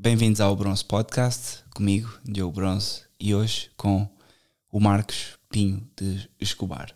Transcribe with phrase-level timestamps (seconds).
[0.00, 4.08] Bem-vindos ao Bronze Podcast, comigo, Diogo Bronze, e hoje com
[4.70, 6.94] o Marcos Pinho de Escobar.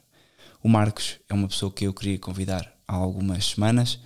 [0.62, 3.98] O Marcos é uma pessoa que eu queria convidar há algumas semanas,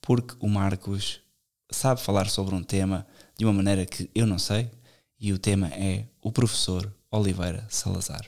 [0.00, 1.20] porque o Marcos
[1.68, 3.04] sabe falar sobre um tema
[3.36, 4.70] de uma maneira que eu não sei,
[5.18, 8.24] e o tema é o professor Oliveira Salazar.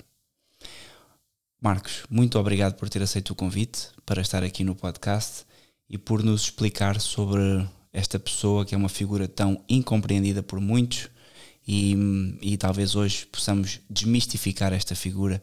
[1.62, 5.46] Marcos, muito obrigado por ter aceito o convite para estar aqui no podcast
[5.88, 11.09] e por nos explicar sobre esta pessoa que é uma figura tão incompreendida por muitos
[11.66, 11.95] e,
[12.41, 15.42] e talvez hoje possamos desmistificar esta figura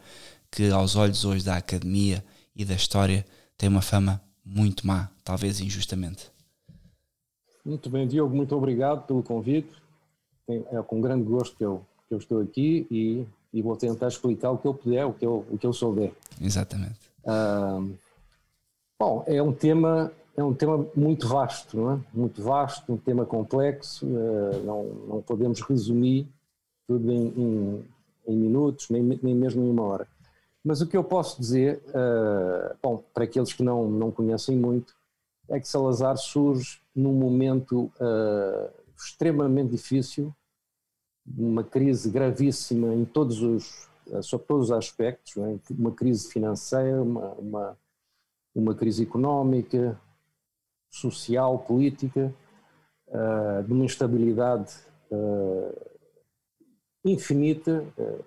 [0.51, 2.23] que aos olhos hoje da academia
[2.55, 3.25] e da história
[3.57, 6.31] tem uma fama muito má, talvez injustamente.
[7.65, 9.69] Muito bem, Diogo, muito obrigado pelo convite.
[10.47, 14.51] É com grande gosto que eu, que eu estou aqui e e vou tentar explicar
[14.51, 16.11] o que eu puder, o que eu, o que eu souber.
[16.41, 16.99] Exatamente.
[18.99, 21.99] bom, é um tema é um tema muito vasto, não é?
[22.13, 24.05] Muito vasto, um tema complexo.
[24.05, 26.27] Uh, não não podemos resumir
[26.87, 27.85] tudo em, em,
[28.27, 30.07] em minutos, nem, nem mesmo em uma hora.
[30.63, 34.95] Mas o que eu posso dizer, uh, bom, para aqueles que não não conhecem muito,
[35.49, 40.33] é que Salazar surge num momento uh, extremamente difícil
[41.37, 43.89] uma crise gravíssima em todos os,
[44.21, 45.59] sob todos os aspectos, é?
[45.71, 47.77] uma crise financeira, uma, uma,
[48.55, 49.99] uma, crise económica,
[50.97, 52.33] social, política,
[53.07, 54.73] uh, de uma instabilidade
[55.11, 55.75] uh,
[57.05, 58.23] infinita uh,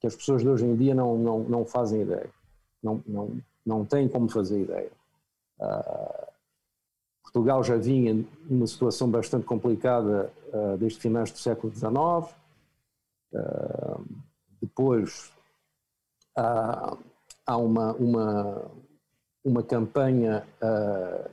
[0.00, 2.30] que as pessoas de hoje em dia não, não, não fazem ideia,
[2.82, 4.90] não, não, não têm como fazer ideia.
[7.22, 10.30] Portugal já vinha numa situação bastante complicada
[10.78, 12.34] desde finais do século XIX.
[14.60, 15.32] Depois
[16.36, 16.96] há,
[17.46, 18.70] há uma, uma,
[19.44, 21.30] uma campanha uh,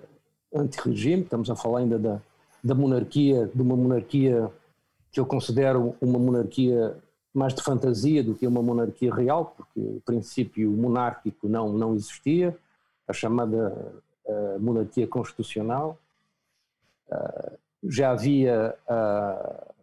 [0.53, 2.21] anti-regime, estamos a falar ainda da,
[2.63, 4.51] da monarquia, de uma monarquia
[5.11, 6.95] que eu considero uma monarquia
[7.33, 12.57] mais de fantasia do que uma monarquia real, porque o princípio monárquico não, não existia,
[13.07, 13.93] a chamada
[14.25, 15.97] uh, monarquia constitucional.
[17.09, 19.73] Uh, já havia, uh,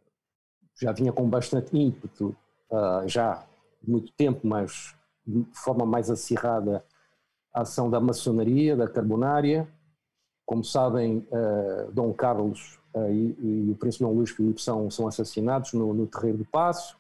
[0.80, 2.36] já vinha com bastante ímpeto,
[3.06, 3.44] já
[3.82, 4.94] muito tempo, mas
[5.26, 6.84] de forma mais acirrada,
[7.52, 9.66] a ação da maçonaria, da carbonária.
[10.48, 11.26] Como sabem,
[11.92, 12.78] Dom Carlos
[13.10, 16.96] e, e, o príncipe Dom Luís Filipe são, são assassinados no, no Terreiro do Passo.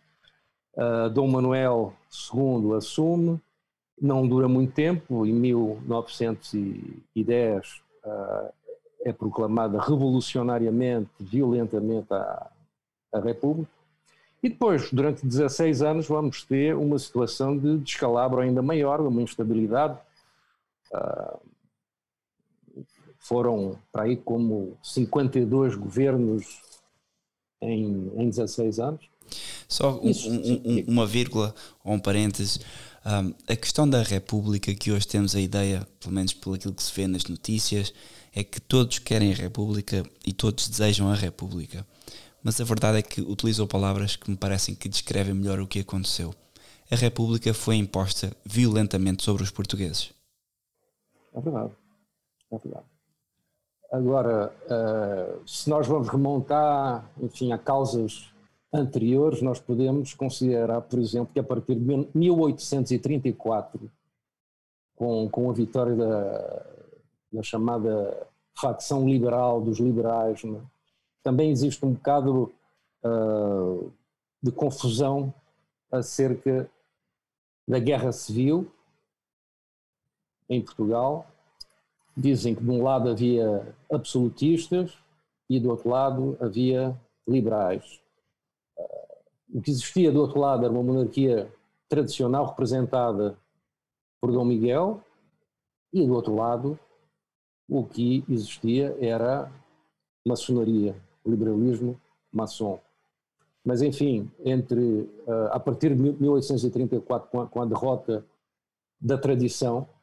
[1.14, 1.94] Dom Manuel
[2.30, 3.40] II assume,
[4.00, 8.52] não dura muito tempo, em 1910 uh,
[9.04, 12.50] é proclamada revolucionariamente, violentamente a,
[13.12, 13.70] a República,
[14.42, 19.98] e depois, durante 16 anos, vamos ter uma situação de descalabro ainda maior, uma instabilidade.
[20.92, 21.40] Uh,
[23.28, 26.46] foram para aí como 52 governos
[27.60, 29.04] em, em 16 anos.
[29.68, 32.60] Só um, um, uma vírgula ou um parêntese.
[33.04, 36.82] Um, a questão da República, que hoje temos a ideia, pelo menos pelo aquilo que
[36.82, 37.92] se vê nas notícias,
[38.34, 41.86] é que todos querem a República e todos desejam a República.
[42.42, 45.80] Mas a verdade é que utilizou palavras que me parecem que descrevem melhor o que
[45.80, 46.34] aconteceu.
[46.90, 50.14] A República foi imposta violentamente sobre os portugueses.
[51.34, 51.72] É verdade.
[52.50, 52.97] É verdade.
[53.90, 58.30] Agora, uh, se nós vamos remontar, enfim, a causas
[58.72, 63.90] anteriores, nós podemos considerar, por exemplo, que a partir de 1834,
[64.94, 66.66] com, com a vitória da,
[67.32, 70.60] da chamada facção liberal dos liberais, né,
[71.22, 72.52] também existe um bocado
[73.04, 73.90] uh,
[74.42, 75.32] de confusão
[75.90, 76.70] acerca
[77.66, 78.70] da guerra civil
[80.48, 81.26] em Portugal.
[82.18, 84.98] Dizem que de um lado havia absolutistas
[85.48, 88.00] e do outro lado havia liberais
[89.52, 91.50] o que existia do outro lado era uma monarquia
[91.88, 93.36] tradicional representada
[94.20, 95.02] por Dom Miguel,
[95.92, 96.78] e do outro lado
[97.68, 99.50] o que existia era
[100.26, 101.98] maçonaria, liberalismo
[102.32, 102.78] maçom.
[103.64, 108.24] Mas enfim, entre eh, a partir de 1834, com a, derrota
[109.00, 109.97] da tradição, eh,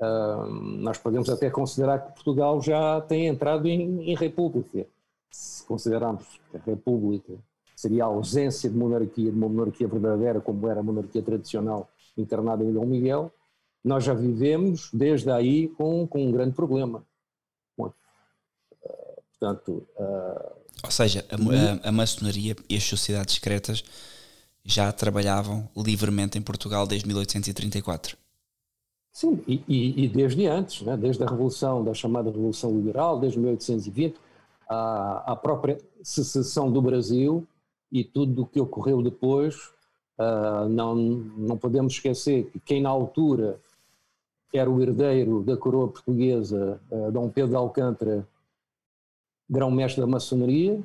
[0.00, 4.86] nós podemos até considerar que Portugal já tem entrado em, em república.
[5.30, 7.34] Se considerarmos que a república
[7.74, 12.64] seria a ausência de monarquia, de uma monarquia verdadeira, como era a monarquia tradicional encarnada
[12.64, 13.32] em Dom Miguel,
[13.84, 17.04] nós já vivemos desde aí com, com um grande problema.
[17.78, 17.92] Uh,
[19.30, 19.86] portanto.
[19.96, 20.52] Uh,
[20.84, 23.84] Ou seja, a, a, a maçonaria e as sociedades secretas
[24.64, 28.17] já trabalhavam livremente em Portugal desde 1834.
[29.12, 30.96] Sim, e, e, e desde antes, né?
[30.96, 34.18] desde a Revolução, da chamada Revolução Liberal, desde 1820,
[34.68, 37.46] à, própria secessão do Brasil
[37.90, 39.56] e tudo o que ocorreu depois.
[40.18, 43.60] Uh, não, não podemos esquecer que quem na altura
[44.52, 48.28] era o herdeiro da coroa portuguesa, uh, Dom Pedro de Alcântara,
[49.48, 50.82] grão-mestre da maçonaria,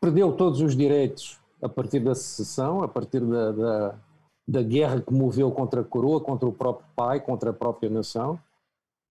[0.00, 3.98] perdeu todos os direitos a partir da secessão, a partir da, da,
[4.46, 8.38] da guerra que moveu contra a coroa, contra o próprio pai, contra a própria nação.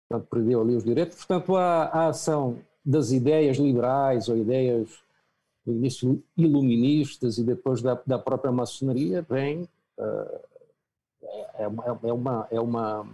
[0.08, 1.16] Portanto, perdeu ali os direitos.
[1.16, 4.88] Portanto, a, a ação das ideias liberais ou ideias
[5.64, 9.68] do início iluministas e depois da, da própria maçonaria vem
[9.98, 10.40] uh,
[11.54, 13.06] é, uma, é uma é uma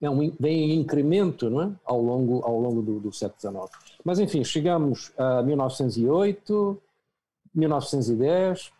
[0.00, 1.72] é um vem em incremento não é?
[1.84, 6.80] ao longo ao longo do, do século XIX mas enfim chegamos a 1908
[7.54, 8.72] 1910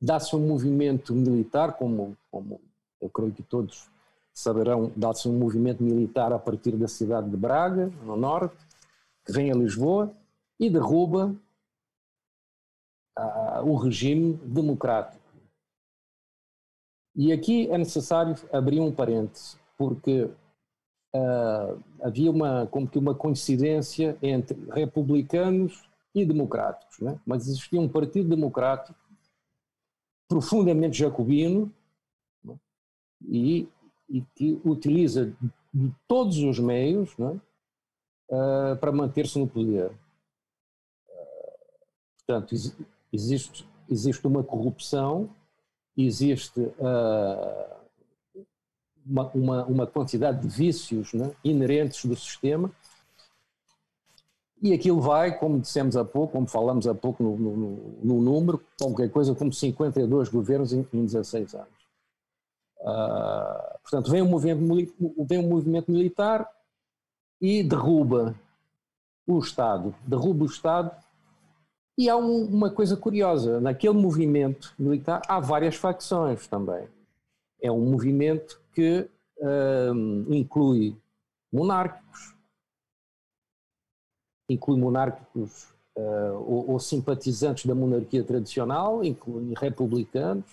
[0.00, 2.60] dá-se um movimento militar como como
[3.00, 3.88] eu creio que todos
[4.32, 8.56] saberão dá-se um movimento militar a partir da cidade de Braga no norte
[9.24, 10.12] que vem a Lisboa
[10.58, 11.34] e derruba
[13.18, 15.22] uh, o regime democrático.
[17.16, 20.24] E aqui é necessário abrir um parêntese, porque
[21.14, 27.18] uh, havia uma, como que uma coincidência entre republicanos e democráticos, né?
[27.24, 28.98] mas existia um partido democrático
[30.28, 31.72] profundamente jacobino
[32.44, 32.56] né?
[33.26, 33.68] e,
[34.08, 35.32] e, que utiliza
[35.72, 37.40] de todos os meios né?
[38.30, 39.90] uh, para manter-se no poder.
[42.18, 42.54] portanto,
[43.12, 45.30] existe, existe uma corrupção,
[45.96, 47.74] existe uh,
[49.06, 52.70] uma, uma, uma, quantidade de vícios né, inerentes do sistema,
[54.64, 58.64] e aquilo vai, como dissemos há pouco, como falamos há pouco no, no, no número,
[58.80, 61.68] qualquer coisa como 52 governos em, em 16 anos.
[62.80, 64.94] Uh, portanto, vem um, movimento,
[65.28, 66.48] vem um movimento militar
[67.38, 68.34] e derruba
[69.26, 69.94] o Estado.
[70.06, 70.90] Derruba o Estado
[71.98, 76.88] e há um, uma coisa curiosa: naquele movimento militar há várias facções também.
[77.60, 79.06] É um movimento que
[79.38, 80.96] um, inclui
[81.52, 82.33] monárquicos,
[84.48, 90.46] inclui monárquicos uh, ou, ou, simpatizantes da monarquia tradicional, inclui republicanos,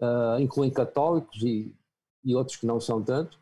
[0.00, 1.74] uh, inclui católicos e,
[2.24, 3.38] e outros que não são tanto.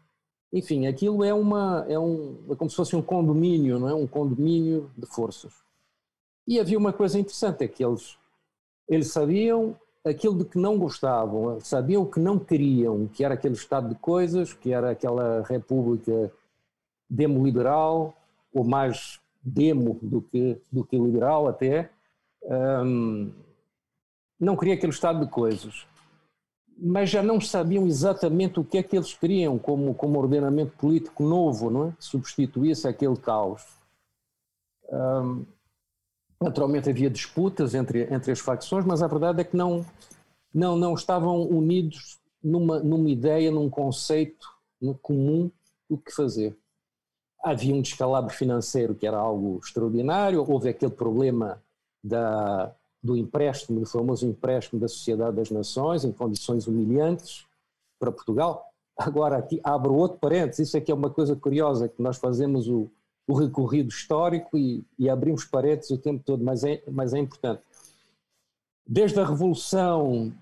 [0.53, 3.95] Enfim, aquilo é uma é um é como se fosse um condomínio, não é?
[3.95, 5.53] Um condomínio de forças.
[6.47, 8.17] E havia uma coisa interessante, é que eles,
[8.89, 13.55] eles sabiam aquilo de que não gostavam, sabiam o que não queriam, que era aquele
[13.55, 16.33] estado de coisas, que era aquela república
[17.11, 18.17] demo-liberal,
[18.53, 21.91] ou mais demo do que, do que liberal até,
[22.43, 23.33] um,
[24.39, 25.87] não queria aquele estado de coisas.
[26.81, 31.25] Mas já não sabiam exatamente o que é que eles queriam como, como ordenamento político
[31.25, 31.93] novo, não é?
[31.99, 33.65] substituísse aquele caos.
[34.91, 35.45] Um,
[36.41, 39.85] Naturalmente havia disputas entre, entre as facções, mas a verdade é que não,
[40.55, 44.47] não, não estavam unidos numa, numa ideia, num conceito
[45.03, 45.51] comum
[45.91, 46.57] do que fazer.
[47.43, 51.63] Havia um descalabro financeiro que era algo extraordinário, houve aquele problema
[52.03, 57.47] da, do empréstimo, do famoso empréstimo da Sociedade das Nações, em condições humilhantes
[57.99, 58.67] para Portugal.
[58.97, 62.91] Agora, aqui abro outro parênteses, isso que é uma coisa curiosa, que nós fazemos o,
[63.29, 67.63] o recorrido histórico e, e abrimos paredes o tempo todo, mas é, mas é importante.
[68.87, 70.33] Desde a Revolução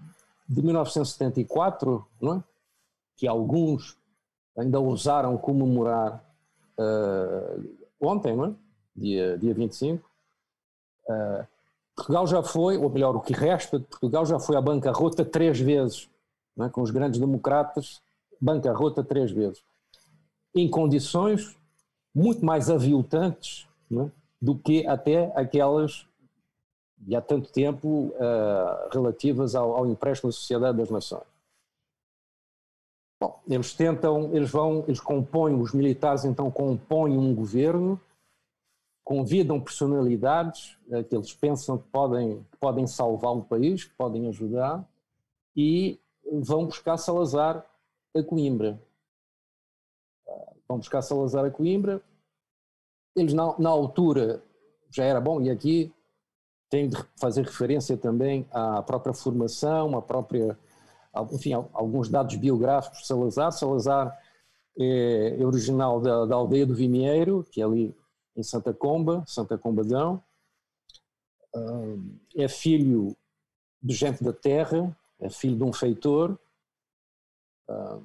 [0.49, 2.45] de 1974, não é?
[3.17, 3.99] que alguns
[4.57, 6.25] ainda ousaram comemorar
[6.79, 8.55] uh, ontem, não é?
[8.95, 10.03] dia, dia 25,
[11.09, 11.47] uh, eh,
[11.95, 15.61] Portugal já foi, ou melhor, o que resta de Portugal já foi à bancarrota três
[15.61, 16.09] vezes,
[16.61, 16.69] é?
[16.69, 18.01] com os grandes democratas,
[18.41, 19.63] bancarrota três vezes,
[20.55, 21.57] em condições
[22.15, 24.11] muito mais aviltantes é?
[24.41, 26.07] do que até aquelas
[26.99, 31.36] de há tanto tempo uh, relativas ao, ao, empréstimo da Sociedade das Nações.
[33.21, 38.01] Bom, eles tentam, eles vão, eles compõem, os militares então compõem um governo,
[39.03, 44.87] convidam personalidades uh, que eles pensam que podem, podem salvar o país, que podem ajudar,
[45.57, 45.99] e
[46.31, 47.65] vão buscar Salazar
[48.15, 48.81] a Coimbra
[50.69, 52.03] vão buscar Salazar a Coimbra.
[53.15, 54.43] Eles, na, na altura,
[54.91, 55.93] já era bom, e aqui
[56.69, 60.59] tem de fazer referência também à própria formação, à própria,
[61.33, 63.53] enfim, alguns dados biográficos de Salazar.
[63.53, 64.19] Salazar
[64.79, 67.95] é, é original da, da aldeia do Vinheiro, que é ali
[68.37, 70.23] em Santa Comba, Santa Combadão.
[71.55, 71.97] Ah,
[72.37, 73.17] é filho
[73.83, 76.39] de gente da terra, é filho de um feitor.
[77.69, 77.99] Ah,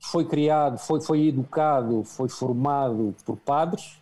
[0.00, 3.98] foi criado, foi, foi educado, foi formado por padres.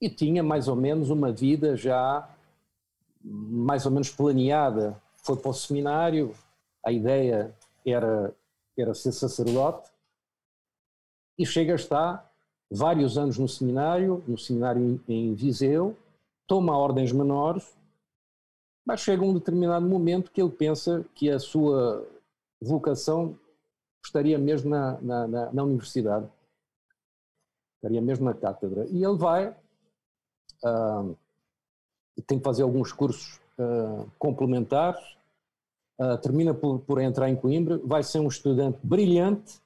[0.00, 2.28] E tinha mais ou menos uma vida já
[3.24, 5.00] mais ou menos planeada.
[5.22, 6.34] Foi para o seminário,
[6.84, 8.34] a ideia era,
[8.78, 9.90] era ser sacerdote,
[11.38, 12.30] e chega a estar
[12.70, 15.96] vários anos no seminário, no seminário em, em Viseu,
[16.46, 17.76] toma ordens menores,
[18.86, 22.06] mas chega um determinado momento que ele pensa que a sua
[22.60, 23.38] vocação
[24.04, 26.28] estaria mesmo na, na, na, na universidade,
[27.76, 28.86] estaria mesmo na cátedra.
[28.90, 29.48] E ele vai,
[30.64, 31.16] uh,
[32.22, 35.02] tem que fazer alguns cursos uh, complementares,
[36.00, 39.60] uh, termina por, por entrar em Coimbra, vai ser um estudante brilhante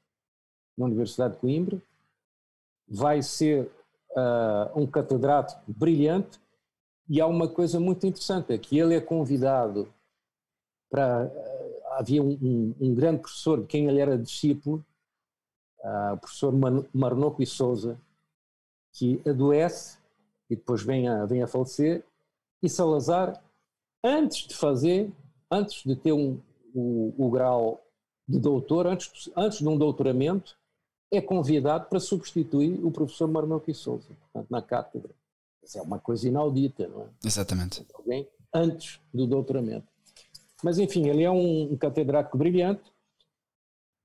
[0.77, 1.83] na Universidade de Coimbra,
[2.87, 3.71] vai ser
[4.75, 6.41] um catedrático brilhante,
[7.09, 9.89] e há uma coisa muito interessante, é que ele é convidado
[10.91, 11.31] para.
[11.93, 14.85] Havia um, um, um grande professor de quem ele era discípulo,
[15.81, 16.53] uh, o professor
[16.95, 17.99] Marnoco e Souza,
[18.93, 19.99] que adoece
[20.49, 22.05] e depois vem a, vem a falecer,
[22.63, 23.43] e Salazar,
[24.03, 25.13] antes de fazer,
[25.51, 26.41] antes de ter um,
[26.75, 27.85] o, o grau
[28.27, 30.57] de doutor, antes, antes de um doutoramento,
[31.11, 33.31] é convidado para substituir o professor
[33.67, 35.11] e Souza, portanto, na cátedra.
[35.63, 37.07] Isso é uma coisa inaudita, não é?
[37.25, 37.87] Exatamente.
[37.95, 39.87] Alguém antes do doutoramento.
[40.63, 42.93] Mas, enfim, ele é um, um catedrático brilhante.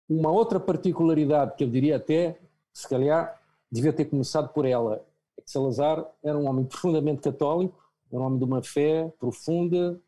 [0.07, 2.39] Uma outra particularidade que eu diria até,
[2.71, 3.41] se calhar,
[3.71, 5.03] devia ter começado por ela,
[5.37, 7.82] é que Salazar era um homem profundamente católico,
[8.13, 9.99] era um homem de uma fé profunda,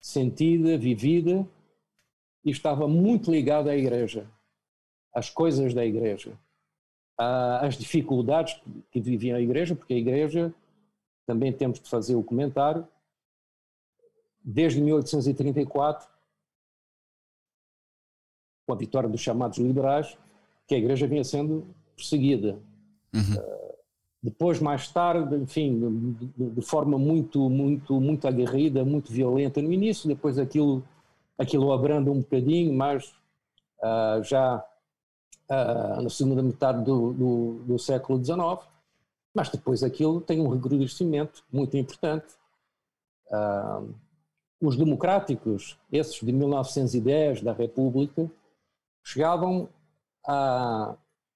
[0.00, 1.48] sentida, vivida,
[2.44, 4.28] e estava muito ligado à Igreja,
[5.14, 6.36] às coisas da Igreja
[7.60, 8.60] às dificuldades
[8.90, 10.54] que vivia a Igreja, porque a Igreja,
[11.26, 12.86] também temos de fazer o comentário,
[14.42, 16.08] desde 1834,
[18.66, 20.18] com a vitória dos chamados liberais,
[20.66, 22.60] que a Igreja vinha sendo perseguida.
[23.14, 23.61] Uhum.
[24.22, 30.08] Depois, mais tarde, enfim, de, de, forma muito, muito, muito aguerrida, muito violenta no início,
[30.08, 30.84] depois aquilo,
[31.36, 33.08] aquilo abranda um bocadinho, mas
[33.82, 34.64] uh, já
[35.50, 38.64] uh, na segunda metade do, do, do, século XIX,
[39.34, 42.34] mas depois aquilo tem um recrudescimento muito importante.
[43.26, 43.92] Uh,
[44.60, 48.30] os democráticos, esses de 1910, da República,
[49.02, 49.68] chegavam
[50.24, 50.94] a,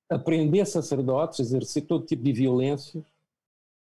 [0.08, 3.04] a prender sacerdotes, exercer todo tipo de violências,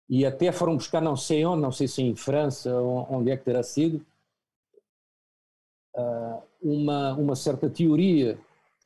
[0.09, 3.44] e até foram buscar não sei onde, não sei se em França, onde é que
[3.44, 4.04] terá sido,
[5.97, 8.38] ah, uma, uma certa teoria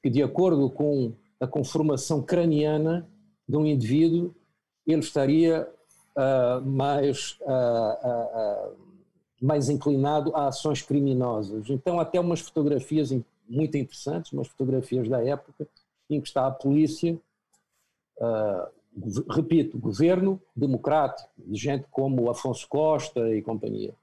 [0.02, 3.08] que, de acordo com a conformação craniana
[3.48, 4.34] de um indivíduo,
[4.86, 5.68] ele estaria
[6.16, 8.76] uh, mais, uh, uh,
[9.40, 11.70] mais inclinado a ações criminosas.
[11.70, 13.10] Então, até umas fotografias
[13.48, 15.66] muito interessantes, umas fotografias da época,
[16.10, 17.18] em que está a polícia,
[19.30, 23.94] repito, governo democrático, de gente como Afonso Costa e companhia.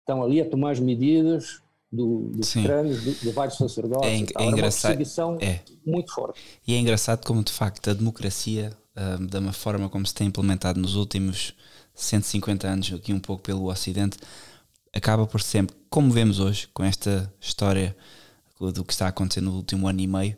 [0.00, 4.08] Estão ali a tomar as medidas do, dos crânios de, de, vários sacerdotes.
[4.08, 4.92] É, é engraçado.
[4.92, 5.60] Uma perseguição é.
[5.84, 6.40] muito forte.
[6.66, 10.28] E é engraçado como, de facto, a democracia, uh, da uma forma como se tem
[10.28, 11.54] implementado nos últimos
[11.94, 14.18] 150 anos, aqui um pouco pelo Ocidente,
[14.94, 17.96] acaba por sempre, como vemos hoje, com esta história
[18.60, 20.36] do que está a acontecer no último ano e meio,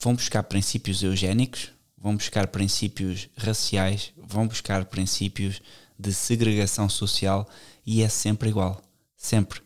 [0.00, 5.60] vão buscar princípios eugénicos, vão buscar princípios raciais, vão buscar princípios
[5.98, 7.48] de segregação social
[7.86, 8.82] e é sempre igual.
[9.16, 9.60] Sempre.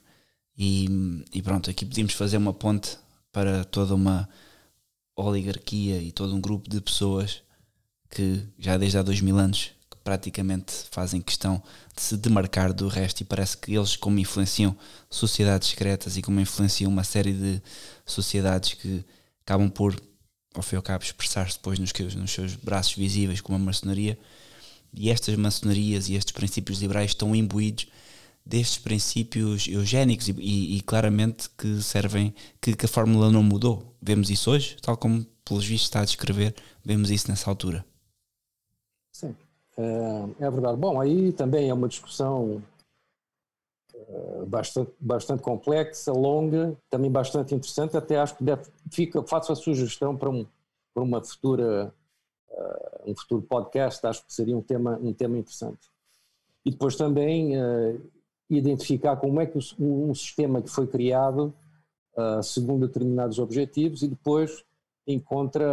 [0.57, 2.99] E, e pronto, aqui podíamos fazer uma ponte
[3.33, 4.29] para toda uma
[5.17, 7.43] oligarquia e todo um grupo de pessoas
[8.11, 11.63] que já desde há dois mil anos que praticamente fazem questão
[11.95, 14.77] de se demarcar do resto e parece que eles como influenciam
[15.11, 17.63] sociedades secretas e como influenciam uma série de
[18.07, 19.05] sociedades que
[19.43, 20.01] acabam por
[20.59, 24.19] ao fim e ao cabo expressar-se depois nos, nos seus braços visíveis como a maçonaria
[24.93, 27.87] e estas maçonarias e estes princípios liberais estão imbuídos
[28.45, 33.95] destes princípios eugénicos e, e, e, claramente que servem, que, que, a fórmula não mudou.
[34.01, 37.85] Vemos isso hoje, tal como pelos vistos está a descrever, vemos isso nessa altura.
[39.13, 39.37] Sim,
[39.77, 40.79] é, é verdade.
[40.79, 42.63] Bom, aí também é uma discussão
[44.47, 50.17] bastante, bastante complexa, longa, também bastante interessante, até acho que deve, fica, faço a sugestão
[50.17, 50.47] para, um,
[50.95, 51.93] para uma futura,
[52.51, 55.91] uh, um futuro podcast, acho que seria um tema, um tema interessante.
[56.65, 58.01] E depois também uh,
[58.49, 61.55] identificar como é que um sistema que foi criado
[62.17, 64.65] uh, segundo determinados objetivos e depois
[65.07, 65.67] encontra,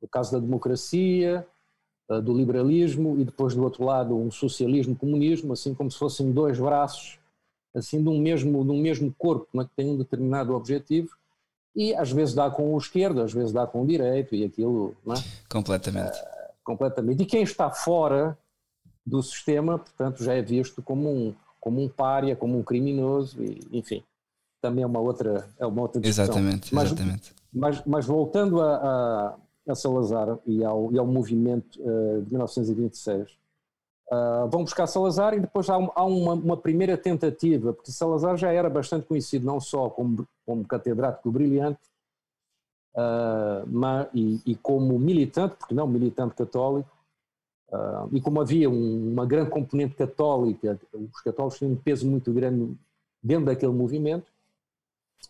[0.00, 1.46] no caso da democracia,
[2.10, 6.30] uh, do liberalismo e depois do outro lado um socialismo, comunismo, assim como se fossem
[6.30, 7.20] dois braços
[7.74, 11.10] assim de um mesmo, de um mesmo corpo, é que tem um determinado objetivo
[11.74, 14.94] e às vezes dá com o esquerdo, às vezes dá com o direito e aquilo,
[15.06, 15.18] não é?
[15.48, 16.18] Completamente.
[16.18, 17.22] Uh, completamente.
[17.22, 18.36] E quem está fora
[19.06, 23.60] do sistema, portanto, já é visto como um, como um pária, como um criminoso, e,
[23.72, 24.02] enfim,
[24.60, 26.24] também é uma outra, é uma outra discussão.
[26.24, 27.32] Exatamente, exatamente.
[27.52, 29.36] Mas, mas, mas voltando a, a,
[29.68, 33.30] a, Salazar e ao, e ao movimento uh, de 1926,
[34.10, 38.52] uh, vão buscar Salazar e depois há, há uma, uma, primeira tentativa, porque Salazar já
[38.52, 41.80] era bastante conhecido não só como, como catedrático brilhante,
[42.94, 46.90] uh, mas, e, e, como militante, porque não militante católico,
[47.70, 52.32] uh, e como havia um, uma grande componente católica, os católicos tinham um peso muito
[52.32, 52.76] grande
[53.22, 54.26] dentro daquele movimento,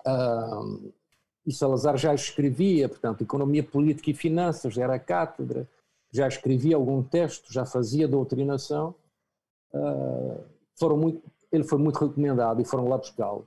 [0.06, 0.92] uh,
[1.50, 5.69] e Salazar já escrevia, portanto, Economia Política e Finanças, era a cátedra,
[6.12, 8.95] já escrevia algum texto, já fazia doutrinação,
[10.78, 13.45] foram muito, ele foi muito recomendado e foram lá buscá-lo.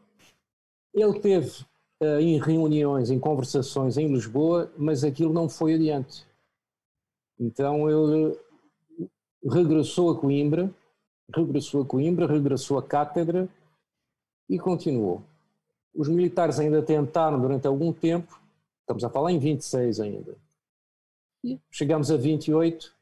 [0.94, 1.66] Ele teve
[2.02, 6.28] uh, em reuniões, em conversações em Lisboa, mas aquilo não foi adiante.
[7.40, 8.38] Então ele
[9.46, 10.70] regressou a Coimbra,
[11.34, 13.48] regressou a Coimbra, regressou à cátedra
[14.50, 15.24] e continuou.
[15.94, 18.40] Os militares ainda tentaram durante algum tempo,
[18.82, 20.36] estamos a falar em 26 ainda,
[21.44, 22.94] e chegamos a 28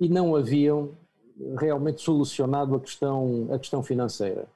[0.00, 0.96] e não haviam
[1.58, 4.48] realmente solucionado a questão, a questão financeira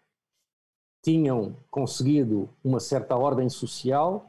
[1.06, 4.28] tinham conseguido uma certa ordem social,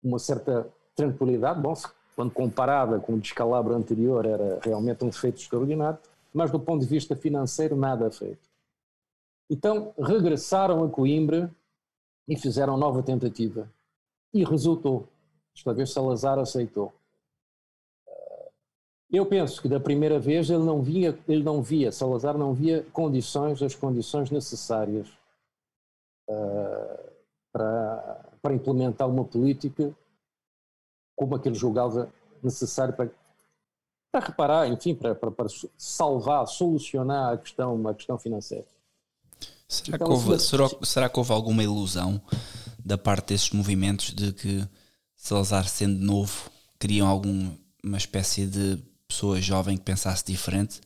[0.00, 1.74] uma certa tranquilidade, bom,
[2.14, 5.98] quando comparada com o descalabro anterior era realmente um feito extraordinário,
[6.32, 8.48] mas do ponto de vista financeiro nada feito.
[9.50, 11.52] Então regressaram a Coimbra
[12.28, 13.70] e fizeram nova tentativa.
[14.32, 15.08] E resultou.
[15.54, 16.92] Esta vez Salazar aceitou.
[19.10, 22.84] Eu penso que da primeira vez ele não via, ele não via, Salazar não via
[22.92, 25.08] condições, as condições necessárias
[26.28, 27.10] uh,
[27.52, 29.94] para, para implementar uma política
[31.14, 33.10] como a que ele julgava necessário para,
[34.12, 35.46] para reparar, enfim, para, para, para
[35.78, 38.66] salvar, solucionar a questão, a questão financeira.
[39.68, 42.20] Será, então, que houve, será, será que houve alguma ilusão
[42.84, 44.66] da parte desses movimentos de que
[45.16, 47.56] Salazar, sendo novo, queriam alguma
[47.96, 50.80] espécie de pessoa jovem que pensasse diferente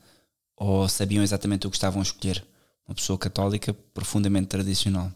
[0.57, 2.43] ou sabiam exatamente o que estavam a escolher?
[2.89, 5.11] Uma pessoa católica profundamente tradicional.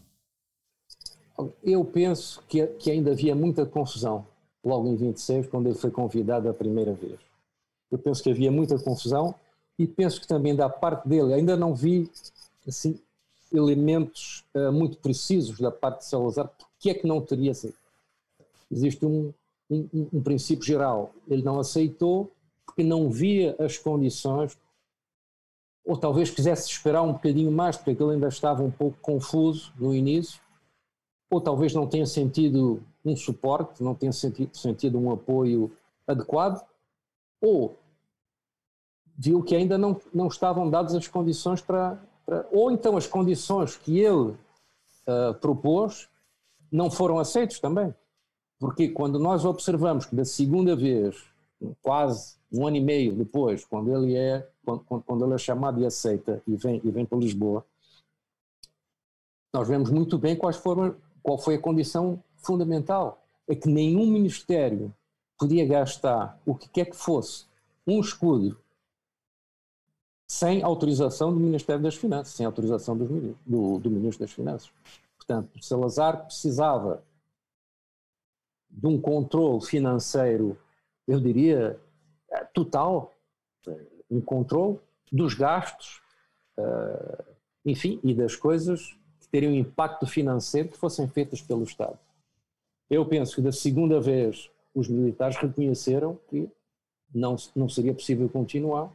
[1.63, 4.25] Eu penso que, que ainda havia muita confusão
[4.63, 7.19] logo em 26, quando ele foi convidado a primeira vez.
[7.91, 9.35] Eu penso que havia muita confusão
[9.77, 12.09] e penso que também da parte dele ainda não vi
[12.67, 12.99] assim,
[13.53, 17.75] elementos uh, muito precisos da parte de Salazar, porque é que não teria sido.
[18.71, 19.33] Existe um,
[19.69, 22.31] um, um princípio geral, ele não aceitou
[22.65, 24.57] porque não via as condições,
[25.85, 29.93] ou talvez quisesse esperar um bocadinho mais, porque ele ainda estava um pouco confuso no
[29.93, 30.41] início,
[31.29, 35.71] ou talvez não tenha sentido um suporte, não tenha sentido, sentido um apoio
[36.07, 36.65] adequado,
[37.39, 37.77] ou
[39.17, 42.01] viu que ainda não, não estavam dadas as condições para
[42.51, 44.31] ou então as condições que ele
[45.07, 46.09] uh, propôs
[46.71, 47.93] não foram aceitas também.
[48.59, 51.23] Porque quando nós observamos que da segunda vez,
[51.81, 55.85] quase um ano e meio depois, quando ele é, quando, quando ele é chamado e
[55.85, 57.65] aceita e vem, e vem para Lisboa,
[59.53, 63.21] nós vemos muito bem quais foram, qual foi a condição fundamental?
[63.47, 64.93] É que nenhum ministério
[65.37, 67.45] podia gastar o que quer que fosse
[67.85, 68.57] um escudo
[70.27, 74.71] sem autorização do Ministério das Finanças, sem autorização do, do, do Ministro das Finanças.
[75.17, 77.03] Portanto, Salazar precisava
[78.69, 80.57] de um controle financeiro,
[81.07, 81.79] eu diria,
[82.29, 83.13] eh, total,
[84.09, 84.79] um controle
[85.11, 86.01] dos gastos,
[86.57, 87.23] eh,
[87.65, 88.95] enfim, e das coisas
[89.31, 91.97] teriam um impacto financeiro que fossem feitas pelo Estado.
[92.89, 96.49] Eu penso que da segunda vez os militares reconheceram que
[97.13, 98.91] não, não seria possível continuar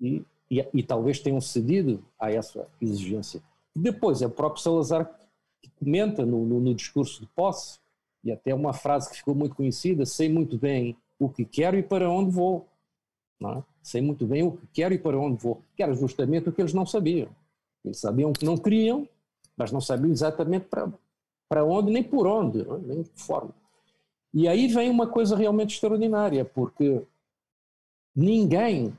[0.00, 3.42] e, e, e talvez tenham cedido a essa exigência.
[3.74, 5.18] Depois é o próprio Salazar
[5.60, 7.78] que comenta no, no, no discurso de posse,
[8.22, 11.82] e até uma frase que ficou muito conhecida: sei muito bem o que quero e
[11.82, 12.66] para onde vou.
[13.42, 13.62] É?
[13.82, 16.60] Sei muito bem o que quero e para onde vou, que era justamente o que
[16.60, 17.28] eles não sabiam.
[17.82, 19.08] Eles sabiam que não queriam,
[19.56, 20.92] mas não sabiam exatamente para,
[21.48, 23.54] para onde, nem por onde, nem de que forma.
[24.32, 27.02] E aí vem uma coisa realmente extraordinária, porque
[28.14, 28.94] ninguém,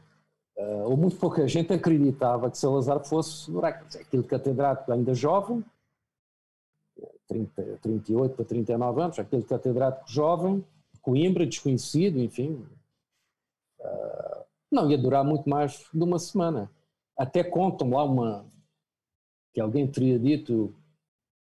[0.62, 5.64] uh, ou muito pouca gente, acreditava que Salazar fosse aquele catedrático ainda jovem,
[7.28, 10.64] 30, 38 para 39 anos, aquele catedrático jovem,
[11.02, 12.64] Coimbra, desconhecido, enfim,
[13.80, 16.70] uh, não ia durar muito mais de uma semana.
[17.18, 18.46] Até contam lá uma,
[19.54, 20.74] que alguém teria dito,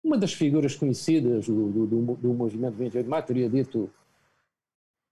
[0.03, 3.91] uma das figuras conhecidas do, do, do movimento 28 de maio teria dito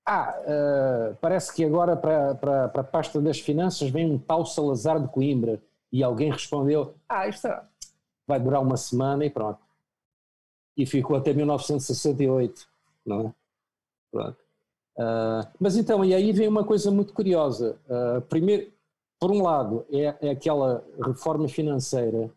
[0.06, 4.46] ah, uh, parece que agora para, para, para a pasta das finanças vem um tal
[4.46, 5.60] Salazar de Coimbra.
[5.92, 7.48] E alguém respondeu: Ah, isto
[8.26, 9.60] vai durar uma semana e pronto.
[10.76, 12.68] E ficou até 1968,
[13.04, 13.34] não
[14.14, 14.34] é?
[14.98, 17.78] Uh, mas então, e aí vem uma coisa muito curiosa.
[17.88, 18.72] Uh, primeiro,
[19.18, 22.30] por um lado, é, é, aquela reforma financeira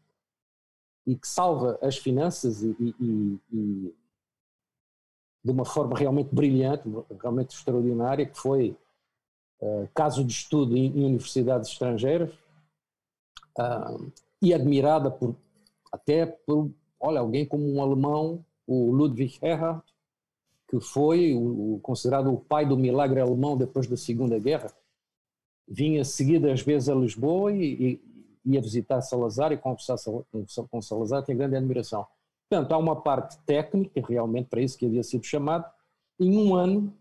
[1.05, 3.95] e que salva as finanças e, e, e,
[5.43, 6.83] de uma forma realmente brilhante,
[7.21, 8.75] realmente extraordinária, que foi
[9.61, 12.31] uh, caso de estudo em, em universidades estrangeiras
[13.57, 15.35] uh, e admirada por
[15.91, 19.81] até por olha alguém como um alemão, o Ludwig Erhard,
[20.69, 24.71] que foi o, o, considerado o pai do milagre alemão depois da Segunda Guerra,
[25.67, 27.99] vinha seguidas vezes a Lisboa e,
[28.45, 29.97] e ia visitar Salazar e conversar
[30.69, 32.05] com Salazar, tinha grande admiração.
[32.49, 35.65] Portanto, há uma parte técnica, realmente para isso que havia sido chamado,
[36.19, 36.91] em um ano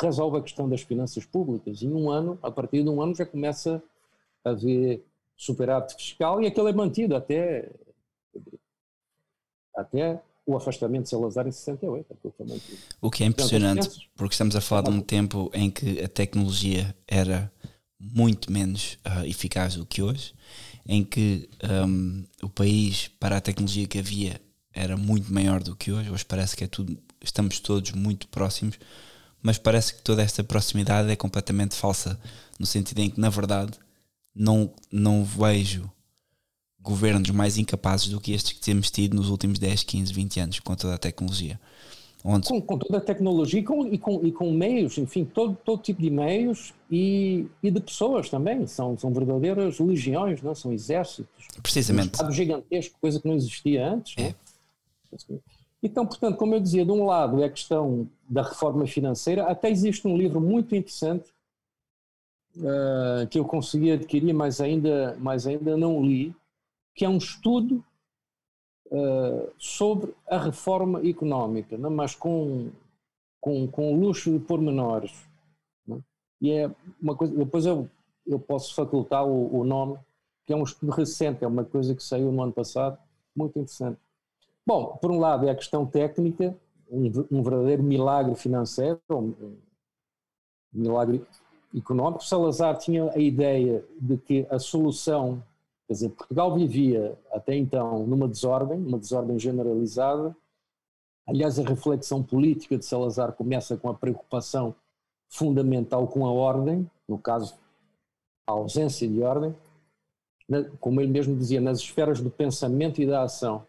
[0.00, 1.82] resolve a questão das finanças públicas.
[1.82, 3.82] Em um ano, a partir de um ano, já começa
[4.44, 5.04] a haver
[5.36, 7.70] superávit fiscal e aquele é mantido até,
[9.76, 12.16] até o afastamento de Salazar em 68.
[13.00, 16.96] O que é impressionante, porque estamos a falar de um tempo em que a tecnologia
[17.06, 17.52] era
[18.00, 20.34] muito menos uh, eficaz do que hoje,
[20.86, 21.48] em que
[21.86, 24.40] um, o país, para a tecnologia que havia,
[24.74, 26.10] era muito maior do que hoje.
[26.10, 28.78] Hoje parece que é tudo, estamos todos muito próximos,
[29.42, 32.18] mas parece que toda esta proximidade é completamente falsa,
[32.58, 33.72] no sentido em que, na verdade,
[34.34, 35.90] não, não vejo
[36.80, 40.60] governos mais incapazes do que estes que temos tido nos últimos 10, 15, 20 anos
[40.60, 41.60] com toda a tecnologia.
[42.24, 42.46] Onde...
[42.46, 45.82] Com, com, toda a tecnologia e com, e com, e com meios, enfim, todo, todo
[45.82, 48.64] tipo de meios e, e de pessoas também.
[48.66, 50.54] São, são verdadeiras legiões, não?
[50.54, 51.46] são exércitos.
[51.60, 52.10] Precisamente.
[52.10, 54.14] Um Estado gigantesco, coisa que não existia antes.
[54.16, 54.28] É.
[54.28, 54.34] Não?
[55.82, 59.68] Então, portanto, como eu dizia, de um lado é a questão da reforma financeira, até
[59.70, 61.32] existe um livro muito interessante
[62.56, 66.34] uh, que eu consegui adquirir, mas ainda, mas ainda não li,
[66.94, 67.84] que é um estudo
[68.86, 71.90] uh, sobre a reforma económica, não?
[71.90, 72.70] mas com,
[73.40, 75.12] com, com luxo de pormenores.
[75.86, 76.02] Não?
[76.40, 76.70] E é
[77.00, 77.88] uma coisa, depois eu,
[78.24, 79.98] eu posso facultar o, o nome,
[80.46, 82.98] que é um estudo recente, é uma coisa que saiu no ano passado,
[83.34, 83.98] muito interessante.
[84.66, 86.56] Bom, por um lado é a questão técnica,
[86.88, 89.56] um, um verdadeiro milagre financeiro, um, um
[90.72, 91.24] milagre
[91.74, 92.24] económico.
[92.24, 95.42] Salazar tinha a ideia de que a solução,
[95.86, 100.36] quer dizer, Portugal vivia até então numa desordem, uma desordem generalizada.
[101.26, 104.74] Aliás, a reflexão política de Salazar começa com a preocupação
[105.28, 107.58] fundamental com a ordem, no caso,
[108.46, 109.54] a ausência de ordem,
[110.78, 113.64] como ele mesmo dizia, nas esferas do pensamento e da ação.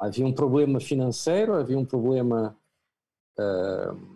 [0.00, 2.56] Havia um problema financeiro, havia um problema
[3.38, 4.14] uh,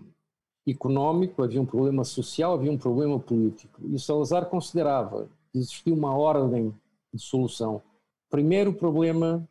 [0.66, 3.80] económico, havia um problema social, havia um problema político.
[3.86, 6.74] E Salazar considerava que existia uma ordem
[7.12, 7.82] de solução.
[8.30, 9.46] Primeiro o problema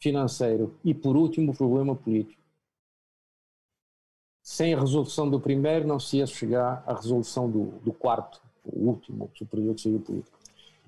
[0.00, 2.40] financeiro e, por último, o problema político.
[4.42, 8.88] Sem a resolução do primeiro, não se ia chegar à resolução do, do quarto, o
[8.88, 10.38] último, superior que seria o político.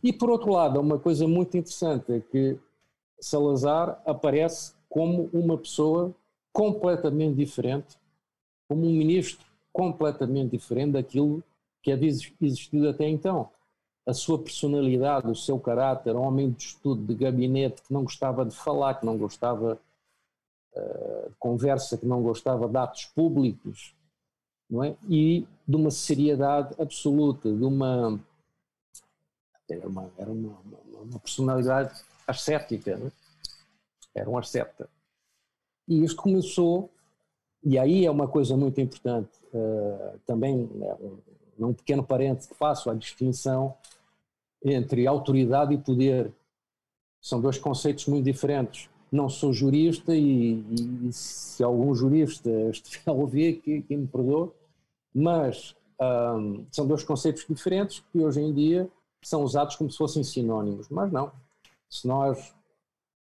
[0.03, 2.59] E, por outro lado, uma coisa muito interessante é que
[3.23, 6.13] Salazar aparece como uma pessoa
[6.53, 7.97] completamente diferente,
[8.69, 11.43] como um ministro completamente diferente daquilo
[11.83, 13.49] que havia existido até então.
[14.05, 18.45] A sua personalidade, o seu caráter, um homem de estudo, de gabinete, que não gostava
[18.45, 19.81] de falar, que não gostava
[20.75, 23.95] uh, de conversa, que não gostava de atos públicos,
[24.69, 24.97] não é?
[25.09, 28.19] e de uma seriedade absoluta, de uma.
[29.71, 33.11] Era uma, era uma, uma, uma personalidade ascética, né?
[34.15, 34.89] era um asceta.
[35.89, 36.91] E isto começou,
[37.63, 40.95] e aí é uma coisa muito importante, uh, também, né,
[41.59, 43.75] um, um pequeno parente que faço, a distinção
[44.65, 46.33] entre autoridade e poder.
[47.21, 48.89] São dois conceitos muito diferentes.
[49.11, 50.65] Não sou jurista e,
[51.07, 54.51] e se algum jurista estiver a ouvir, que, que me perdoe,
[55.15, 58.89] mas um, são dois conceitos diferentes que hoje em dia
[59.21, 61.31] são usados como se fossem sinónimos, mas não
[61.93, 62.55] se nós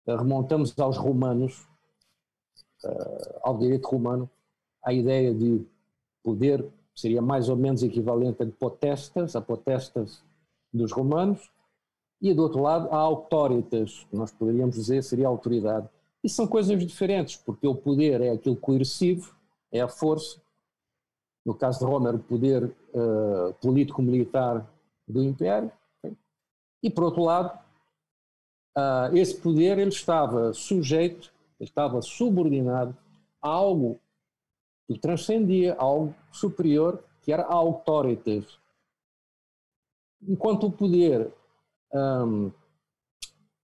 [0.06, 1.68] remontamos aos romanos,
[2.82, 4.30] uh, ao direito romano,
[4.82, 5.62] a ideia de
[6.24, 10.24] poder seria mais ou menos equivalente a potestas, a potestas
[10.72, 11.50] dos romanos,
[12.18, 15.86] e do outro lado a autoritas, que nós poderíamos dizer seria autoridade.
[16.24, 19.36] E são coisas diferentes, porque o poder é aquilo coercivo,
[19.70, 20.40] é a força.
[21.44, 24.66] No caso de Roma era o poder uh, político-militar
[25.06, 25.70] do Império.
[26.82, 27.58] E por outro lado,
[28.76, 32.96] uh, esse poder ele estava sujeito, ele estava subordinado
[33.40, 34.00] a algo
[34.86, 38.58] que transcendia algo superior, que era a authoritas.
[40.26, 41.32] Enquanto o poder
[41.92, 42.50] um,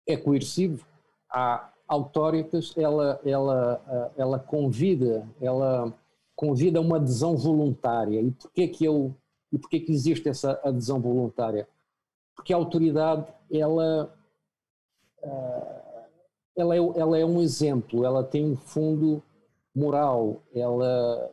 [0.06, 0.86] é coercivo,
[1.30, 5.92] a authoritas ela, ela, ela convida, ela
[6.36, 8.20] convida a uma adesão voluntária.
[8.20, 9.14] E porquê que eu
[9.52, 11.68] e porquê que existe essa adesão voluntária?
[12.34, 14.12] Porque a autoridade ela
[16.56, 19.22] ela é, ela é um exemplo, ela tem um fundo
[19.74, 21.30] moral, ela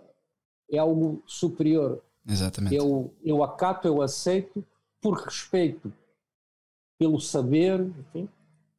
[0.72, 2.02] é algo superior.
[2.28, 2.76] Exatamente.
[2.76, 4.64] Eu, eu acato, eu aceito
[5.02, 5.92] por respeito
[6.98, 8.30] pelo saber, enfim,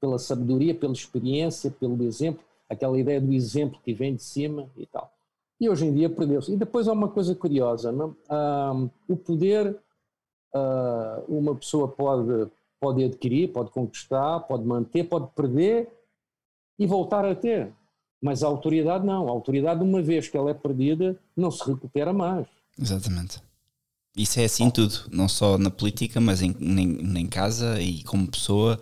[0.00, 4.86] pela sabedoria, pela experiência, pelo exemplo, aquela ideia do exemplo que vem de cima e
[4.86, 5.12] tal.
[5.60, 6.52] E hoje em dia perdeu-se.
[6.52, 8.16] E depois há uma coisa curiosa: não?
[8.28, 9.78] Um, o poder,
[10.54, 12.50] uh, uma pessoa pode,
[12.82, 15.88] pode adquirir, pode conquistar, pode manter, pode perder
[16.76, 17.72] e voltar a ter.
[18.20, 19.28] Mas a autoridade não.
[19.28, 22.44] A autoridade, uma vez que ela é perdida, não se recupera mais.
[22.76, 23.40] Exatamente.
[24.16, 28.28] Isso é assim tudo, não só na política, mas em, em, em casa e como
[28.28, 28.80] pessoa.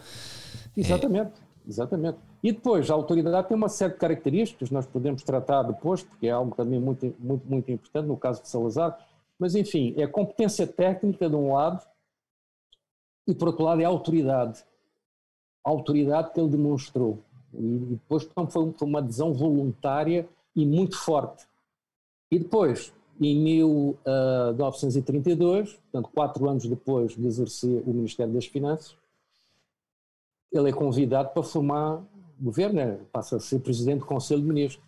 [0.74, 1.68] Exatamente, é...
[1.68, 2.18] exatamente.
[2.42, 6.30] E depois, a autoridade tem uma série de características, nós podemos tratar depois, porque é
[6.30, 8.98] algo também muito, muito, muito importante no caso de Salazar,
[9.38, 11.86] mas enfim, é competência técnica de um lado
[13.26, 14.62] e por outro lado é a autoridade.
[15.64, 17.18] A autoridade que ele demonstrou.
[17.52, 21.48] E depois então, foi uma adesão voluntária e muito forte.
[22.30, 28.96] E depois, em 1932, portanto, quatro anos depois de exercer o Ministério das Finanças,
[30.52, 32.00] ele é convidado para formar
[32.40, 32.98] governo, né?
[33.12, 34.82] passa a ser presidente do Conselho de Ministros.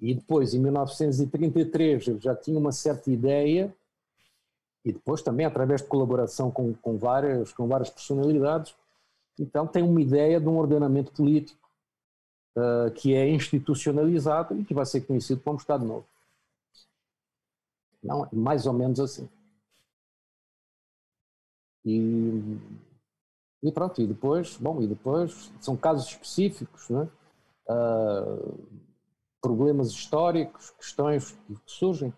[0.00, 3.74] E depois, em 1933, ele já tinha uma certa ideia,
[4.86, 8.72] e depois também através de colaboração com, com, várias, com várias personalidades,
[9.36, 11.68] então tem uma ideia de um ordenamento político
[12.56, 16.06] uh, que é institucionalizado e que vai ser conhecido como Estado Novo.
[18.00, 19.28] Não, é mais ou menos assim.
[21.84, 22.58] E,
[23.64, 27.08] e pronto, e depois, bom, e depois são casos específicos, né?
[27.68, 28.86] Uh,
[29.40, 32.14] problemas históricos, questões que surgem.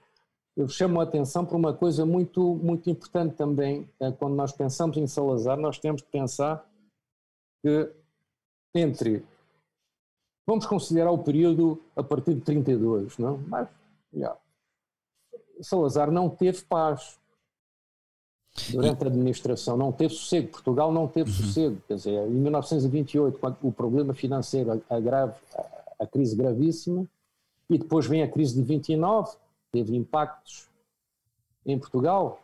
[0.58, 4.96] Eu chamo a atenção para uma coisa muito, muito importante também, é quando nós pensamos
[4.96, 6.68] em Salazar, nós temos que pensar
[7.62, 7.88] que
[8.74, 9.24] entre,
[10.44, 13.38] vamos considerar o período a partir de 32, não?
[13.46, 13.68] Mas,
[14.12, 14.36] yeah,
[15.60, 17.20] Salazar não teve paz
[18.72, 20.48] durante a administração, não teve sossego.
[20.48, 21.36] Portugal não teve uhum.
[21.36, 21.80] sossego.
[21.86, 27.06] Quer dizer, em 1928, quando o problema financeiro a, a crise gravíssima,
[27.70, 29.36] e depois vem a crise de 29,
[29.70, 30.68] teve impactos
[31.64, 32.42] em Portugal.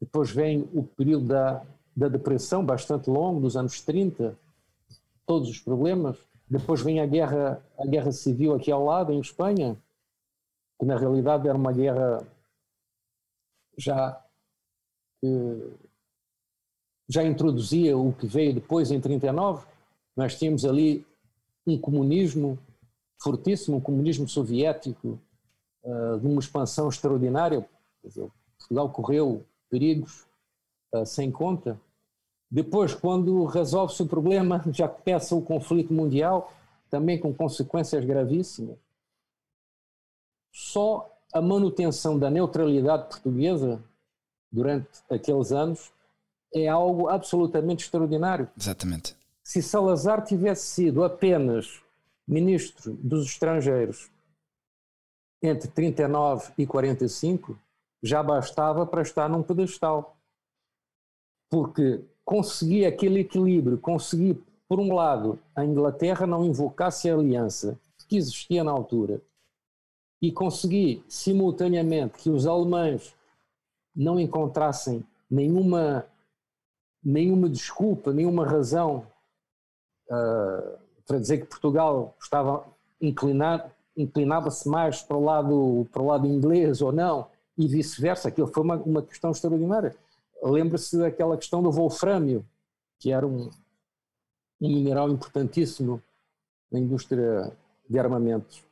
[0.00, 1.64] Depois vem o período da,
[1.96, 4.36] da depressão, bastante longo, dos anos 30,
[5.26, 6.16] todos os problemas.
[6.48, 9.76] Depois vem a guerra, a guerra civil aqui ao lado, em Espanha,
[10.78, 12.26] que na realidade era uma guerra
[13.78, 14.22] já
[15.20, 15.72] que
[17.08, 19.66] já introduzia o que veio depois em 39.
[20.16, 21.06] Nós tínhamos ali
[21.66, 22.58] um comunismo
[23.20, 25.18] fortíssimo, um comunismo soviético
[25.86, 27.66] uh, de uma expansão extraordinária.
[28.04, 30.26] Dizer, Portugal correu perigos
[30.92, 31.80] uh, sem conta.
[32.50, 36.52] Depois, quando resolve-se o problema, já começa o conflito mundial,
[36.90, 38.76] também com consequências gravíssimas.
[40.52, 43.82] Só a manutenção da neutralidade portuguesa
[44.50, 45.92] durante aqueles anos
[46.54, 48.48] é algo absolutamente extraordinário.
[48.58, 49.14] Exatamente.
[49.42, 51.82] Se Salazar tivesse sido apenas
[52.26, 54.10] ministro dos estrangeiros
[55.42, 57.58] entre 39 e 45,
[58.02, 60.16] já bastava para estar num pedestal.
[61.50, 68.16] Porque conseguir aquele equilíbrio, conseguir, por um lado, a Inglaterra não invocasse a aliança que
[68.16, 69.20] existia na altura
[70.20, 73.14] e conseguir, simultaneamente, que os alemães
[73.94, 76.06] não encontrassem nenhuma,
[77.02, 79.06] nenhuma desculpa, nenhuma razão
[80.10, 82.66] uh, para dizer que Portugal estava
[83.00, 88.28] inclinado, inclinava-se mais para o lado para o lado inglês ou não e vice-versa.
[88.28, 89.96] Aquilo foi uma, uma questão extraordinária.
[90.42, 92.44] Lembra-se daquela questão do wolframio,
[92.98, 93.50] que era um,
[94.60, 96.02] um mineral importantíssimo
[96.70, 97.52] na indústria
[97.88, 98.62] de armamentos.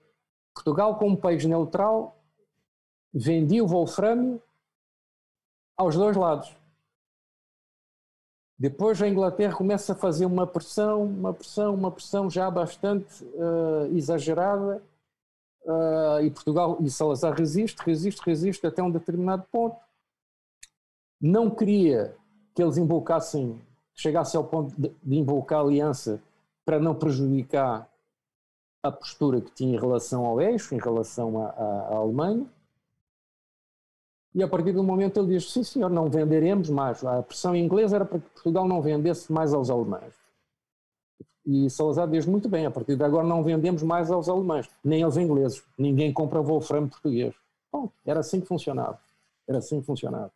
[0.55, 2.17] Portugal, como país neutral,
[3.13, 4.41] vendia o wolframio
[5.77, 6.55] aos dois lados.
[8.57, 13.97] Depois a Inglaterra começa a fazer uma pressão, uma pressão, uma pressão já bastante uh,
[13.97, 14.81] exagerada
[15.65, 19.77] uh, e Portugal e Salazar resiste, resiste, resiste até um determinado ponto
[21.25, 22.15] não queria
[22.55, 23.59] que eles invocassem,
[23.95, 26.23] chegassem ao ponto de, de invocar a aliança
[26.67, 27.89] para não prejudicar
[28.83, 32.47] a postura que tinha em relação ao eixo, em relação à Alemanha,
[34.35, 37.03] e a partir do momento ele diz: sim, senhor, não venderemos mais.
[37.05, 40.15] A pressão inglesa era para que Portugal não vendesse mais aos alemães.
[41.47, 45.03] E Salazar diz muito bem: a partir de agora não vendemos mais aos alemães, nem
[45.03, 45.63] aos ingleses.
[45.79, 47.35] Ninguém compra Wolfram português.
[47.73, 48.99] Bom, era assim que funcionava.
[49.47, 50.33] Era assim que funcionava.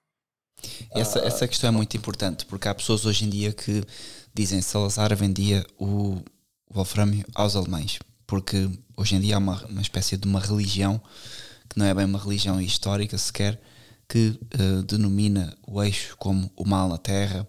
[0.90, 3.82] Essa, essa questão é muito importante, porque há pessoas hoje em dia que
[4.34, 6.18] dizem Salazar vendia o
[6.70, 11.00] Wolframio aos alemães, porque hoje em dia há uma, uma espécie de uma religião,
[11.68, 13.60] que não é bem uma religião histórica sequer,
[14.08, 17.46] que uh, denomina o eixo como o mal na terra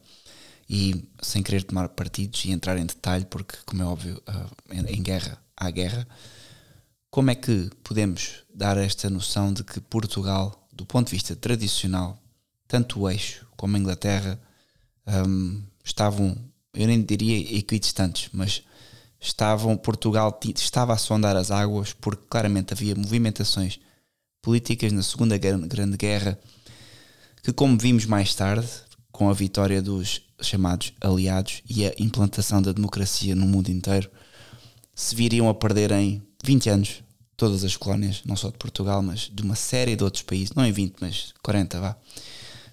[0.69, 4.21] e sem querer tomar partidos e entrar em detalhe, porque, como é óbvio,
[4.69, 6.07] em, em guerra há guerra,
[7.09, 12.21] como é que podemos dar esta noção de que Portugal, do ponto de vista tradicional,
[12.67, 14.39] tanto o eixo como a Inglaterra
[15.07, 16.37] um, estavam,
[16.73, 18.61] eu nem diria equidistantes, mas
[19.19, 23.79] estavam, Portugal estava a sondar as águas porque claramente havia movimentações
[24.41, 26.39] políticas na Segunda Grande Guerra,
[27.41, 28.69] que, como vimos mais tarde,
[29.19, 34.09] com a vitória dos chamados aliados e a implantação da democracia no mundo inteiro,
[34.95, 37.03] se viriam a perder em 20 anos
[37.35, 40.65] todas as colónias, não só de Portugal, mas de uma série de outros países, não
[40.65, 41.97] em 20, mas 40, vá,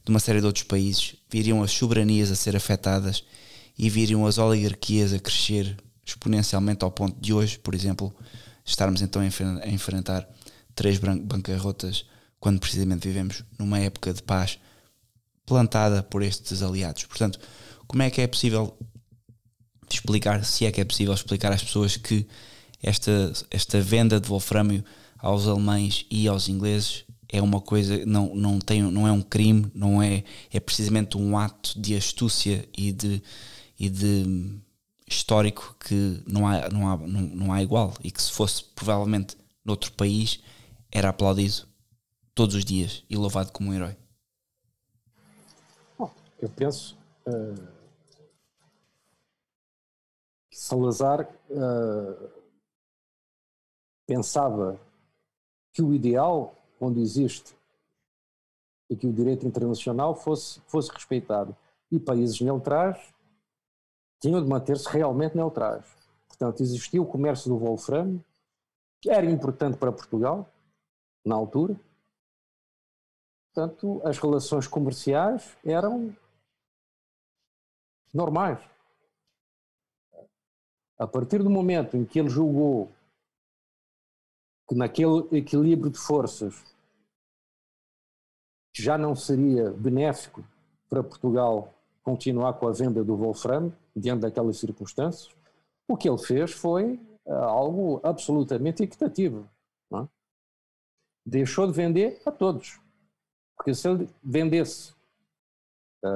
[0.04, 3.24] de uma série de outros países, viriam as soberanias a ser afetadas
[3.76, 8.14] e viriam as oligarquias a crescer exponencialmente ao ponto de hoje, por exemplo,
[8.64, 10.28] estarmos então a enfrentar
[10.76, 12.04] três bancarrotas,
[12.38, 14.60] quando precisamente vivemos numa época de paz
[15.46, 17.04] plantada por estes aliados.
[17.04, 17.38] Portanto,
[17.86, 18.76] como é que é possível
[19.88, 22.26] explicar, se é que é possível explicar às pessoas que
[22.82, 24.84] esta, esta venda de wolframio
[25.18, 29.70] aos alemães e aos ingleses é uma coisa, não, não, tem, não é um crime,
[29.74, 33.22] não é, é precisamente um ato de astúcia e de,
[33.78, 34.60] e de
[35.08, 39.36] histórico que não há, não, há, não, não há igual e que se fosse provavelmente
[39.64, 40.40] noutro país
[40.90, 41.66] era aplaudido
[42.34, 43.96] todos os dias e louvado como um herói?
[46.46, 47.68] Eu penso uh,
[50.48, 52.30] que Salazar uh,
[54.06, 54.78] pensava
[55.72, 57.52] que o ideal, onde existe
[58.88, 61.56] e que o direito internacional fosse, fosse respeitado.
[61.90, 63.12] E países neutrais
[64.20, 65.84] tinham de manter-se realmente neutrais.
[66.28, 68.20] Portanto, existia o comércio do Wolfram,
[69.00, 70.48] que era importante para Portugal,
[71.24, 71.74] na altura.
[73.52, 76.14] Portanto, as relações comerciais eram
[78.16, 78.58] normais.
[80.98, 82.90] A partir do momento em que ele julgou
[84.68, 86.64] que naquele equilíbrio de forças
[88.74, 90.44] já não seria benéfico
[90.88, 95.34] para Portugal continuar com a venda do Wolfram, diante daquelas circunstâncias,
[95.88, 96.94] o que ele fez foi
[97.26, 99.48] uh, algo absolutamente equitativo.
[99.92, 100.06] É?
[101.26, 102.80] deixou de vender a todos.
[103.56, 104.95] Porque se ele vendesse, eh,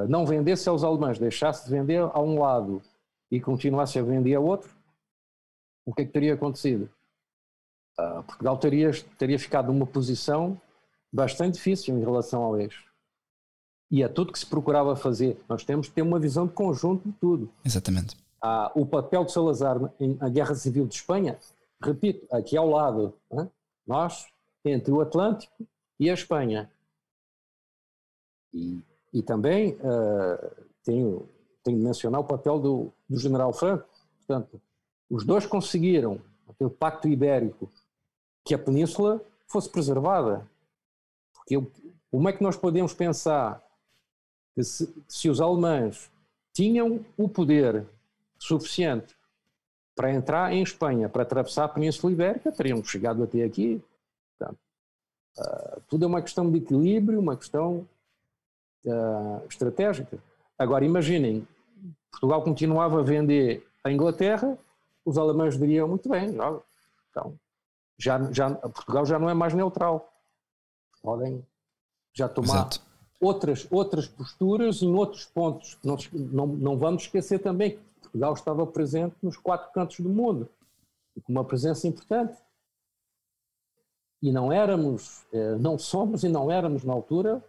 [0.08, 2.82] não vendesse aos alemães, deixasse de vender a um lado
[3.30, 4.70] e continuasse a vender a outro,
[5.84, 6.90] o que é que teria acontecido?
[7.98, 10.60] Uh, Portugal teria, teria ficado numa posição
[11.12, 12.88] bastante difícil em relação ao eixo.
[13.90, 15.40] E é tudo que se procurava fazer.
[15.48, 17.52] Nós temos que ter uma visão de conjunto de tudo.
[17.64, 18.16] Exatamente.
[18.42, 21.38] Uh, o papel de Salazar na Guerra Civil de Espanha,
[21.82, 23.14] repito, aqui ao lado,
[23.86, 24.26] nós
[24.64, 25.66] entre o Atlântico
[25.98, 26.70] e a Espanha.
[28.52, 28.80] E,
[29.12, 31.28] e também uh, tenho,
[31.62, 33.88] tenho de mencionar o papel do, do general Franco.
[34.18, 34.60] Portanto,
[35.08, 37.70] os dois conseguiram, aquele pacto ibérico,
[38.44, 40.48] que a península fosse preservada.
[41.34, 41.70] Porque eu,
[42.10, 43.62] como é que nós podemos pensar
[44.54, 46.10] que se, se os alemães
[46.54, 47.86] tinham o poder
[48.38, 49.14] suficiente
[49.94, 53.82] para entrar em Espanha, para atravessar a Península Ibérica, teriam chegado até aqui
[54.40, 54.58] Portanto,
[55.38, 57.86] uh, tudo é uma questão de equilíbrio, uma questão
[58.84, 60.18] uh, estratégica.
[60.58, 61.46] Agora, imaginem,
[62.10, 64.58] Portugal continuava a vender a Inglaterra,
[65.04, 66.60] os alemães diriam muito bem, já,
[67.10, 67.38] então,
[67.98, 70.12] já, já, Portugal já não é mais neutral.
[71.02, 71.44] Podem
[72.12, 72.82] já tomar Exato.
[73.20, 75.78] outras, outras posturas em outros pontos.
[75.82, 80.48] Não, não, não vamos esquecer também que Portugal estava presente nos quatro cantos do mundo,
[81.24, 82.36] com uma presença importante
[84.22, 87.42] e não éramos, eh, não somos e não éramos na altura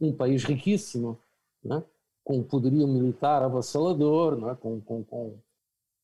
[0.00, 1.18] um país riquíssimo,
[1.62, 1.82] né?
[2.24, 4.56] com um poderio militar avassalador, né?
[4.60, 5.34] com, com, com,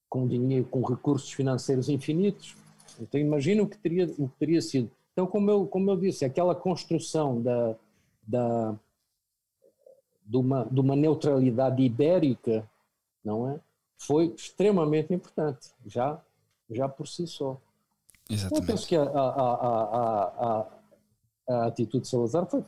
[0.08, 2.56] com dinheiro, com recursos financeiros infinitos.
[3.00, 4.90] Então imagina o que teria, o que teria sido.
[5.12, 7.74] Então, como eu, como eu disse, aquela construção da,
[8.26, 8.74] da,
[10.24, 12.68] de, uma, de uma neutralidade ibérica,
[13.24, 13.60] não é?
[13.98, 15.70] Foi extremamente importante.
[15.86, 16.20] Já
[16.70, 17.60] já por si só.
[18.28, 18.60] Exatamente.
[18.60, 20.66] Eu penso que a, a, a,
[21.48, 22.64] a, atitude de Salazar foi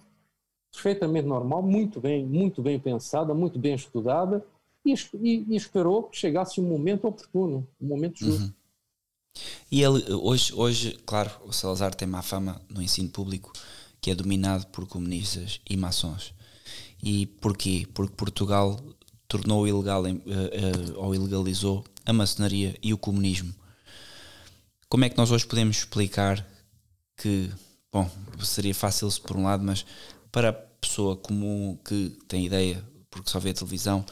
[0.79, 4.45] perfeitamente normal, muito bem, muito bem pensada, muito bem estudada
[4.87, 8.45] e, e, e esperou que chegasse um momento oportuno, um momento justo.
[8.45, 8.53] Uhum.
[9.71, 13.53] E ele, hoje, hoje, claro, o Salazar tem má fama no ensino público,
[14.01, 16.33] que é dominado por comunistas e maçons.
[17.03, 17.87] E porquê?
[17.93, 18.79] Porque Portugal
[19.27, 23.53] tornou ilegal uh, uh, ou ilegalizou a maçonaria e o comunismo.
[24.89, 26.47] Como é que nós hoje podemos explicar
[27.17, 27.51] que,
[27.93, 28.09] bom,
[28.41, 29.85] seria fácil se por um lado, mas
[30.33, 34.05] para pessoa comum que tem ideia, porque só vê a televisão,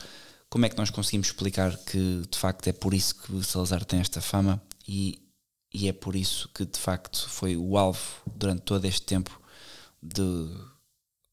[0.49, 4.01] como é que nós conseguimos explicar que de facto é por isso que Salazar tem
[4.01, 5.23] esta fama e,
[5.73, 9.41] e é por isso que de facto foi o alvo durante todo este tempo
[10.03, 10.23] de,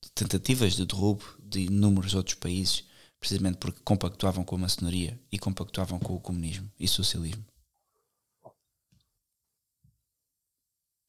[0.02, 2.86] de tentativas de derrubo de inúmeros outros países,
[3.20, 7.46] precisamente porque compactuavam com a maçonaria e compactuavam com o comunismo e socialismo?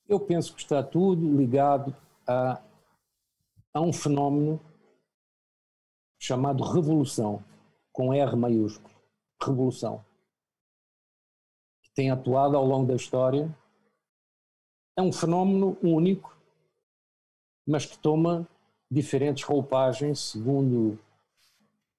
[0.07, 1.97] Eu penso que está tudo ligado
[2.27, 2.61] a,
[3.75, 4.61] a um fenómeno
[6.19, 7.45] chamado revolução,
[7.93, 8.95] com R maiúsculo.
[9.43, 10.03] Revolução
[11.95, 13.49] tem atuado ao longo da história,
[14.97, 16.37] é um fenómeno único,
[17.67, 18.49] mas que toma
[18.91, 20.99] diferentes roupagens segundo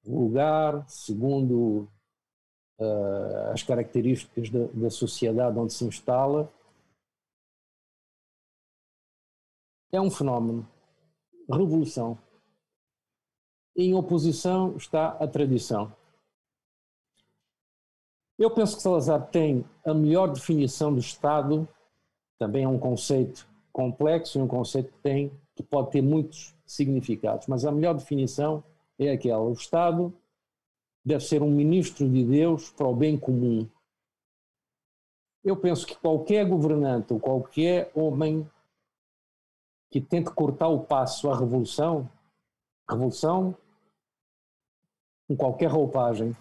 [0.05, 1.89] o lugar, segundo
[2.79, 6.51] uh, as características da, da sociedade onde se instala.
[9.91, 10.69] É um fenómeno.
[11.49, 12.17] Revolução.
[13.75, 15.93] Em oposição está a tradição.
[18.37, 21.67] Eu penso que Salazar tem a melhor definição do Estado,
[22.37, 27.47] também é um conceito complexo e um conceito que tem que pode ter muitos significados,
[27.47, 28.63] mas a melhor definição
[28.99, 30.13] é aquela: o Estado
[31.03, 33.67] deve ser um ministro de Deus para o bem comum.
[35.43, 38.49] Eu penso que qualquer governante ou qualquer homem
[39.91, 42.09] que tente cortar o passo à revolução,
[42.89, 43.55] revolução
[45.27, 46.35] com qualquer roupagem,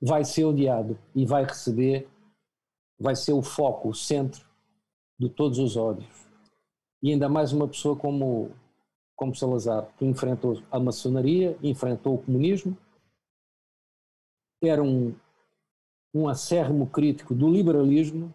[0.00, 2.08] vai ser odiado e vai receber,
[2.98, 4.46] vai ser o foco, o centro
[5.18, 6.28] de todos os ódios.
[7.02, 8.50] E ainda mais uma pessoa como,
[9.16, 12.76] como Salazar, que enfrentou a maçonaria, enfrentou o comunismo,
[14.62, 15.14] era um,
[16.12, 18.32] um acérrimo crítico do liberalismo,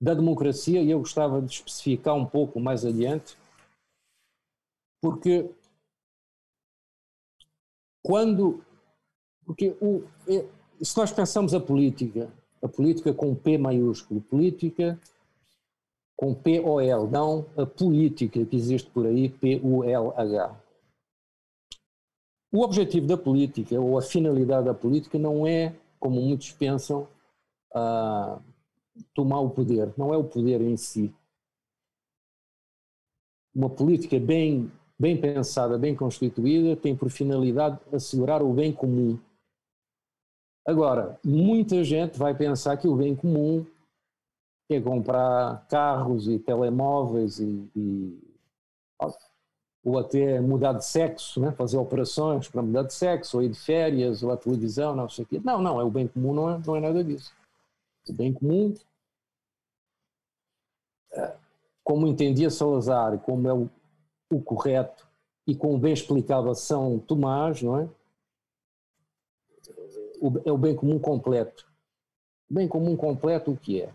[0.00, 3.36] da democracia, e eu gostava de especificar um pouco mais adiante,
[5.00, 5.50] porque
[8.02, 8.64] quando
[9.44, 10.04] porque o,
[10.82, 12.30] se nós pensamos a política,
[12.62, 15.00] a política com P maiúsculo, política
[16.18, 20.60] com P-O-L, não a política que existe por aí, P-U-L-H.
[22.52, 27.06] O objetivo da política, ou a finalidade da política, não é, como muitos pensam,
[29.14, 31.14] tomar o poder, não é o poder em si.
[33.54, 39.18] Uma política bem, bem pensada, bem constituída, tem por finalidade assegurar o bem comum
[40.68, 43.64] Agora, muita gente vai pensar que o bem comum
[44.70, 48.18] é comprar carros e telemóveis e, e
[49.82, 51.52] ou até mudar de sexo, né?
[51.52, 55.24] fazer operações para mudar de sexo, ou ir de férias, ou a televisão, não sei
[55.24, 55.40] o quê.
[55.42, 57.32] Não, não, é o bem comum, não é, não é nada disso.
[58.06, 58.74] O bem comum,
[61.82, 63.70] como entendia Salazar, como é o,
[64.30, 65.06] o correto
[65.46, 67.88] e como bem explicava São Tomás, não é?
[70.44, 71.66] é o bem comum completo.
[72.50, 73.94] Bem comum completo o que é?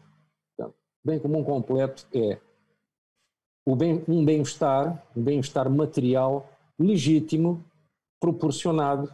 [0.54, 0.74] Então,
[1.04, 2.40] bem comum completo é
[3.66, 7.64] o bem, um bem-estar, um bem-estar material legítimo,
[8.20, 9.14] proporcionado,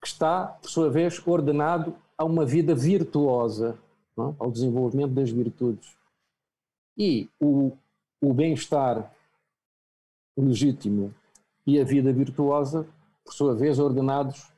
[0.00, 3.78] que está, por sua vez, ordenado a uma vida virtuosa,
[4.16, 4.30] não?
[4.30, 4.34] É?
[4.38, 5.96] ao desenvolvimento das virtudes.
[6.96, 7.72] E o,
[8.20, 9.12] o bem-estar
[10.36, 11.14] legítimo
[11.66, 12.86] e a vida virtuosa
[13.24, 14.52] por sua vez, ordenados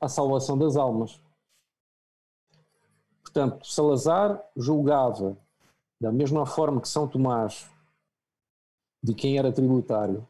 [0.00, 1.20] à salvação das almas.
[3.22, 5.36] Portanto, Salazar julgava,
[6.00, 7.68] da mesma forma que São Tomás,
[9.02, 10.26] de quem era tributário,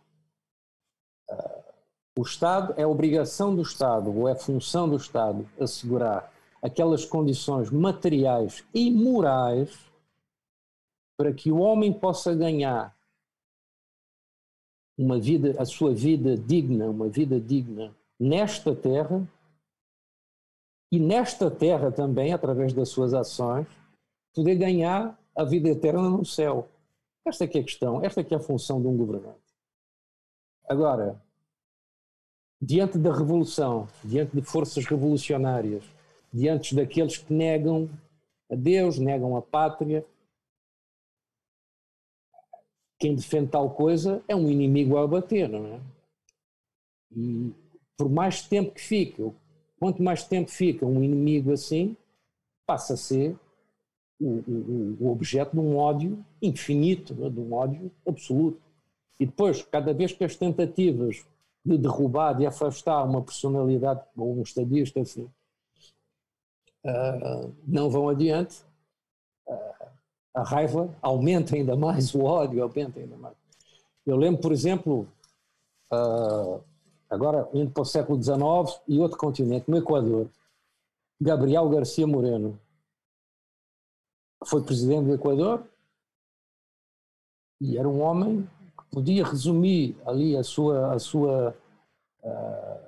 [2.18, 8.64] o Estado é obrigação do Estado, ou é função do Estado, assegurar aquelas condições materiais
[8.74, 9.87] e morais
[11.18, 12.96] para que o homem possa ganhar
[14.96, 19.26] uma vida, a sua vida digna, uma vida digna nesta terra
[20.92, 23.66] e nesta terra também, através das suas ações,
[24.34, 26.68] poder ganhar a vida eterna no céu.
[27.26, 29.38] Esta é que é a questão, esta é que é a função de um governante.
[30.68, 31.20] Agora,
[32.60, 35.84] diante da revolução, diante de forças revolucionárias
[36.32, 37.88] diante daqueles que negam
[38.50, 40.04] a Deus, negam a pátria.
[42.98, 45.80] Quem defende tal coisa é um inimigo a abater, não é?
[47.16, 47.52] E
[47.96, 49.32] por mais tempo que fica,
[49.78, 51.96] quanto mais tempo fica um inimigo assim,
[52.66, 53.36] passa a ser
[54.20, 57.30] o, o, o objeto de um ódio infinito, é?
[57.30, 58.60] de um ódio absoluto.
[59.18, 61.24] E depois, cada vez que as tentativas
[61.64, 65.28] de derrubar, de afastar uma personalidade ou um estadista assim,
[66.84, 68.64] uh, não vão adiante,
[70.38, 73.36] a raiva aumenta ainda mais, o ódio aumenta ainda mais.
[74.06, 75.08] Eu lembro, por exemplo,
[75.92, 76.62] uh,
[77.10, 80.28] agora indo para o século XIX e outro continente, no Equador,
[81.20, 82.58] Gabriel Garcia Moreno
[84.44, 85.66] foi presidente do Equador
[87.60, 91.56] e era um homem que podia resumir ali a sua, a sua,
[92.22, 92.80] uh,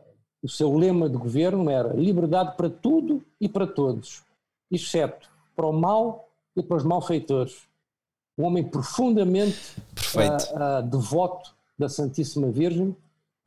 [0.42, 4.22] o seu lema de governo era liberdade para tudo e para todos,
[4.70, 7.68] exceto para o mal e para os malfeitores.
[8.36, 9.76] Um homem profundamente
[10.14, 12.96] uh, uh, devoto da Santíssima Virgem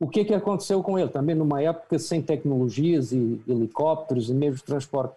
[0.04, 1.08] o que é que aconteceu com ele?
[1.08, 5.16] Também numa época sem tecnologias e helicópteros e meios de transporte.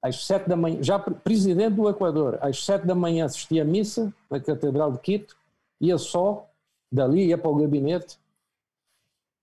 [0.00, 4.14] Às sete da manhã, já presidente do Equador, às sete da manhã assistia à missa
[4.30, 5.36] na Catedral de Quito,
[5.80, 6.48] ia só,
[6.92, 8.16] dali ia para o gabinete,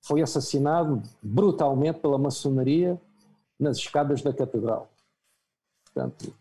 [0.02, 2.98] foi assassinado brutalmente pela maçonaria
[3.60, 4.90] nas escadas da Catedral.
[5.84, 6.34] Portanto,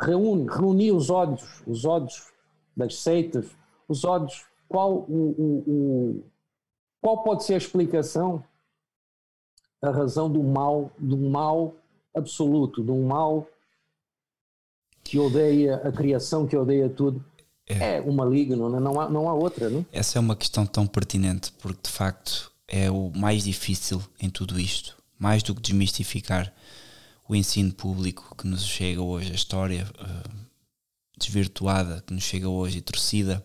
[0.00, 2.32] reúne, reunia os ódios, os ódios
[2.76, 3.46] das seitas,
[3.88, 6.24] os ódios, qual o, o, o
[7.00, 8.42] qual pode ser a explicação,
[9.82, 11.74] a razão do mal, do mal
[12.14, 13.46] absoluto, de um mal
[15.02, 17.22] que odeia a criação, que odeia tudo?
[17.66, 19.84] É, é o maligno, não há, não há outra, não?
[19.92, 24.58] Essa é uma questão tão pertinente, porque de facto é o mais difícil em tudo
[24.58, 26.52] isto, mais do que desmistificar
[27.28, 30.30] o ensino público que nos chega hoje, a história uh,
[31.16, 33.44] desvirtuada que nos chega hoje e torcida,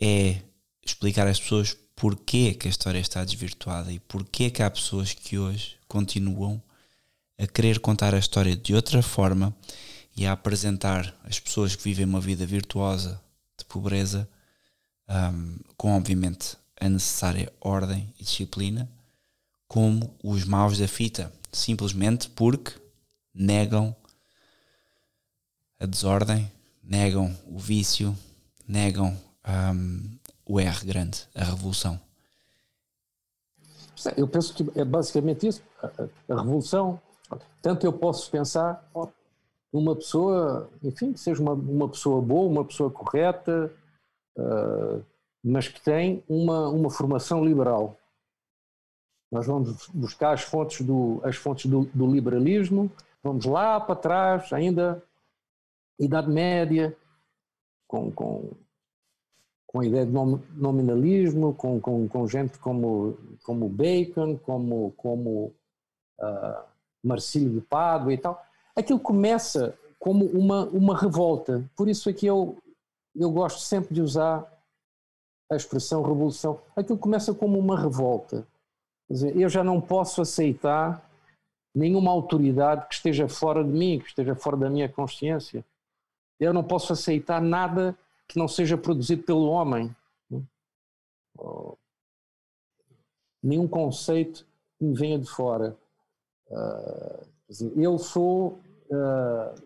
[0.00, 0.40] é
[0.84, 5.38] explicar às pessoas porquê que a história está desvirtuada e porquê que há pessoas que
[5.38, 6.62] hoje continuam
[7.38, 9.54] a querer contar a história de outra forma
[10.16, 13.20] e a apresentar as pessoas que vivem uma vida virtuosa
[13.58, 14.28] de pobreza
[15.08, 18.88] um, com obviamente a necessária ordem e disciplina
[19.72, 22.72] como os maus da fita simplesmente porque
[23.34, 23.96] negam
[25.80, 26.52] a desordem
[26.84, 28.14] negam o vício
[28.68, 29.16] negam
[29.74, 31.98] um, o R grande, a revolução?
[34.14, 35.62] Eu penso que é basicamente isso.
[36.28, 37.00] A, revolução,
[37.62, 38.86] tanto eu posso pensar
[39.72, 43.72] numa pessoa, enfim, que seja uma, uma pessoa boa, uma pessoa correta,
[44.36, 45.02] uh,
[45.42, 47.96] mas que tem uma, uma formação liberal.
[49.32, 52.88] Nós vamos buscar as fontes do, as fontes do, do liberalismo,
[53.22, 55.02] vamos lá para trás, ainda
[55.98, 56.96] Idade Média,
[57.88, 58.50] com, com
[59.72, 65.54] com a ideia de nominalismo, com, com, com gente como, como Bacon, como, como
[66.20, 66.62] uh,
[67.02, 68.40] Marcílio de Pádua e tal.
[68.76, 71.64] Aquilo começa como uma, uma revolta.
[71.74, 72.58] Por isso é que eu,
[73.16, 74.46] eu gosto sempre de usar
[75.50, 76.60] a expressão revolução.
[76.76, 78.46] Aquilo começa como uma revolta.
[79.12, 81.06] Dizer, eu já não posso aceitar
[81.74, 85.62] nenhuma autoridade que esteja fora de mim, que esteja fora da minha consciência.
[86.40, 87.94] Eu não posso aceitar nada
[88.26, 89.94] que não seja produzido pelo homem.
[93.42, 94.46] Nenhum conceito
[94.78, 95.76] que me venha de fora.
[96.48, 97.26] Uh,
[97.76, 98.58] eu sou.
[98.88, 99.62] Uh,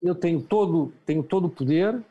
[0.00, 2.02] eu tenho todo, tenho todo o poder,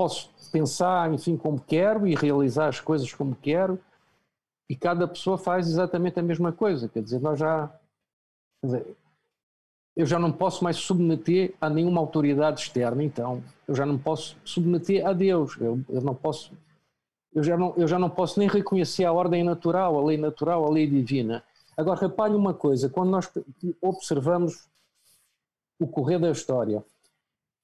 [0.00, 3.78] posso pensar, enfim, como quero e realizar as coisas como quero,
[4.66, 6.88] e cada pessoa faz exatamente a mesma coisa.
[6.88, 7.70] Quer dizer, nós já.
[8.64, 8.96] Dizer,
[9.94, 14.38] eu já não posso mais submeter a nenhuma autoridade externa, então eu já não posso
[14.42, 16.54] submeter a Deus, eu, eu não posso,
[17.34, 20.64] eu já não, eu já não posso nem reconhecer a ordem natural, a lei natural,
[20.64, 21.44] a lei divina.
[21.76, 23.30] Agora repare uma coisa, quando nós
[23.82, 24.66] observamos
[25.78, 26.82] o correr da história,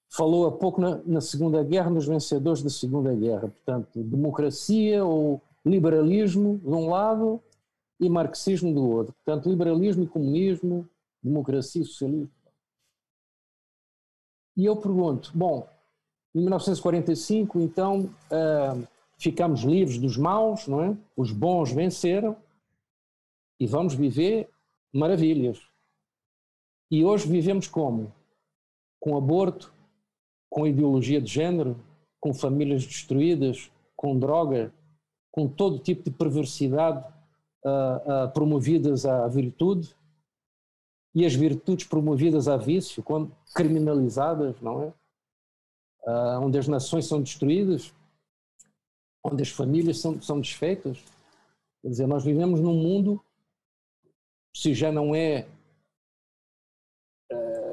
[0.09, 5.43] falou há pouco na, na Segunda Guerra, nos vencedores da Segunda Guerra, portanto, democracia ou
[5.65, 7.43] liberalismo de um lado
[7.99, 10.89] e marxismo do outro, portanto, liberalismo e comunismo,
[11.23, 12.35] democracia socialista.
[14.57, 15.69] E eu pergunto, bom,
[16.35, 18.87] em 1945, então, uh,
[19.19, 20.97] ficamos livres dos maus, não é?
[21.17, 22.37] Os bons venceram
[23.59, 24.49] e vamos viver
[24.93, 25.61] maravilhas.
[26.91, 28.13] E hoje vivemos como?
[29.01, 29.73] Com aborto,
[30.57, 31.77] com ideologia de género,
[32.19, 34.73] com famílias destruídas, com droga,
[35.31, 37.07] com todo tipo de perversidade
[37.63, 39.95] uh, uh, promovidas à virtude
[41.15, 44.87] e as virtudes promovidas a vício, quando criminalizadas, não é?
[46.07, 47.93] Uh, onde as nações são destruídas,
[49.23, 50.97] onde as famílias são, são desfeitas.
[51.83, 53.23] Quer dizer, nós vivemos num mundo,
[54.55, 55.47] se já não é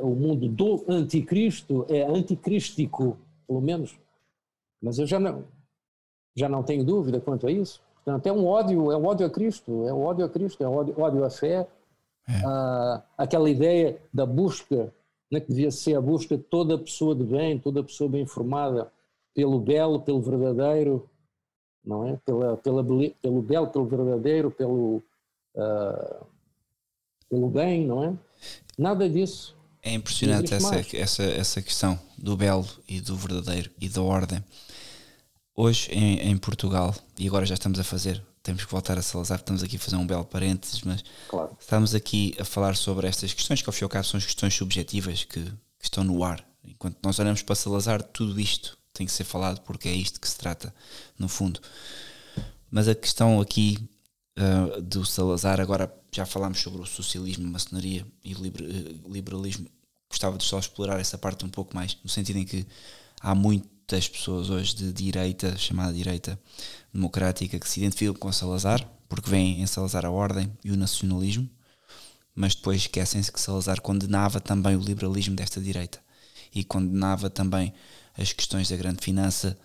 [0.03, 3.97] o mundo do anticristo, é anticrístico, pelo menos.
[4.81, 5.45] Mas eu já não,
[6.35, 7.81] já não tenho dúvida quanto a isso.
[8.03, 10.67] Portanto, é um ódio, é um ódio a Cristo, é um ódio a Cristo, é
[10.67, 11.67] um ódio, ódio à fé,
[12.27, 12.45] é.
[12.45, 14.93] ah, aquela ideia da busca,
[15.31, 18.91] né, que devia ser a busca de toda pessoa de bem, toda pessoa bem informada
[19.33, 21.09] pelo belo, pelo verdadeiro,
[21.83, 22.17] não é?
[22.25, 25.01] Pela, pela, pelo belo, pelo verdadeiro, pelo,
[25.55, 26.25] uh,
[27.29, 28.13] pelo bem, não é?
[28.77, 29.55] Nada disso.
[29.83, 34.43] É impressionante essa, essa, essa questão do belo e do verdadeiro e da ordem.
[35.55, 39.39] Hoje em, em Portugal, e agora já estamos a fazer temos que voltar a Salazar,
[39.39, 41.55] estamos aqui a fazer um belo parênteses, mas claro.
[41.57, 44.25] estamos aqui a falar sobre estas questões que ao fim e ao cabo são as
[44.25, 46.45] questões subjetivas que, que, estão no ar.
[46.61, 50.27] Enquanto nós olhamos para Salazar, tudo isto tem que ser falado porque é isto que
[50.27, 50.75] se trata,
[51.17, 51.61] no fundo.
[52.69, 53.77] Mas a questão aqui
[54.37, 58.35] uh, do Salazar, agora já falámos sobre o socialismo, maçonaria e eh,
[59.07, 59.67] liberalismo,
[60.09, 62.65] gostava de só explorar essa parte um pouco mais, no sentido em que
[63.19, 66.39] há muitas pessoas hoje de direita, chamada direita
[66.93, 71.49] democrática, que se identificam com Salazar, porque veem em Salazar a ordem e o nacionalismo,
[72.35, 75.99] mas depois esquecem-se que Salazar condenava também o liberalismo desta direita
[76.53, 77.73] e condenava também
[78.17, 79.57] as questões da grande finança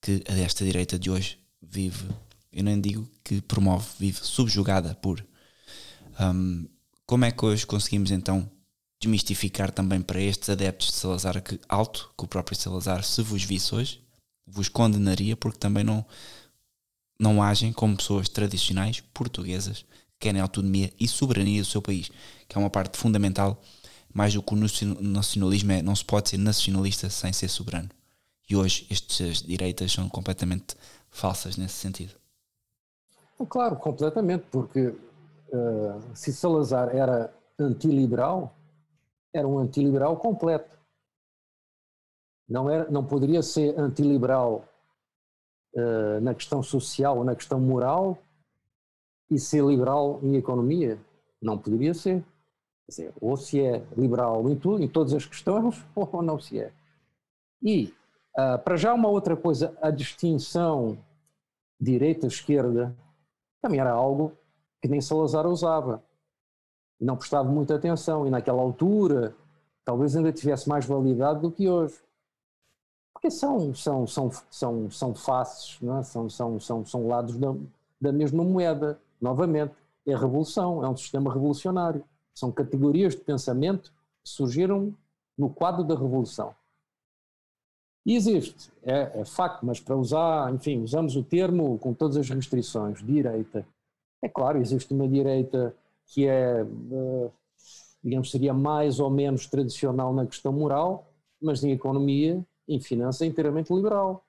[0.00, 2.06] que a desta direita de hoje vive,
[2.52, 5.24] eu nem digo que promove, vive subjugada por.
[6.20, 6.66] Um,
[7.04, 8.50] como é que hoje conseguimos então
[9.00, 13.42] desmistificar também para estes adeptos de Salazar que alto, que o próprio Salazar, se vos
[13.42, 14.02] visse hoje,
[14.46, 16.04] vos condenaria porque também não,
[17.18, 22.10] não agem como pessoas tradicionais portuguesas que querem autonomia e soberania do seu país,
[22.48, 23.62] que é uma parte fundamental,
[24.12, 27.90] mais do que o nacionalismo é, não se pode ser nacionalista sem ser soberano.
[28.48, 30.74] E hoje estas direitas são completamente
[31.10, 32.14] falsas nesse sentido.
[33.48, 34.94] Claro, completamente, porque
[35.52, 38.54] uh, se Salazar era antiliberal,
[39.32, 40.76] era um antiliberal completo.
[42.48, 44.64] Não, era, não poderia ser antiliberal
[45.74, 48.18] uh, na questão social na questão moral
[49.30, 50.98] e ser liberal em economia.
[51.40, 52.24] Não poderia ser.
[52.88, 56.72] Dizer, ou se é liberal em tudo, em todas as questões, ou não se é.
[57.60, 57.92] E,
[58.38, 60.96] uh, para já, uma outra coisa, a distinção
[61.80, 62.96] direita-esquerda
[63.60, 64.32] também era algo
[64.86, 66.02] que nem Salazar usava
[67.00, 69.34] não prestava muita atenção e naquela altura
[69.84, 71.94] talvez ainda tivesse mais validade do que hoje.
[73.12, 76.02] Porque são, são, são, são, são faces, não é?
[76.02, 77.54] são, são, são, são lados da,
[78.00, 78.98] da mesma moeda.
[79.20, 79.74] Novamente,
[80.06, 82.04] é revolução, é um sistema revolucionário.
[82.34, 84.94] São categorias de pensamento que surgiram
[85.36, 86.54] no quadro da revolução.
[88.04, 92.28] E existe, é, é facto, mas para usar, enfim, usamos o termo com todas as
[92.28, 93.66] restrições, direita.
[94.22, 95.74] É claro, existe uma direita
[96.06, 97.30] que é, eh,
[98.02, 101.06] digamos, seria mais ou menos tradicional na questão moral,
[101.40, 104.24] mas em economia, em finanças, é inteiramente liberal.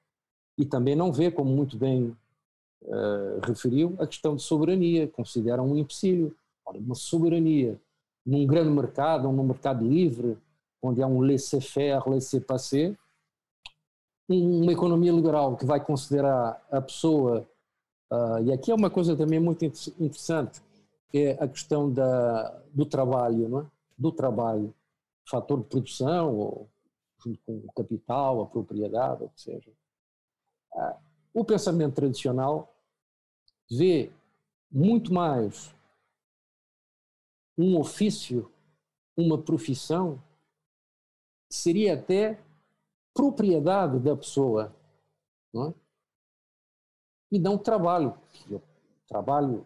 [0.58, 2.16] E também não vê, como muito bem
[2.84, 6.36] uh, referiu, a questão de soberania, considera um empecilho.
[6.66, 7.80] Ora, uma soberania
[8.26, 10.38] num grande mercado, num mercado livre,
[10.82, 12.98] onde há um laissez-faire, laissez-passer,
[14.28, 17.48] uma economia liberal que vai considerar a pessoa,
[18.12, 20.62] uh, e aqui é uma coisa também muito interessante,
[21.14, 23.66] é a questão da, do trabalho, não é?
[23.98, 24.74] do trabalho,
[25.28, 26.70] fator de produção, ou
[27.24, 29.72] junto com o capital, a propriedade, ou que seja.
[30.74, 30.98] Ah,
[31.34, 32.74] o pensamento tradicional
[33.70, 34.12] vê
[34.72, 35.74] muito mais
[37.58, 38.52] um ofício,
[39.16, 40.22] uma profissão,
[41.50, 42.40] seria até
[43.14, 44.76] propriedade da pessoa,
[45.52, 45.74] não é?
[47.32, 48.14] E não trabalho.
[48.50, 48.62] O
[49.08, 49.66] trabalho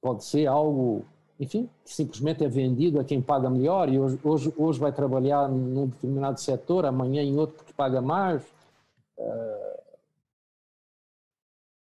[0.00, 1.04] pode ser algo,
[1.38, 5.48] enfim, que simplesmente é vendido a quem paga melhor e hoje, hoje, hoje vai trabalhar
[5.48, 8.42] num determinado setor, amanhã em outro porque paga mais.
[9.16, 9.78] Uh,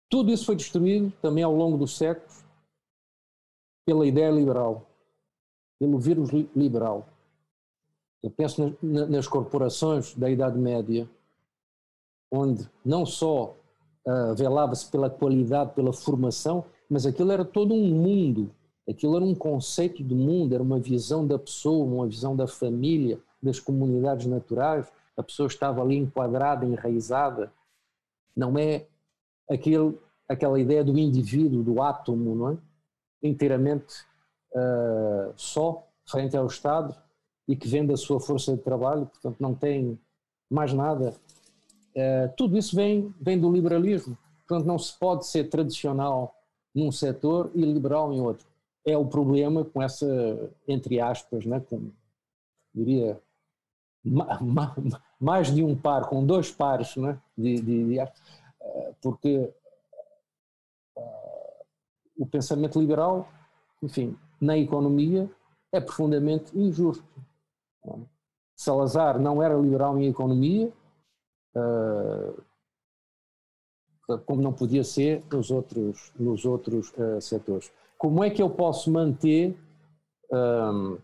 [0.09, 2.45] tudo isso foi destruído também ao longo dos séculos
[3.85, 4.87] pela ideia liberal,
[5.79, 7.07] pelo vírus liberal.
[8.23, 11.09] Eu penso nas corporações da Idade Média,
[12.31, 13.57] onde não só
[14.07, 18.51] uh, velava-se pela qualidade, pela formação, mas aquilo era todo um mundo,
[18.89, 23.19] aquilo era um conceito de mundo, era uma visão da pessoa, uma visão da família,
[23.43, 24.87] das comunidades naturais.
[25.17, 27.53] A pessoa estava ali enquadrada, enraizada.
[28.37, 28.87] Não é
[29.49, 29.99] aquele,
[30.29, 32.57] aquela ideia do indivíduo, do átomo, não é?
[33.23, 34.05] inteiramente
[34.53, 36.95] uh, só, frente ao Estado,
[37.47, 39.99] e que vende a sua força de trabalho, portanto não tem
[40.51, 41.15] mais nada.
[41.95, 44.17] Uh, tudo isso vem, vem do liberalismo,
[44.47, 46.35] portanto não se pode ser tradicional
[46.75, 48.47] num setor e liberal em outro.
[48.85, 50.07] É o problema com essa,
[50.67, 51.91] entre aspas, né, com,
[52.75, 53.21] diria,
[54.05, 54.75] ma, ma,
[55.21, 58.01] mais de um par, com dois pares né, de, de, de
[59.01, 59.53] porque
[60.97, 61.65] uh,
[62.17, 63.29] o pensamento liberal,
[63.83, 65.31] enfim, na economia
[65.73, 67.05] é profundamente injusto.
[68.57, 70.73] Salazar não era liberal em economia,
[74.27, 77.73] como não podia ser nos outros, nos outros uh, setores.
[77.97, 79.57] Como é que eu posso manter,
[80.31, 80.99] um,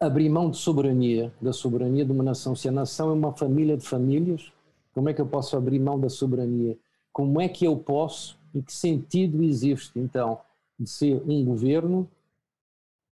[0.00, 2.54] abrir mão de soberania, da soberania de uma nação?
[2.54, 4.52] Se a nação é uma família de famílias,
[4.92, 6.78] como é que eu posso abrir mão da soberania?
[7.12, 10.40] Como é que eu posso, em que sentido existe, então,
[10.78, 12.08] de ser um governo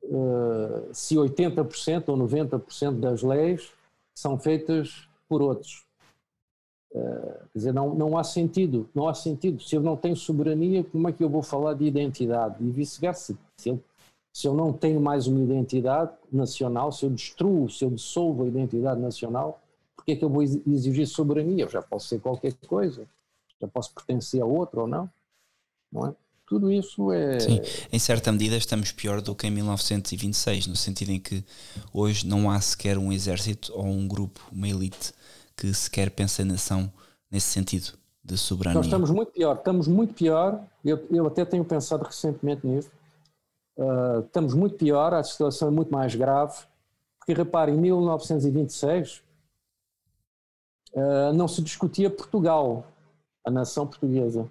[0.04, 3.74] uh, se 80% ou 90% das leis
[4.14, 5.86] são feitas por outros?
[6.92, 9.62] Uh, quer dizer, não, não há sentido, não há sentido.
[9.62, 12.56] Se eu não tenho soberania, como é que eu vou falar de identidade?
[12.64, 13.38] E vice-versa.
[13.58, 13.84] Se eu,
[14.34, 18.48] se eu não tenho mais uma identidade nacional, se eu destruo, se eu dissolvo a
[18.48, 19.62] identidade nacional,
[19.96, 21.64] porque é que eu vou exigir soberania?
[21.64, 23.08] Eu já posso ser qualquer coisa,
[23.60, 25.10] já posso pertencer a outro ou não,
[25.92, 26.16] não é?
[26.46, 27.40] Tudo isso é.
[27.40, 27.60] Sim,
[27.92, 31.44] em certa medida estamos pior do que em 1926, no sentido em que
[31.92, 35.12] hoje não há sequer um exército ou um grupo, uma elite,
[35.56, 36.92] que sequer pensa a nação
[37.32, 38.76] nesse sentido de soberania.
[38.78, 40.64] Nós estamos muito pior, estamos muito pior.
[40.84, 42.92] Eu, eu até tenho pensado recentemente nisso.
[43.78, 46.66] Uh, estamos muito pior, a situação é muito mais grave.
[47.20, 49.24] Porque repare, em 1926
[50.94, 52.86] uh, não se discutia Portugal,
[53.46, 54.50] a nação portuguesa.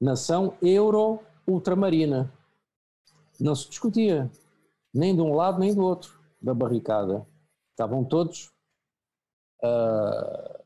[0.00, 2.30] Nação euro-ultramarina.
[3.40, 4.30] Não se discutia,
[4.92, 7.26] nem de um lado nem do outro da barricada.
[7.72, 8.50] Estavam todos
[9.62, 10.62] uh,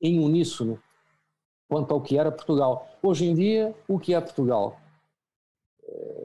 [0.00, 0.80] em uníssono
[1.68, 2.88] quanto ao que era Portugal.
[3.02, 4.80] Hoje em dia, o que é Portugal?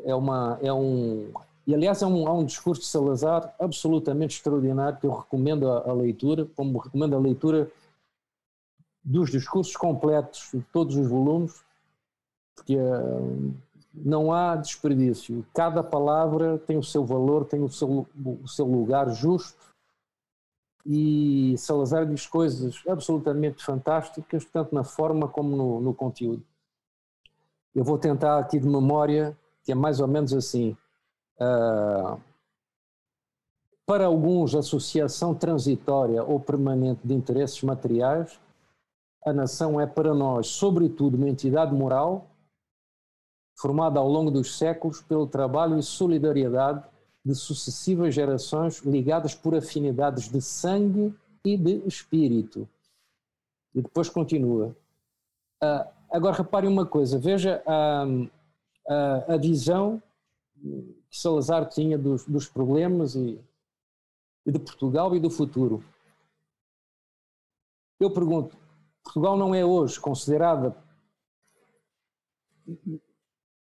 [0.04, 1.32] É, uma, é um,
[1.68, 5.90] e aliás, há um, há um discurso de Salazar absolutamente extraordinário que eu recomendo a,
[5.90, 7.72] a leitura, como recomendo a leitura
[9.04, 11.64] dos discursos completos de todos os volumes,
[12.56, 13.54] porque uh,
[13.94, 15.46] não há desperdício.
[15.54, 18.08] Cada palavra tem o seu valor, tem o seu,
[18.44, 19.65] o seu lugar justo.
[20.86, 26.44] E Salazar diz coisas absolutamente fantásticas, tanto na forma como no, no conteúdo.
[27.74, 30.78] Eu vou tentar aqui de memória, que é mais ou menos assim.
[31.40, 32.22] Uh,
[33.86, 38.40] para alguns, associação transitória ou permanente de interesses materiais,
[39.26, 42.28] a nação é para nós, sobretudo, uma entidade moral
[43.58, 46.84] formada ao longo dos séculos pelo trabalho e solidariedade
[47.26, 51.14] de sucessivas gerações ligadas por afinidades de sangue
[51.44, 52.70] e de espírito.
[53.74, 54.76] E depois continua.
[55.64, 58.06] Uh, agora repare uma coisa, veja a,
[58.88, 60.02] a, a visão
[60.62, 63.40] que Salazar tinha dos, dos problemas e,
[64.46, 65.84] e, de Portugal e do futuro.
[68.00, 68.56] Eu pergunto,
[69.04, 70.76] Portugal não é hoje considerada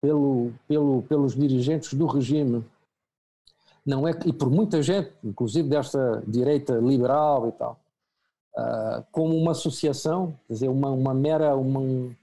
[0.00, 2.64] pelo, pelo, pelos dirigentes do regime,
[3.84, 7.78] não é, e por muita gente, inclusive desta direita liberal e tal,
[8.56, 12.14] uh, como uma associação, quer dizer, uma, uma mera, uma, um,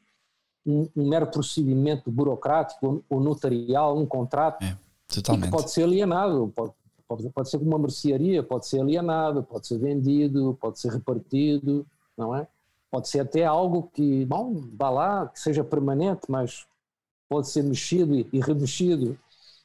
[0.65, 4.75] um, mero procedimento burocrático ou notarial, um contrato, é,
[5.07, 5.51] totalmente.
[5.51, 6.73] pode ser alienado, pode,
[7.07, 11.85] pode, pode ser como uma mercearia, pode ser alienado, pode ser vendido, pode ser repartido,
[12.17, 12.47] não é?
[12.89, 16.65] Pode ser até algo que, bom, vá lá, que seja permanente, mas
[17.29, 19.17] pode ser mexido e remexido.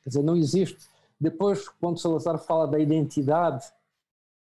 [0.04, 0.88] Quer dizer, não existe.
[1.18, 3.66] Depois, quando Salazar fala da identidade,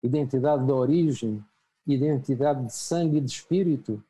[0.04, 1.44] identidade da origem,
[1.88, 4.04] identidade de sangue e de espírito,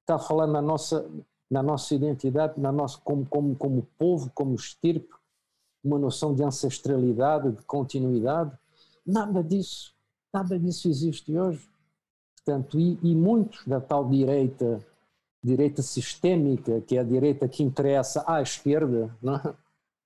[0.00, 1.08] está a falar na nossa,
[1.50, 5.14] na nossa identidade, na nossa, como, como, como povo, como estirpe,
[5.82, 8.56] uma noção de ancestralidade, de continuidade.
[9.04, 9.94] Nada disso,
[10.32, 11.68] nada disso existe hoje.
[12.36, 14.84] Portanto, e, e muitos da tal direita,
[15.42, 19.54] direita sistémica, que é a direita que interessa à esquerda, não é?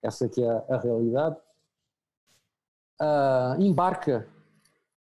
[0.02, 1.36] essa que é a, a realidade,
[3.00, 4.28] uh, embarca,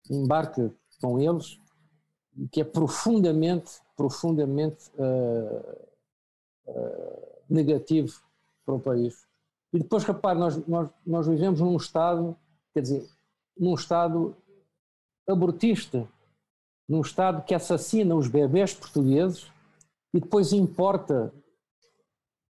[0.10, 0.72] embarca
[1.02, 1.60] com eles,
[2.52, 5.78] que é profundamente, profundamente uh,
[6.68, 8.22] uh, negativo
[8.66, 9.26] para o país.
[9.72, 12.36] E depois, repare, nós, nós, nós vivemos num Estado,
[12.74, 13.08] quer dizer,
[13.58, 14.36] num Estado
[15.28, 16.08] abortista,
[16.88, 19.52] num Estado que assassina os bebés portugueses
[20.14, 21.34] e depois importa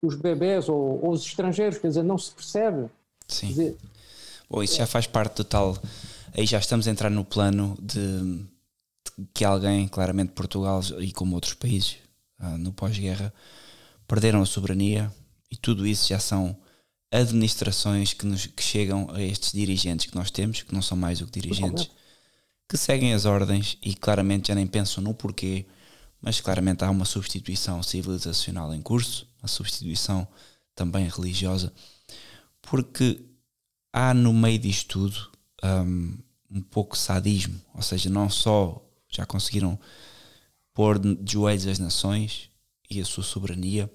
[0.02, 2.88] os bebés ou, ou, os estrangeiros, quer dizer, não se percebe.
[3.26, 3.48] Sim.
[3.48, 3.76] Dizer,
[4.48, 5.76] Bom, isso já faz parte do tal.
[6.32, 11.34] Aí já estamos a entrar no plano de, de que alguém, claramente Portugal e como
[11.34, 11.96] outros países
[12.38, 13.32] ah, no pós-guerra,
[14.06, 15.12] perderam a soberania
[15.50, 16.56] e tudo isso já são
[17.10, 21.18] administrações que, nos, que chegam a estes dirigentes que nós temos, que não são mais
[21.18, 21.90] do que dirigentes,
[22.68, 25.66] que seguem as ordens e claramente já nem pensam no porquê,
[26.20, 30.28] mas claramente há uma substituição civilizacional em curso, uma substituição
[30.74, 31.72] também religiosa,
[32.60, 33.24] porque
[33.92, 35.30] há no meio disto tudo
[35.64, 36.18] um,
[36.50, 39.78] um pouco sadismo, ou seja, não só já conseguiram
[40.74, 42.50] pôr de joelhos as nações
[42.90, 43.90] e a sua soberania,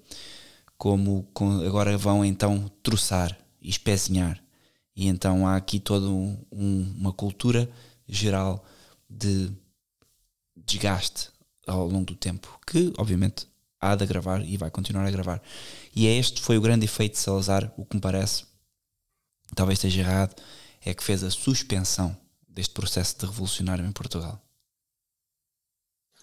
[0.76, 1.26] como
[1.66, 4.42] agora vão então troçar e espezinhar.
[4.94, 7.68] E então há aqui toda um, um, uma cultura
[8.06, 8.64] geral
[9.08, 9.50] de
[10.56, 11.30] desgaste
[11.66, 13.46] ao longo do tempo, que obviamente
[13.80, 15.42] há de agravar e vai continuar a gravar.
[15.94, 18.44] E é este foi o grande efeito de Salazar, o que me parece,
[19.54, 20.34] talvez esteja errado,
[20.84, 22.16] é que fez a suspensão
[22.48, 24.38] deste processo de revolucionário em Portugal.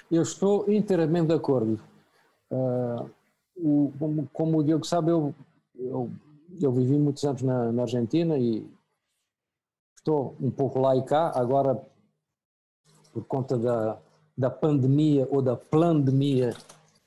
[0.10, 1.80] Eu estou inteiramente de acordo.
[2.50, 3.10] Uh,
[3.56, 5.34] o, como, como, o Diogo sabe, eu,
[5.76, 6.12] eu,
[6.62, 8.68] eu vivi muitos anos na, na, Argentina e
[9.96, 11.82] estou um pouco lá e cá, agora
[13.14, 13.98] por conta da,
[14.38, 16.56] da pandemia ou da pandemia,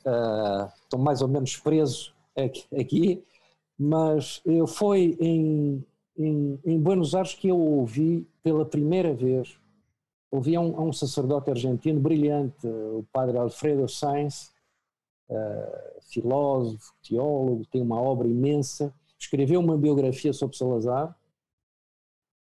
[0.06, 3.24] uh, estou mais ou menos preso aqui, aqui
[3.78, 5.84] mas eu fui em,
[6.16, 9.58] em, em, Buenos Aires que eu ouvi pela primeira vez,
[10.30, 14.52] ouvi a um, a um sacerdote argentino brilhante, o padre Alfredo Sainz,
[15.28, 21.16] uh, filósofo, teólogo, tem uma obra imensa, escreveu uma biografia sobre Salazar,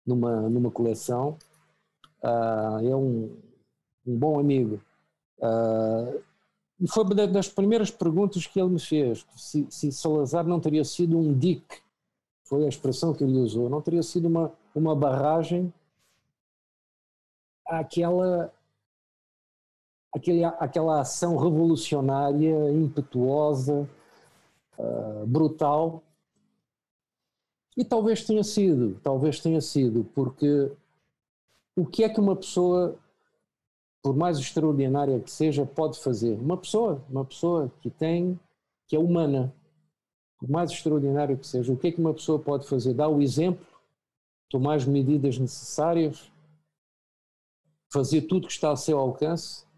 [0.06, 1.36] numa, numa coleção,
[2.22, 3.36] uh, é um,
[4.06, 4.80] um bom amigo.
[5.38, 6.22] Uh,
[6.80, 10.84] e foi uma das primeiras perguntas que ele me fez, se, se, Salazar não teria
[10.84, 11.80] sido um dique,
[12.48, 15.72] foi a expressão que ele usou, não teria sido uma, uma barragem
[17.66, 18.50] àquela
[20.14, 23.88] aquele, aquela ação revolucionária, impetuosa,
[24.78, 26.02] uh, brutal.
[27.76, 30.72] E talvez tenha sido, talvez tenha sido, porque
[31.76, 32.96] o que é que uma pessoa,
[34.02, 36.34] por mais extraordinária que seja, pode fazer?
[36.40, 38.40] Uma pessoa, uma pessoa que tem,
[38.86, 39.52] que é humana,
[40.38, 42.94] por mais extraordinário que seja, o que é que uma pessoa pode fazer?
[42.94, 43.66] Dar o exemplo,
[44.48, 46.30] tomar as medidas necessárias,
[47.92, 49.68] fazer tudo que está ao seu alcance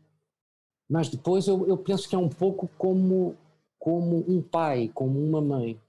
[0.91, 3.37] mas depois eu, eu penso que é um pouco como,
[3.79, 5.81] como um pai, como uma mãe,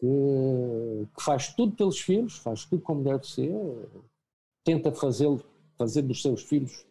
[0.00, 3.52] que, que faz tudo pelos filhos, faz tudo como deve ser,
[4.64, 5.28] tenta fazer,
[5.76, 6.86] fazer dos seus filhos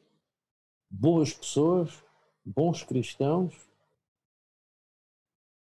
[0.87, 2.03] boas pessoas,
[2.45, 3.55] bons cristãos,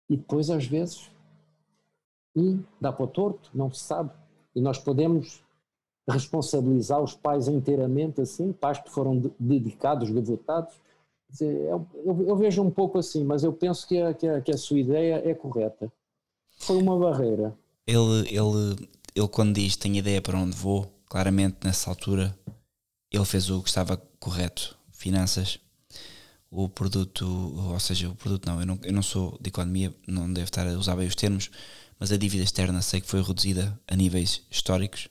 [0.09, 1.09] e depois às vezes
[2.35, 4.11] um dá para o torto, não se sabe.
[4.55, 5.43] E nós podemos
[6.07, 10.73] responsabilizar os pais inteiramente assim, pais que foram dedicados, devotados,
[11.41, 14.51] eu, eu, eu, vejo um pouco assim, mas eu penso que a, que, a, que
[14.51, 15.91] a sua ideia é correta.
[16.57, 17.53] Foi uma barreira.
[17.85, 22.37] Ele, ele, ele quando diz tenho ideia para onde vou, claramente nessa altura
[23.11, 24.77] ele fez o que estava correto.
[24.91, 25.59] Finanças,
[26.49, 30.31] o produto, ou seja, o produto não, eu não, eu não sou de economia, não
[30.31, 31.49] devo estar a usar bem os termos,
[31.99, 35.09] mas a dívida externa sei que foi reduzida a níveis históricos,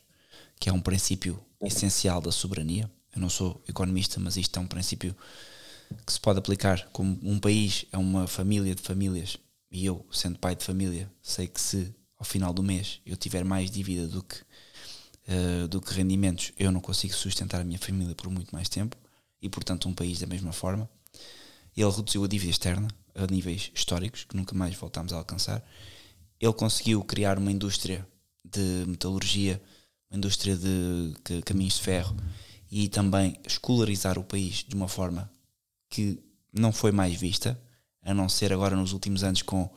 [0.59, 2.91] que é um princípio essencial da soberania.
[3.15, 5.15] Eu não sou economista, mas isto é um princípio
[6.05, 9.39] que se pode aplicar como um país é uma família de famílias
[9.71, 13.45] e eu, sendo pai de família, sei que se ao final do mês eu tiver
[13.45, 14.37] mais dívida do que,
[15.29, 18.97] uh, do que rendimentos, eu não consigo sustentar a minha família por muito mais tempo
[19.41, 20.89] e, portanto, um país da mesma forma.
[21.77, 25.65] Ele reduziu a dívida externa a níveis históricos que nunca mais voltámos a alcançar.
[26.41, 28.07] Ele conseguiu criar uma indústria
[28.45, 29.61] de metalurgia,
[30.11, 32.17] uma indústria de caminhos de ferro
[32.71, 35.31] e também escolarizar o país de uma forma
[35.91, 36.19] que
[36.53, 37.61] não foi mais vista,
[38.03, 39.69] a não ser agora nos últimos anos com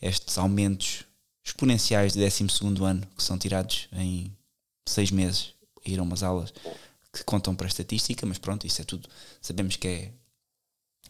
[0.00, 1.04] estes aumentos
[1.44, 4.34] exponenciais de 12 ano que são tirados em
[4.86, 5.54] seis meses
[5.84, 6.52] a ir a umas aulas
[7.12, 9.08] que contam para a estatística, mas pronto, isso é tudo,
[9.40, 10.12] sabemos que é,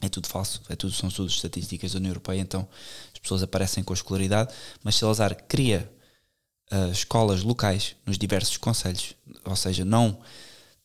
[0.00, 2.66] é tudo falso, é tudo, são todas estatísticas da União Europeia, então
[3.12, 5.90] as pessoas aparecem com escolaridade, mas Salazar cria
[6.72, 10.18] uh, escolas locais nos diversos conselhos, ou seja, não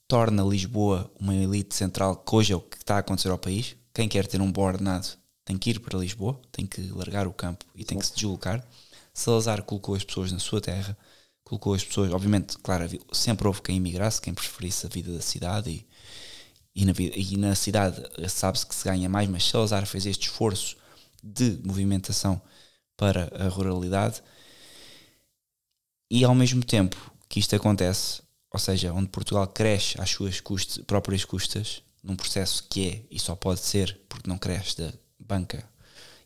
[0.08, 3.76] torna Lisboa uma elite central, que hoje é o que está a acontecer ao país.
[3.94, 5.08] Quem quer ter um bom ordenado
[5.44, 8.66] tem que ir para Lisboa, tem que largar o campo e tem que se deslocar.
[9.14, 10.98] Salazar colocou as pessoas na sua terra,
[11.44, 15.70] colocou as pessoas, obviamente, claro, sempre houve quem emigrasse, quem preferisse a vida da cidade
[15.70, 15.88] e,
[16.76, 20.76] e, na, e na cidade sabe-se que se ganha mais, mas Salazar fez este esforço
[21.24, 22.42] de movimentação
[22.98, 24.22] para a ruralidade
[26.10, 26.96] e ao mesmo tempo
[27.28, 28.22] que isto acontece,
[28.52, 30.42] ou seja, onde Portugal cresce às suas
[30.86, 35.68] próprias custas, num processo que é e só pode ser porque não cresce da banca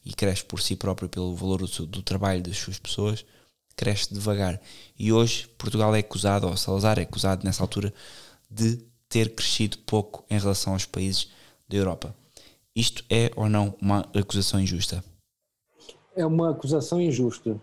[0.03, 3.25] e cresce por si próprio pelo valor do, do trabalho das suas pessoas,
[3.75, 4.59] cresce devagar.
[4.97, 7.93] E hoje Portugal é acusado, ou Salazar é acusado nessa altura,
[8.51, 11.31] de ter crescido pouco em relação aos países
[11.67, 12.15] da Europa.
[12.75, 15.03] Isto é ou não uma acusação injusta?
[16.15, 17.59] É uma acusação injusta,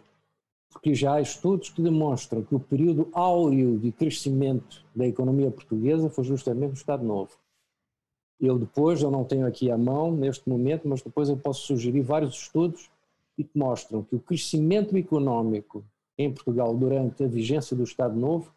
[0.71, 6.11] porque já há estudos que demonstram que o período áureo de crescimento da economia portuguesa
[6.11, 7.31] foi justamente o Estado Novo.
[8.39, 12.03] Eu depois, eu não tenho aqui a mão neste momento, mas depois eu posso sugerir
[12.03, 12.91] vários estudos
[13.35, 15.85] que mostram que o crescimento económico
[16.19, 18.53] em Portugal durante a vigência do Estado Novo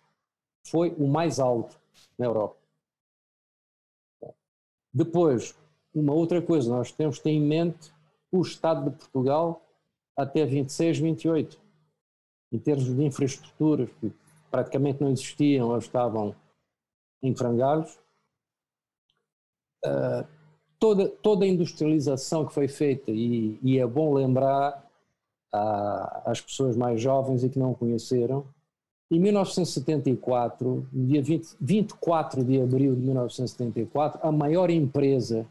[0.65, 1.79] foi o mais alto
[2.17, 2.58] na Europa.
[4.93, 5.55] Depois,
[5.93, 7.91] uma outra coisa, nós temos que ter em mente
[8.31, 9.61] o Estado de Portugal
[10.15, 11.59] até 26, 28,
[12.51, 14.11] em termos de infraestruturas, que
[14.51, 16.35] praticamente não existiam ou estavam
[17.21, 17.97] em frangalhos.
[19.85, 20.27] Uh,
[20.77, 24.85] toda, toda a industrialização que foi feita, e, e é bom lembrar
[26.25, 28.45] às pessoas mais jovens e que não conheceram,
[29.11, 35.47] em 1974, no dia 20, 24 de abril de 1974, a maior empresa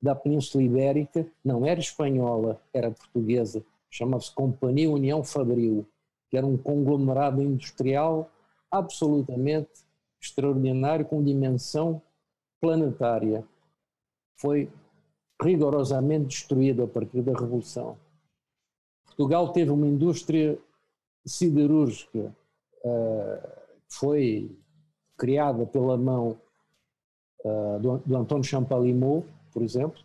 [0.00, 5.86] da Península Ibérica não era espanhola, era portuguesa, chamava-se Companhia União Fabril,
[6.30, 8.30] que era um conglomerado industrial
[8.70, 9.70] absolutamente
[10.18, 12.00] extraordinário, com dimensão
[12.60, 13.44] planetária.
[14.38, 14.70] Foi
[15.40, 17.98] rigorosamente destruído a partir da Revolução.
[19.04, 20.58] Portugal teve uma indústria
[21.26, 22.34] siderúrgica
[23.88, 24.50] foi
[25.16, 26.38] criada pela mão
[27.44, 30.02] uh, do, do António Champalimau, por exemplo,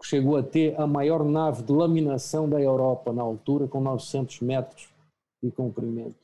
[0.00, 4.40] que chegou a ter a maior nave de laminação da Europa na altura, com 900
[4.40, 4.88] metros
[5.42, 6.16] de comprimento.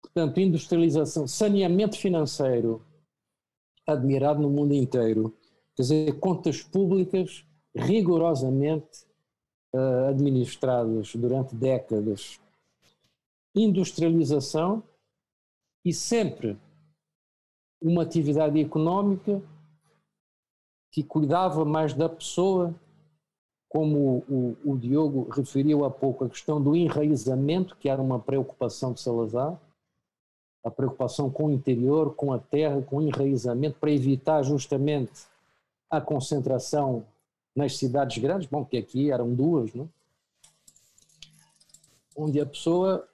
[0.00, 2.82] Portanto, industrialização, saneamento financeiro
[3.86, 5.34] admirado no mundo inteiro.
[5.76, 7.44] Quer dizer, contas públicas
[7.74, 9.04] rigorosamente
[9.74, 12.40] uh, administradas durante décadas,
[13.54, 14.82] industrialização
[15.84, 16.58] e sempre
[17.80, 19.40] uma atividade económica
[20.90, 22.74] que cuidava mais da pessoa,
[23.68, 28.18] como o, o, o Diogo referiu há pouco, a questão do enraizamento, que era uma
[28.18, 29.58] preocupação de Salazar,
[30.64, 35.26] a preocupação com o interior, com a terra, com o enraizamento, para evitar justamente
[35.90, 37.04] a concentração
[37.54, 39.84] nas cidades grandes, bom, que aqui eram duas, não?
[39.84, 39.98] É?
[42.18, 43.08] onde a pessoa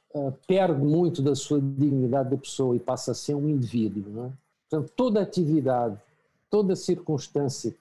[0.47, 4.27] perde muito da sua dignidade de pessoa e passa a ser um indivíduo.
[4.27, 4.33] É?
[4.69, 6.01] Portanto, toda atividade,
[6.49, 7.75] toda circunstância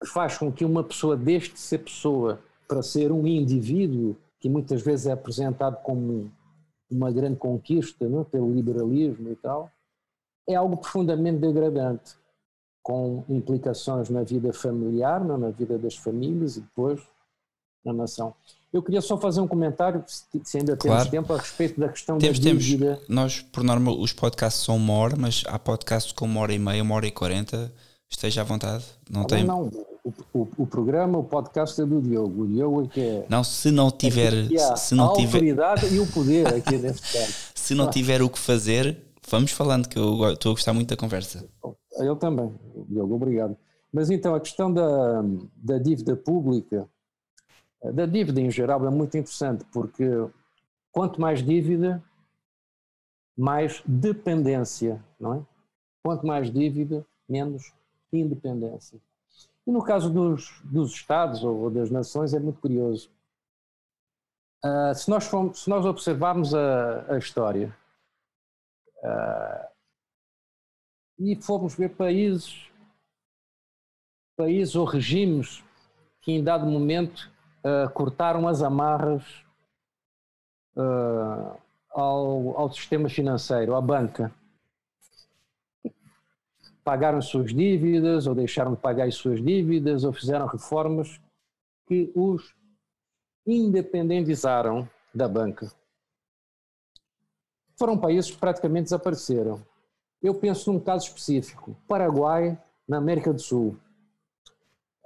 [0.00, 4.48] que faz com que uma pessoa deixe de ser pessoa para ser um indivíduo, que
[4.48, 6.30] muitas vezes é apresentado como
[6.90, 8.04] uma grande conquista?
[8.04, 8.24] É?
[8.24, 9.70] pelo liberalismo e tal,
[10.48, 12.16] é algo profundamente degradante
[12.82, 17.00] com implicações na vida familiar, na vida das famílias e depois
[17.84, 18.34] na nação.
[18.72, 21.10] Eu queria só fazer um comentário, se ainda temos claro.
[21.10, 22.94] tempo, a respeito da questão temos, da dívida.
[22.96, 23.08] Temos.
[23.08, 26.58] Nós, por norma, os podcasts são uma hora, mas há podcasts com uma hora e
[26.58, 27.72] meia, uma hora e quarenta.
[28.10, 28.84] Esteja à vontade.
[29.10, 29.44] Não, tem...
[29.44, 29.70] não,
[30.04, 32.42] o, o, o, programa, o podcast é do Diogo.
[32.42, 33.26] O Diogo é que é.
[33.28, 34.32] Não, se não tiver.
[34.52, 35.36] É se não a tiver...
[35.36, 37.34] autoridade e o poder aqui neste caso.
[37.54, 38.98] se não tiver o que fazer,
[39.30, 41.46] vamos falando, que eu estou a gostar muito da conversa.
[41.98, 42.52] Eu também,
[42.88, 43.56] Diogo, obrigado.
[43.92, 45.22] Mas então, a questão da,
[45.56, 46.88] da dívida pública,
[47.82, 50.04] da dívida em geral, é muito interessante, porque
[50.90, 52.02] quanto mais dívida,
[53.36, 55.46] mais dependência, não é?
[56.02, 57.72] Quanto mais dívida, menos
[58.12, 59.00] independência.
[59.66, 63.10] E no caso dos, dos Estados ou das nações é muito curioso.
[64.64, 65.24] Uh, se, nós
[65.54, 67.76] se nós observarmos a, a história,
[69.04, 69.68] uh,
[71.18, 72.68] e formos ver países,
[74.36, 75.62] países ou regimes
[76.22, 77.30] que em dado momento
[77.94, 79.24] cortaram as amarras
[80.76, 81.56] uh,
[81.90, 84.32] ao, ao sistema financeiro, à banca.
[86.84, 91.20] Pagaram as suas dívidas, ou deixaram de pagar as suas dívidas, ou fizeram reformas
[91.86, 92.54] que os
[93.46, 95.70] independizaram da banca.
[97.76, 99.62] Foram países que praticamente desapareceram.
[100.22, 103.76] Eu penso num caso específico, Paraguai, na América do Sul.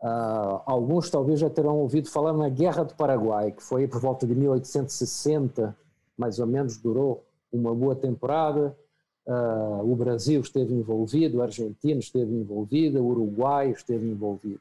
[0.02, 4.26] Uh, alguns talvez já terão ouvido falar na Guerra do Paraguai, que foi por volta
[4.26, 5.76] de 1860,
[6.18, 8.76] mais ou menos, durou uma boa temporada.
[9.24, 14.60] Uh, o Brasil esteve envolvido, a Argentina esteve envolvida, o Uruguai esteve envolvido.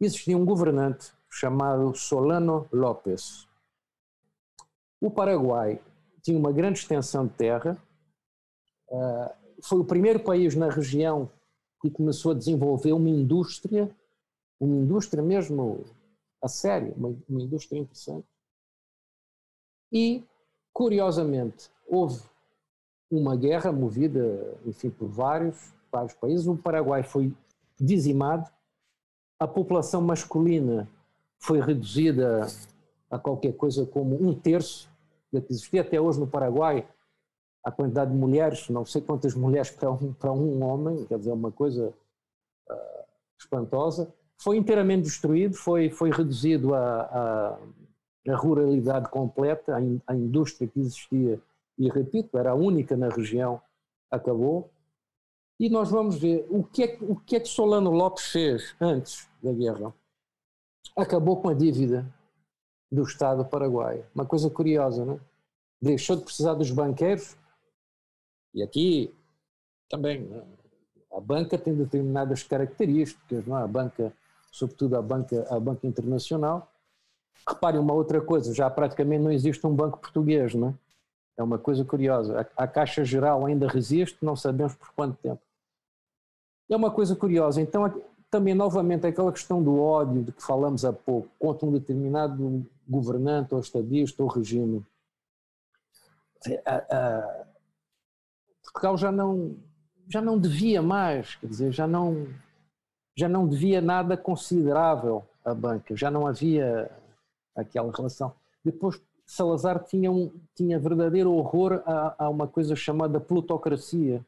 [0.00, 3.46] existia um governante chamado Solano López.
[5.00, 5.80] O Paraguai
[6.20, 7.78] tinha uma grande extensão de terra,
[8.88, 9.30] uh,
[9.62, 11.30] foi o primeiro país na região
[11.84, 13.94] que começou a desenvolver uma indústria,
[14.58, 15.84] uma indústria mesmo
[16.40, 18.26] a sério, uma, uma indústria interessante.
[19.92, 20.24] E,
[20.72, 22.22] curiosamente, houve
[23.10, 26.46] uma guerra movida, enfim, por vários, vários países.
[26.46, 27.34] O Paraguai foi
[27.78, 28.50] dizimado,
[29.38, 30.88] a população masculina
[31.38, 32.46] foi reduzida
[33.10, 34.88] a qualquer coisa como um terço
[35.30, 36.88] da que existia até hoje no Paraguai.
[37.64, 41.32] A quantidade de mulheres, não sei quantas mulheres para um, para um homem, quer dizer,
[41.32, 41.94] uma coisa
[42.70, 43.04] uh,
[43.40, 44.12] espantosa.
[44.36, 47.58] Foi inteiramente destruído, foi, foi reduzido a
[48.36, 51.40] ruralidade completa, a, a indústria que existia,
[51.78, 53.60] e repito, era a única na região,
[54.10, 54.70] acabou.
[55.58, 59.28] E nós vamos ver o que é, o que, é que Solano Lopes fez antes
[59.42, 59.94] da guerra.
[60.96, 62.06] Acabou com a dívida
[62.90, 64.04] do Estado paraguaio.
[64.14, 65.20] Uma coisa curiosa, não é?
[65.80, 67.36] Deixou de precisar dos banqueiros
[68.54, 69.12] e aqui
[69.88, 71.16] também é?
[71.16, 73.62] a banca tem determinadas características, não é?
[73.62, 74.12] A banca,
[74.50, 76.70] sobretudo a banca, a banca internacional.
[77.46, 80.74] Reparem uma outra coisa, já praticamente não existe um banco português, não é?
[81.36, 82.48] É uma coisa curiosa.
[82.56, 85.40] A, a Caixa Geral ainda resiste, não sabemos por quanto tempo.
[86.70, 87.60] É uma coisa curiosa.
[87.60, 92.64] Então, também, novamente, aquela questão do ódio de que falamos há pouco contra um determinado
[92.88, 94.84] governante ou estadista ou regime.
[98.64, 99.56] Portugal já não,
[100.08, 102.26] já não devia mais, quer dizer, já não,
[103.16, 106.90] já não devia nada considerável à banca, já não havia
[107.54, 108.34] aquela relação.
[108.64, 114.24] Depois, Salazar tinha, um, tinha verdadeiro horror a, a uma coisa chamada plutocracia,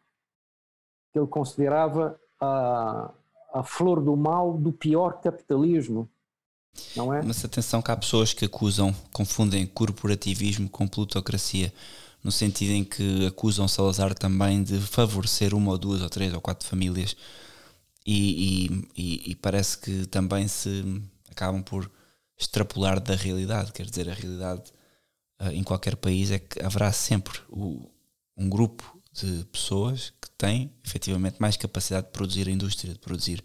[1.12, 3.11] que ele considerava a,
[3.53, 6.09] a flor do mal do pior capitalismo.
[6.95, 7.22] Não é?
[7.22, 11.72] Mas atenção que há pessoas que acusam, confundem corporativismo com plutocracia,
[12.27, 16.41] no sentido em que acusam Salazar também de favorecer uma ou duas ou três ou
[16.41, 17.14] quatro famílias
[18.05, 21.01] e, e, e parece que também se
[21.31, 21.89] acabam por
[22.37, 24.72] extrapolar da realidade, quer dizer, a realidade
[25.41, 27.89] uh, em qualquer país é que haverá sempre o,
[28.37, 33.45] um grupo de pessoas que têm efetivamente mais capacidade de produzir indústria, de produzir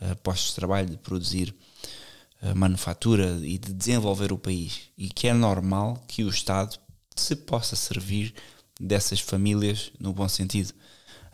[0.00, 1.54] uh, postos de trabalho, de produzir
[2.42, 4.90] uh, manufatura e de desenvolver o país.
[4.96, 6.78] E que é normal que o Estado
[7.14, 8.34] se possa servir
[8.80, 10.72] dessas famílias no bom sentido.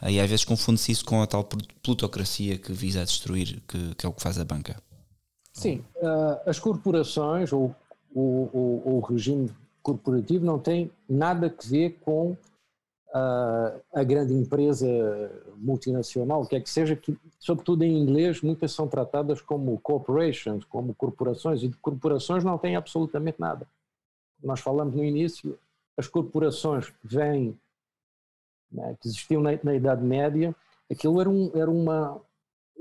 [0.09, 1.47] E às vezes confunde-se isso com a tal
[1.83, 4.76] plutocracia que visa destruir, que, que é o que faz a banca.
[5.53, 7.74] Sim, uh, as corporações ou
[8.14, 9.51] o, regime
[9.83, 14.87] corporativo não tem nada a ver com uh, a grande empresa
[15.57, 20.64] multinacional, o que é que seja, que, sobretudo em inglês, muitas são tratadas como corporations,
[20.64, 23.66] como corporações, e de corporações não tem absolutamente nada.
[24.43, 25.59] Nós falamos no início,
[25.97, 27.59] as corporações vêm,
[28.70, 30.55] né, que existiam na, na, Idade Média,
[30.91, 32.20] aquilo era, um, era, uma,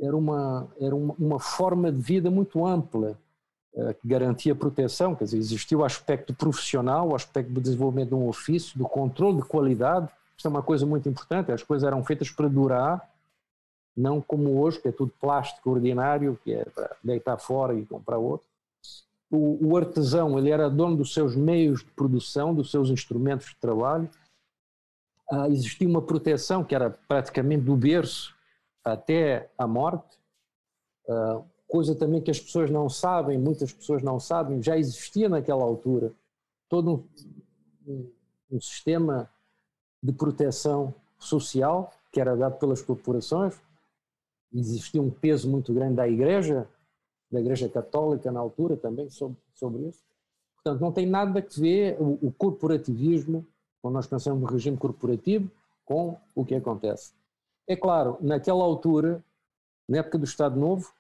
[0.01, 3.18] era, uma, era uma, uma forma de vida muito ampla,
[3.76, 8.16] eh, que garantia proteção, quer dizer, existia o aspecto profissional, o aspecto do desenvolvimento de
[8.16, 12.03] um ofício, do controle de qualidade, isto é uma coisa muito importante, as coisas eram
[12.03, 13.10] feitas para durar,
[13.95, 18.17] não como hoje, que é tudo plástico ordinário, que é para deitar fora e comprar
[18.17, 18.47] outro.
[19.32, 23.56] O, o artesão, ele era dono dos seus meios de produção, dos seus instrumentos de
[23.58, 24.10] trabalho,
[25.32, 28.36] ah, existia uma proteção que era praticamente do berço
[28.84, 30.18] até a morte,
[31.08, 35.64] ah, coisa também que as pessoas não sabem, muitas pessoas não sabem, já existia naquela
[35.64, 36.12] altura
[36.68, 37.08] todo
[37.86, 38.12] um,
[38.51, 39.30] um, sistema
[40.01, 43.60] de proteção social que era dado pelas corporações.
[44.51, 46.68] Existia um peso muito grande da Igreja,
[47.32, 50.04] da Igreja Católica na altura também sobre, sobre isso.
[50.56, 53.46] Portanto, não tem nada a ver o, o corporativismo,
[53.82, 55.50] quando nós pensamos no regime corporativo,
[55.86, 57.14] com o que acontece.
[57.68, 59.24] É claro, naquela altura,
[59.88, 60.92] na época do Estado Novo,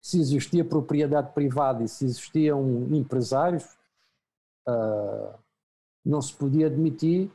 [0.00, 3.64] se existia propriedade privada e se existiam empresários,
[4.68, 5.34] uh,
[6.04, 7.30] não se podia admitir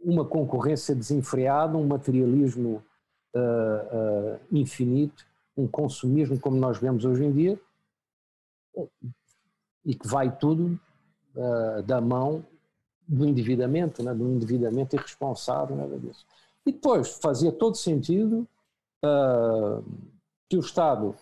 [0.00, 2.84] uma concorrência desenfreada, um materialismo
[3.34, 5.26] uh, uh, infinito,
[5.58, 7.60] um consumismo como nós vemos hoje em dia,
[9.84, 10.78] e que vai tudo
[11.86, 12.44] da mão
[13.06, 16.24] do endividamento, né, do endividamento irresponsável, nada disso.
[16.64, 18.46] E depois fazia todo sentido
[20.48, 21.14] que o Estado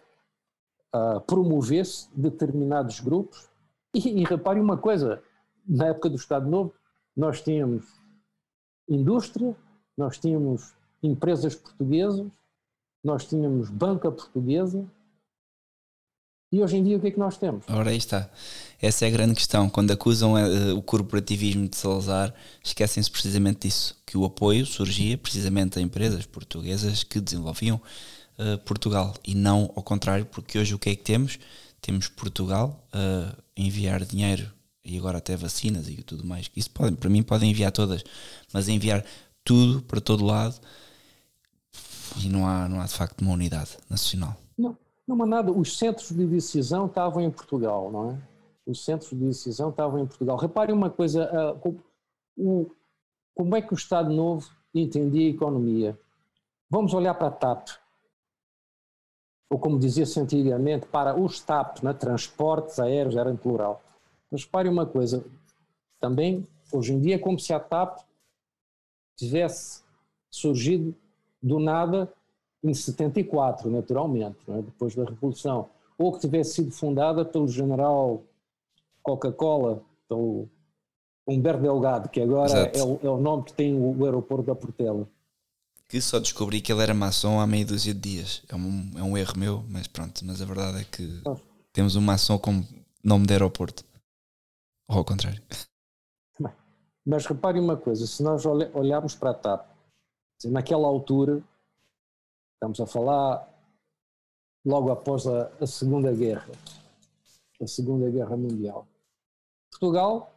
[0.95, 3.49] uh, promovesse determinados grupos.
[3.95, 5.23] E, e repare uma coisa:
[5.67, 6.73] na época do Estado Novo,
[7.17, 7.87] nós tínhamos
[8.89, 9.55] indústria,
[9.97, 12.31] nós tínhamos empresas portuguesas,
[13.07, 14.85] nós tínhamos banca portuguesa,
[16.53, 17.65] E hoje em dia o que é que nós temos?
[17.69, 18.31] Ora, aí está.
[18.81, 19.69] Essa é a grande questão.
[19.69, 25.79] Quando acusam uh, o corporativismo de Salazar, esquecem-se precisamente disso, que o apoio surgia precisamente
[25.79, 27.81] a empresas portuguesas que desenvolviam
[28.39, 31.39] uh, Portugal e não ao contrário, porque hoje o que é que temos?
[31.81, 34.51] Temos Portugal a uh, enviar dinheiro
[34.85, 36.49] e agora até vacinas e tudo mais.
[36.57, 38.05] Isso podem, para mim podem enviar todas,
[38.53, 39.05] mas enviar
[39.45, 40.61] tudo para todo lado
[42.25, 44.37] e não há, não há de facto uma unidade nacional.
[44.57, 44.77] Não,
[45.07, 45.53] não há nada.
[45.53, 48.19] Os centros de decisão estavam em Portugal, não é?
[48.67, 50.37] Os centros de decisão estavam em Portugal.
[50.37, 51.31] Reparem uma coisa,
[52.37, 52.71] o,
[53.35, 55.99] como é que o Estado Novo entendia a economia?
[56.69, 57.69] Vamos olhar para a TAP,
[59.49, 61.93] ou como dizia-se antigamente, para os TAP, né?
[61.93, 63.83] transportes aéreos, era em plural.
[64.31, 65.25] Mas reparem uma coisa,
[66.01, 68.01] também, hoje em dia, é como se a TAP
[69.17, 69.83] tivesse
[70.31, 70.95] surgido
[71.47, 72.13] do nada
[72.63, 74.63] em 74, naturalmente, é?
[74.63, 78.25] depois da Revolução, ou que tivesse sido fundada pelo general
[79.03, 80.49] Coca-Cola, pelo
[81.27, 84.55] Humberto Delgado, que agora é o, é o, nome que tem o, o, aeroporto da
[84.55, 85.09] Portela.
[85.89, 88.43] Que só descobri que ele era maçom há meia dúzia de dias.
[88.49, 90.25] É um, é um erro meu, mas pronto.
[90.25, 91.37] Mas a verdade é que ah.
[91.73, 92.67] temos um maçom como
[93.05, 93.85] nome de aeroporto.
[94.89, 95.41] Ou ao contrário.
[97.07, 99.76] Mas repare uma coisa: se nós olharmos para a TAP,
[100.45, 101.43] naquela altura,
[102.55, 103.49] estamos a falar
[104.65, 106.51] logo após a, a Segunda Guerra,
[107.61, 108.87] a Segunda Guerra Mundial.
[109.71, 110.33] Portugal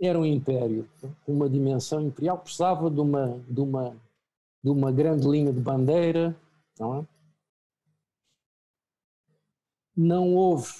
[0.00, 0.88] era um império
[1.26, 3.96] uma dimensão imperial, precisava de uma, de uma,
[4.62, 6.36] de uma grande linha de bandeira,
[6.78, 7.06] não é?
[9.96, 10.72] Não houve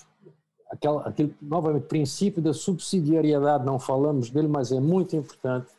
[0.71, 5.71] aquele, aquele, novamente, princípio da subsidiariedade, não falamos dele, mas é muito importante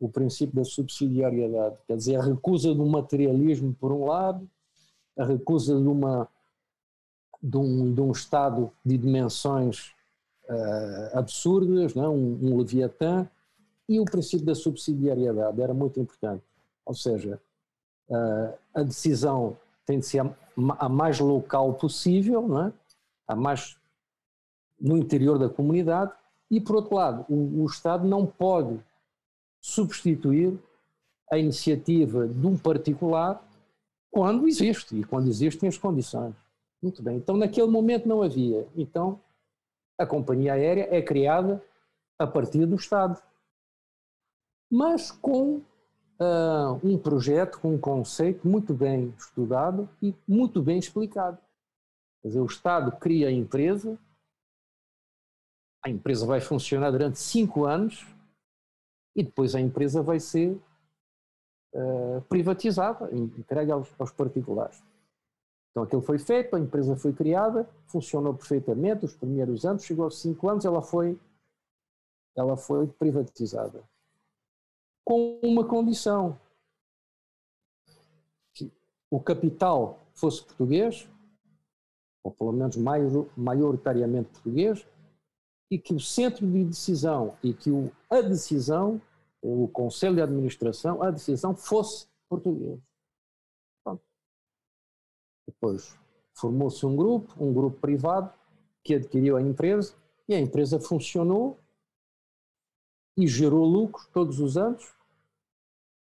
[0.00, 4.48] o princípio da subsidiariedade, quer dizer, a recusa do materialismo por um lado,
[5.16, 6.28] a recusa de, uma,
[7.42, 9.92] de, um, de um Estado de dimensões
[10.48, 12.04] uh, absurdas, não?
[12.04, 12.08] É?
[12.08, 13.28] Um, um leviatã,
[13.88, 16.44] e o princípio da subsidiariedade era muito importante.
[16.84, 17.40] Ou seja,
[18.08, 20.34] uh, a decisão tem de ser a,
[20.78, 22.72] a mais local possível, não é?
[23.26, 23.76] a mais
[24.80, 26.12] no interior da comunidade,
[26.50, 28.78] e por outro lado, o, o Estado não pode
[29.68, 30.58] substituir
[31.30, 33.46] a iniciativa de um particular
[34.10, 36.34] quando existe, e quando existem as condições.
[36.82, 38.66] Muito bem, então naquele momento não havia.
[38.74, 39.20] Então
[39.98, 41.62] a companhia aérea é criada
[42.18, 43.20] a partir do Estado,
[44.70, 51.38] mas com uh, um projeto, com um conceito muito bem estudado e muito bem explicado.
[52.22, 53.98] Quer dizer, o Estado cria a empresa,
[55.84, 58.06] a empresa vai funcionar durante cinco anos
[59.18, 60.56] e depois a empresa vai ser
[61.74, 64.80] uh, privatizada, entregue aos, aos, particulares.
[65.72, 70.20] Então aquilo foi feito, a empresa foi criada, funcionou perfeitamente os primeiros anos, chegou aos
[70.20, 71.18] cinco anos, ela foi,
[72.36, 73.82] ela foi privatizada.
[75.04, 76.38] Com uma condição,
[78.54, 78.70] que
[79.10, 81.08] o capital fosse português,
[82.22, 82.76] ou pelo menos
[83.36, 84.86] maioritariamente português,
[85.70, 89.00] e que o centro de decisão e que o, a decisão,
[89.42, 92.80] o conselho de administração, a decisão fosse português.
[93.84, 94.02] Pronto.
[95.46, 95.96] Depois
[96.34, 98.32] formou-se um grupo, um grupo privado,
[98.84, 99.94] que adquiriu a empresa
[100.28, 101.58] e a empresa funcionou
[103.16, 104.94] e gerou lucro todos os anos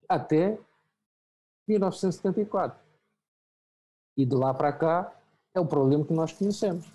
[0.08, 0.58] até
[1.68, 2.84] 1974.
[4.16, 5.16] E de lá para cá
[5.54, 6.86] é o problema que nós conhecemos.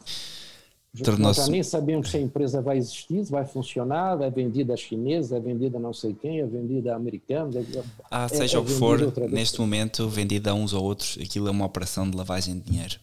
[0.94, 5.32] Já nem sabemos se a empresa vai existir, se vai funcionar, é vendida a chineses,
[5.32, 7.56] é vendida a não sei quem, é vendida a americanos.
[7.56, 7.64] É,
[8.10, 9.00] ah, seja é, o que for,
[9.30, 13.00] neste momento, vendida a uns ou outros, aquilo é uma operação de lavagem de dinheiro.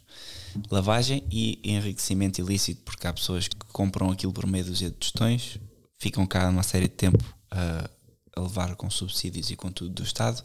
[0.70, 5.59] Lavagem e enriquecimento ilícito, porque há pessoas que compram aquilo por meio dos tostões,
[5.98, 7.89] ficam cá uma série de tempo a,
[8.36, 10.44] a levar com subsídios e com tudo do Estado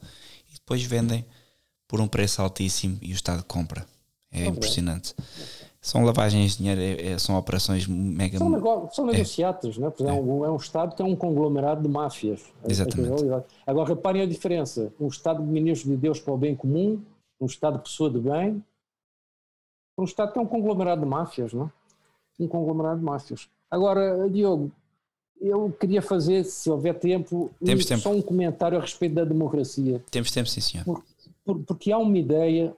[0.49, 1.25] e depois vendem
[1.87, 3.85] por um preço altíssimo e o Estado compra.
[4.31, 5.13] É impressionante.
[5.83, 8.37] São lavagens de dinheiro, é, é, são operações mega.
[8.37, 9.11] São, nego são é.
[9.11, 9.91] negociatas, né?
[9.99, 10.13] é.
[10.13, 12.41] Um, é um Estado que é um conglomerado de máfias.
[12.63, 13.21] É, Exatamente.
[13.67, 17.01] Agora reparem a diferença: um Estado de ministro de Deus para o bem comum,
[17.37, 18.63] um Estado de pessoa de bem,
[19.97, 21.69] um Estado que é um conglomerado de máfias, não?
[22.39, 23.49] Um conglomerado de máfias.
[23.69, 24.71] Agora, Diogo,
[25.41, 28.01] eu queria fazer, se houver tempo, Temos tempo.
[28.01, 30.01] só um comentário a respeito da democracia.
[30.09, 30.85] Temos tempo, sim, senhor.
[30.85, 31.03] Por,
[31.43, 32.73] por, porque há uma ideia,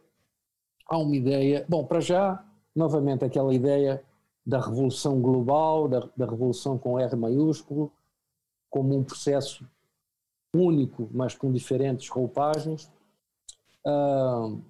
[0.89, 1.63] há uma ideia.
[1.69, 2.43] Bom, para já
[2.75, 4.03] novamente aquela ideia
[4.45, 7.91] da revolução global, da, da revolução com R maiúsculo,
[8.69, 9.65] como um processo
[10.53, 12.91] único, mas com diferentes roupagens.
[13.85, 14.61] Uh,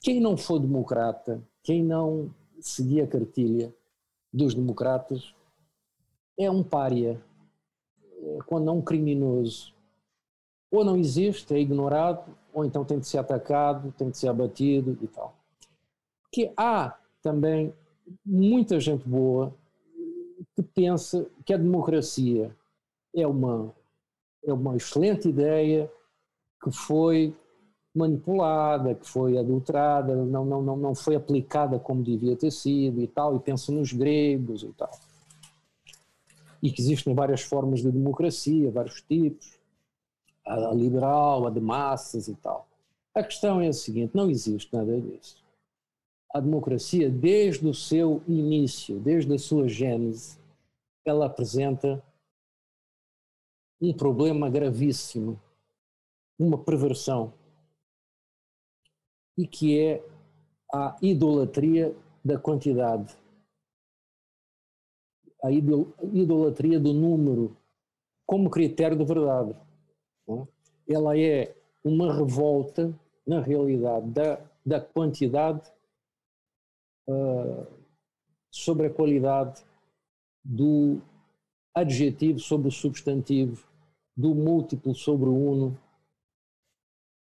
[0.00, 3.74] quem não for democrata, quem não seguir a cartilha,
[4.32, 5.32] dos democratas
[6.36, 7.22] é um pária,
[8.20, 9.72] é quando é um criminoso.
[10.70, 14.98] Ou não existe, é ignorado, ou então tem de ser atacado, tem de ser abatido
[15.00, 15.36] e tal.
[16.32, 17.72] Que há também
[18.24, 19.54] muita gente boa
[20.54, 22.54] que pensa que a democracia
[23.16, 23.74] é uma,
[24.44, 25.90] é uma excelente ideia
[26.62, 27.34] que foi
[27.94, 33.06] manipulada, que foi adulterada, não, não, não, não foi aplicada como devia ter sido e
[33.06, 34.90] tal, e pensa nos gregos e tal.
[36.62, 39.58] E que existem várias formas de democracia, vários tipos,
[40.44, 42.66] a liberal, a de massas e tal.
[43.14, 45.43] A questão é a seguinte: não existe nada disso.
[46.34, 50.36] A democracia, desde o seu início, desde a sua gênese,
[51.06, 52.02] ela apresenta
[53.80, 55.40] um problema gravíssimo,
[56.36, 57.32] uma perversão,
[59.38, 60.04] e que é
[60.72, 61.94] a idolatria
[62.24, 63.16] da quantidade,
[65.44, 67.56] a idolatria do número
[68.26, 69.54] como critério de verdade.
[70.28, 70.94] É?
[70.94, 71.54] Ela é
[71.84, 72.92] uma revolta,
[73.26, 75.70] na realidade, da, da quantidade
[77.08, 77.66] uh,
[78.50, 79.64] sobre a qualidade
[80.44, 81.00] do
[81.74, 83.66] adjetivo sobre o substantivo,
[84.16, 85.78] do múltiplo sobre o uno.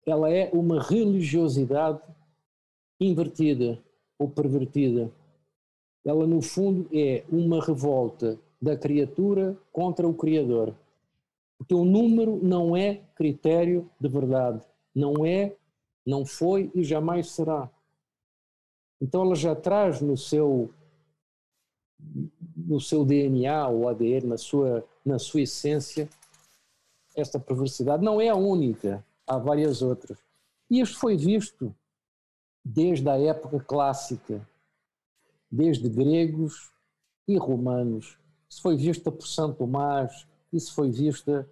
[0.06, 2.02] Ela é uma religiosidade
[3.00, 3.82] invertida
[4.20, 5.12] ou pervertida.
[6.06, 10.76] Ela, no fundo, é uma revolta da criatura contra o Criador.
[11.58, 14.62] Porque o número não é critério de verdade.
[14.94, 15.56] Não é,
[16.06, 17.70] não foi e jamais será.
[19.02, 20.74] Então ela já traz no seu
[22.56, 26.10] no seu DNA ou ADN, na sua, na sua essência,
[27.16, 28.04] esta perversidade.
[28.04, 30.18] Não é a única, há várias outras.
[30.70, 31.74] E isto foi visto
[32.64, 34.48] desde a época clássica,
[35.52, 36.72] desde gregos
[37.28, 38.18] e romanos.
[38.50, 41.48] Isso foi vista por Santo Tomás, isso foi vista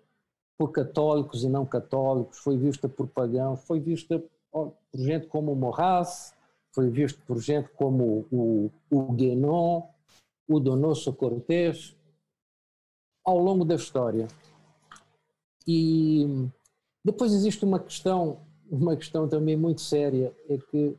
[0.58, 6.34] por católicos e não católicos, foi vista por pagãos, foi vista por gente como Morras,
[6.74, 9.84] foi visto por gente como o, o Guénon,
[10.48, 11.96] o Donoso Cortés,
[13.24, 14.28] ao longo da história.
[15.68, 16.26] E
[17.04, 18.40] depois existe uma questão,
[18.70, 20.98] uma questão também muito séria, é que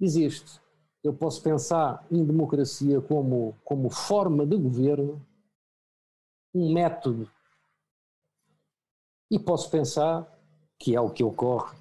[0.00, 0.60] existe,
[1.02, 5.24] eu posso pensar em democracia como, como forma de governo,
[6.54, 7.30] um método,
[9.30, 10.28] e posso pensar,
[10.78, 11.79] que é o que ocorre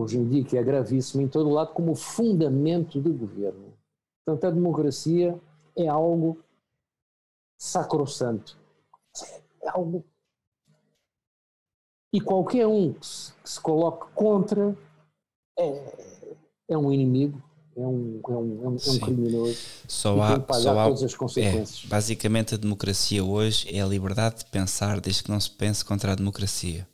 [0.00, 3.72] hoje em dia, que é gravíssimo em todo lado, como fundamento de governo.
[4.24, 5.38] Portanto, a democracia
[5.76, 6.38] é algo
[7.58, 8.58] sacrossanto.
[9.62, 10.04] É algo.
[12.12, 14.76] E qualquer um que se, que se coloque contra
[15.58, 15.96] é,
[16.68, 17.42] é um inimigo,
[17.76, 19.58] é um, é um, é um, é criminoso.
[19.86, 21.84] Só há, só há todas as consequências.
[21.84, 25.84] É, basicamente, a democracia hoje é a liberdade de pensar desde que não se pense
[25.84, 26.88] contra a democracia.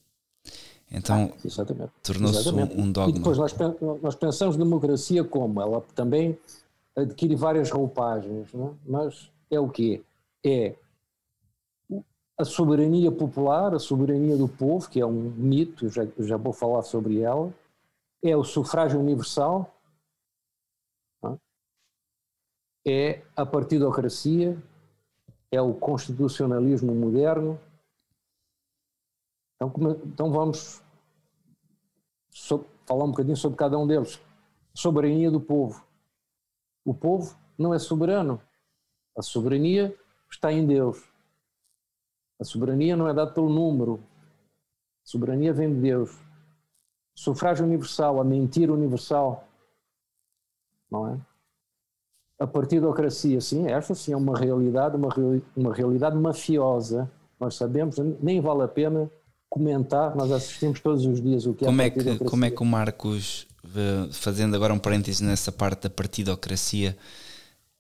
[0.97, 3.11] Então, ah, tornou-se um, um dogma.
[3.11, 3.53] E depois nós,
[4.01, 5.61] nós pensamos democracia como?
[5.61, 6.39] Ela também
[6.97, 8.71] adquire várias roupagens, é?
[8.87, 10.05] mas é o quê?
[10.47, 10.77] É
[12.39, 16.83] a soberania popular, a soberania do povo, que é um mito, já, já vou falar
[16.83, 17.53] sobre ela,
[18.23, 19.75] é o sufrágio universal,
[21.25, 21.37] é?
[22.87, 24.57] é a partidocracia,
[25.51, 27.59] é o constitucionalismo moderno.
[29.57, 29.73] Então,
[30.07, 30.84] então vamos
[32.35, 34.20] sobre, falar um bocadinho sobre cada um deles.
[34.74, 35.86] Soberania do povo.
[36.85, 38.43] O povo não é soberano.
[39.16, 39.97] A soberania
[40.28, 41.09] está em Deus.
[42.40, 44.02] A soberania não é dada pelo número.
[45.05, 46.19] A soberania vem de Deus.
[47.15, 49.47] Sufrágio universal, a mentira universal.
[50.90, 51.20] Não é?
[52.40, 55.09] A partidocracia, sim, esta sim é uma realidade, uma,
[55.56, 57.09] uma realidade mafiosa.
[57.39, 59.09] Nós sabemos, nem vale a pena
[59.55, 62.17] comentar, nós assistimos todos os dias o que como é partidocracia.
[62.17, 63.47] É que, como é que o Marcos
[64.11, 66.97] fazendo agora um parênteses nessa parte da partidocracia,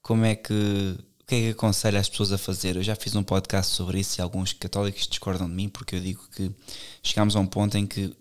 [0.00, 2.76] como é que o que é que aconselha as pessoas a fazer?
[2.76, 6.00] Eu já fiz um podcast sobre isso e alguns católicos discordam de mim porque eu
[6.00, 6.54] digo que
[7.02, 8.14] chegamos a um ponto em que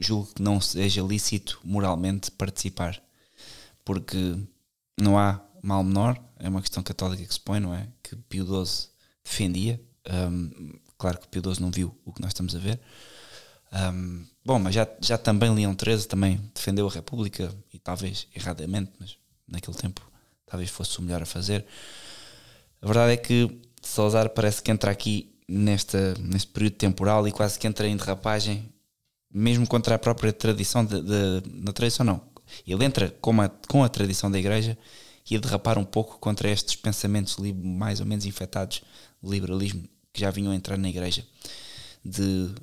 [0.00, 3.00] julgo que não seja lícito moralmente participar,
[3.84, 4.36] porque
[5.00, 7.86] não há mal menor, é uma questão católica que se põe, não é?
[8.02, 8.88] Que Pio XII
[9.22, 9.80] defendia.
[10.10, 12.80] Um, claro que Pio XII não viu o que nós estamos a ver,
[13.72, 18.90] um, bom, mas já, já também Leão XIII também defendeu a República e talvez erradamente,
[18.98, 19.16] mas
[19.46, 20.00] naquele tempo
[20.44, 21.64] talvez fosse o melhor a fazer.
[22.82, 27.58] A verdade é que Salazar parece que entra aqui nesta, neste período temporal e quase
[27.58, 28.68] que entra em derrapagem,
[29.32, 32.20] mesmo contra a própria tradição, de, de, na tradição não,
[32.66, 34.76] ele entra com a, com a tradição da Igreja
[35.30, 38.82] e a derrapar um pouco contra estes pensamentos mais ou menos infectados
[39.22, 41.24] liberalismo que já vinham entrar na Igreja,
[42.04, 42.54] de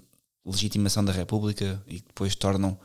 [0.45, 2.77] legitimação da República e que depois tornam,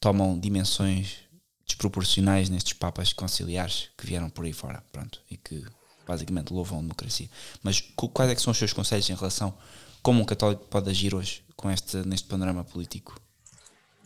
[0.00, 1.18] tomam dimensões
[1.66, 5.64] desproporcionais nestes papas conciliares que vieram por aí fora, pronto, e que
[6.06, 7.28] basicamente louvam a democracia.
[7.62, 9.54] Mas quais é que são os seus conselhos em relação
[10.02, 13.20] como um católico pode agir hoje com este, neste panorama político?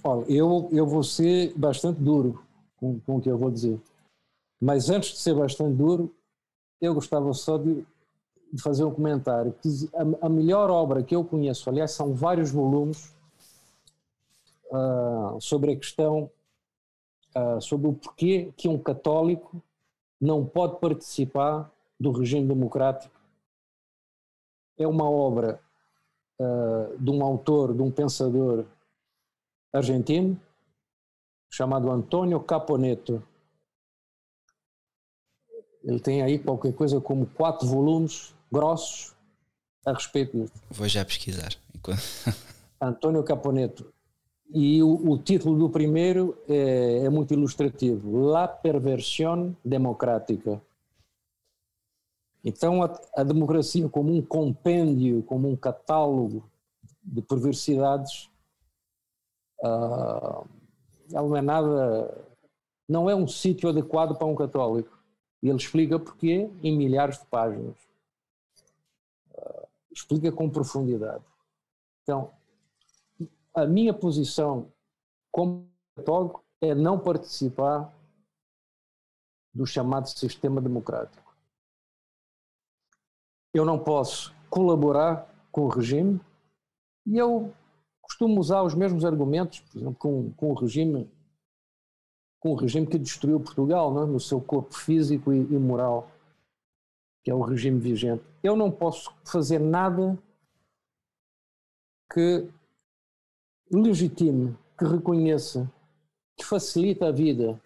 [0.03, 2.43] Olha, eu, eu vou ser bastante duro
[2.77, 3.79] com, com o que eu vou dizer.
[4.61, 6.15] Mas antes de ser bastante duro,
[6.81, 7.85] eu gostava só de,
[8.53, 9.55] de fazer um comentário.
[9.95, 13.15] A, a, melhor obra que eu conheço, aliás, são vários volumes
[14.73, 16.31] uh, sobre a questão,
[17.37, 19.63] uh, sobre o porquê que um católico
[20.21, 23.15] não pode participar do regime democrático.
[24.77, 25.61] É uma obra
[26.41, 28.65] uh, de um autor, de um pensador
[29.73, 30.41] argentino,
[31.49, 33.23] chamado Antônio Caponeto.
[35.85, 39.15] Ele tem aí qualquer coisa como quatro volumes grossos
[39.85, 40.53] a respeito disso.
[40.71, 41.51] Vou já pesquisar.
[42.81, 43.93] Antônio Caponeto.
[44.53, 50.61] E o, o, título do primeiro é, é muito ilustrativo: La Perversión Democrática.
[52.45, 56.51] Então, a, a, democracia, como um compêndio, como um catálogo
[57.03, 58.29] de perversidades,
[59.63, 60.45] uh,
[61.13, 62.25] ela não é nada.
[62.89, 64.99] não é um sítio adequado para um católico.
[65.43, 67.90] E ele explica porquê em milhares de páginas.
[70.01, 71.23] Explica com profundidade.
[72.03, 72.33] Então,
[73.55, 74.73] a minha posição
[75.31, 77.93] como católico é não participar
[79.53, 81.35] do chamado sistema democrático.
[83.53, 86.19] Eu não posso colaborar com o regime
[87.07, 87.53] e eu
[88.01, 91.11] costumo usar os mesmos argumentos, por exemplo, com, com o regime
[92.39, 94.07] com o regime que destruiu Portugal é?
[94.07, 96.11] no seu corpo físico e, e moral,
[97.33, 98.25] é o regime vigente.
[98.43, 100.19] Eu não posso fazer nada
[102.13, 102.49] que
[103.71, 105.71] legitime, que reconheça,
[106.37, 107.61] que facilite a vida.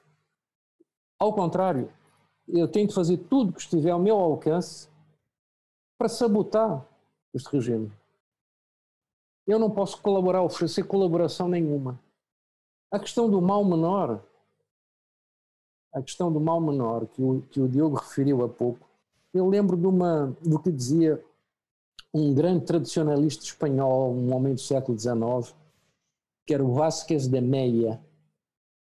[1.18, 1.90] Ao contrário,
[2.48, 4.88] eu tenho de fazer tudo que estiver ao meu alcance
[5.98, 6.86] para sabotar
[7.32, 7.90] este regime.
[9.46, 11.98] Eu não posso colaborar, oferecer colaboração nenhuma.
[12.90, 14.22] A questão do mal menor,
[15.94, 18.86] a questão do mal menor que o, que o Diogo referiu há pouco,
[19.34, 21.22] eu lembro de uma, do que dizia
[22.14, 25.54] um grande tradicionalista espanhol, um homem do século XIX,
[26.46, 28.00] que era o Vázquez de Meia.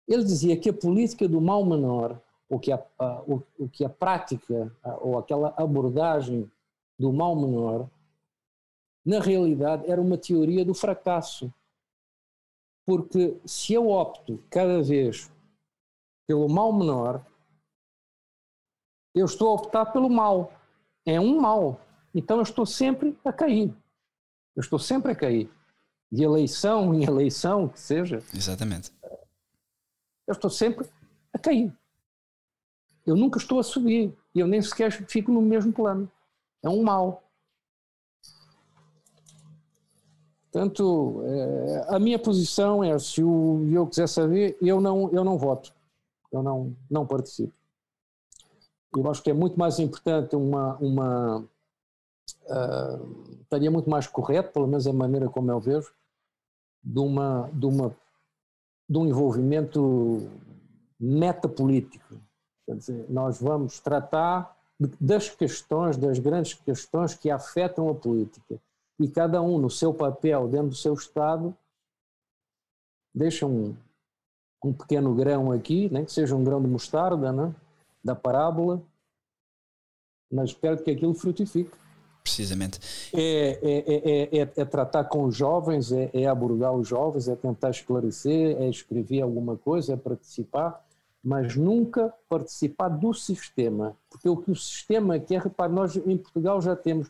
[0.07, 3.83] Ele dizia que a política do mal menor, ou que a, a, o, o que
[3.83, 6.51] a prática, a, ou aquela abordagem
[6.99, 7.89] do mal menor,
[9.05, 11.53] na realidade era uma teoria do fracasso.
[12.87, 15.33] Porque se eu opto cada vez
[16.27, 17.25] pelo mal menor,
[19.15, 20.53] eu estou a optar pelo mal.
[21.07, 21.81] É um mal.
[22.15, 23.75] Então eu estou sempre a cair.
[24.57, 25.51] Eu estou sempre a cair.
[26.11, 28.23] De eleição em eleição, que seja.
[28.33, 28.93] Exatamente.
[30.27, 30.89] Eu estou sempre
[31.33, 31.73] a cair.
[33.07, 34.17] Eu nunca estou a subir.
[34.35, 36.11] E eu nem sequer fico no mesmo plano.
[36.63, 37.23] É um mal.
[40.55, 45.75] Portanto, é, a minha posição é, se eu quiser saber, eu não, eu não voto,
[46.31, 47.53] eu não, não participo.
[48.97, 54.67] Eu acho que é muito mais importante uma, uma uh, estaria muito mais correto, pelo
[54.67, 55.93] menos a maneira como eu vejo,
[56.83, 57.97] de uma, de uma,
[58.89, 60.29] de um envolvimento
[60.99, 62.15] metapolítico.
[62.67, 64.57] Quer dizer, nós vamos tratar
[65.01, 68.61] das questões, das grandes questões que afetam a política
[68.99, 71.57] e cada um no seu papel dentro do seu Estado
[73.15, 73.77] deixa um,
[74.65, 77.55] um pequeno grão aqui, nem que seja um grão de mostarda, né?
[78.05, 78.83] Da parábola,
[80.31, 81.71] mas espero que aquilo frutifique.
[82.23, 82.81] Precisamente.
[83.13, 88.57] É, é, é, é, tratar com os jovens, é, abordar os jovens, é tentar esclarecer,
[88.61, 90.83] é escrever alguma coisa, é participar,
[91.23, 93.97] mas nunca participar do sistema.
[94.09, 97.09] Porque o que o sistema quer, repare, nós em Portugal já temos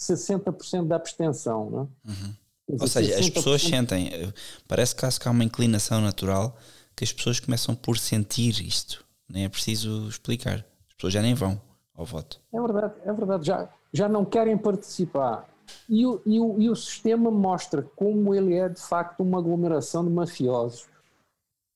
[0.00, 1.70] 60% da abstenção.
[1.70, 2.10] Não é?
[2.10, 2.34] uhum.
[2.80, 3.18] Ou seja, 60%...
[3.18, 4.32] as pessoas sentem, eh,
[4.66, 6.56] parece que há uma inclinação natural
[6.96, 11.34] que as pessoas começam por sentir isto, nem é preciso explicar, as pessoas já nem
[11.34, 11.60] vão
[11.94, 12.40] ao voto.
[12.52, 15.48] É verdade, é verdade, já, já não querem participar.
[15.88, 20.04] E o, e, o, e o sistema mostra como ele é de facto uma aglomeração
[20.04, 20.88] de mafiosos,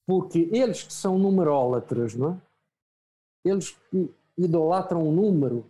[0.07, 2.47] porque eles que são numerólatras, não é?
[3.49, 5.65] eles que idolatram o número,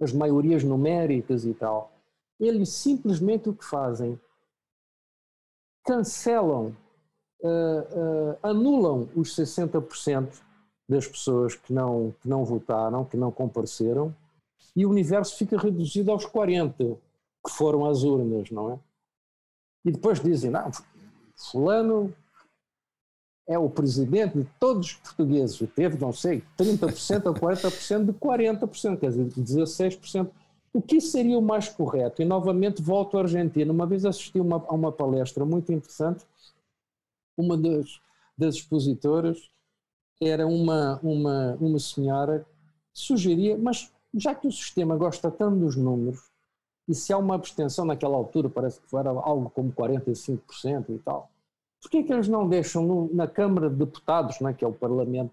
[0.00, 1.92] as maiorias numéricas e tal.
[2.38, 4.18] Eles simplesmente o que fazem?
[5.84, 6.74] Cancelam,
[7.42, 10.40] uh, uh, anulam os 60%
[10.90, 14.12] das pessoas que não, que não votaram, que não compareceram,
[14.74, 16.98] e o universo fica reduzido aos 40
[17.46, 18.78] que foram às urnas, não é?
[19.84, 20.68] E depois dizem, não,
[21.36, 22.12] fulano
[23.46, 28.12] é o presidente de todos os portugueses, e teve, não sei, 30% a 40% de
[28.12, 30.28] 40%, quer dizer, de 16%.
[30.72, 32.20] O que seria o mais correto?
[32.20, 33.72] E novamente volto à Argentina.
[33.72, 36.24] Uma vez assisti uma, a uma palestra muito interessante,
[37.36, 38.00] uma das,
[38.36, 39.49] das expositoras
[40.20, 42.46] era uma, uma, uma senhora
[42.92, 46.30] que sugeria, mas já que o sistema gosta tanto dos números,
[46.86, 51.30] e se há uma abstenção naquela altura, parece que era algo como 45% e tal,
[51.80, 54.68] por que é que eles não deixam no, na Câmara de Deputados, né, que é
[54.68, 55.32] o Parlamento,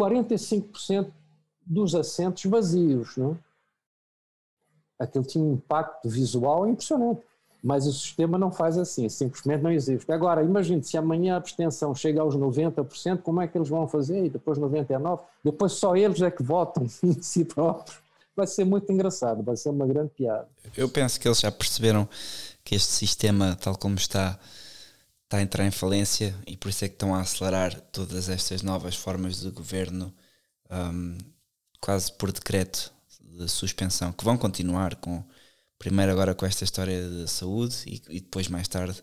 [0.00, 1.12] 45%
[1.60, 3.16] dos assentos vazios?
[3.16, 3.32] Não?
[3.32, 5.04] É?
[5.04, 7.22] Aquilo tinha um impacto visual impressionante.
[7.62, 10.10] Mas o sistema não faz assim, simplesmente não existe.
[10.10, 14.24] Agora, imagine se amanhã a abstenção chega aos 90%, como é que eles vão fazer?
[14.24, 18.02] E depois 99%, depois só eles é que votam em si próprios.
[18.34, 20.48] Vai ser muito engraçado, vai ser uma grande piada.
[20.76, 22.08] Eu penso que eles já perceberam
[22.64, 24.38] que este sistema, tal como está,
[25.24, 28.62] está a entrar em falência e por isso é que estão a acelerar todas estas
[28.62, 30.12] novas formas de governo,
[30.70, 31.18] um,
[31.80, 35.22] quase por decreto de suspensão, que vão continuar com
[35.82, 39.02] Primeiro agora com esta história de saúde e, e depois mais tarde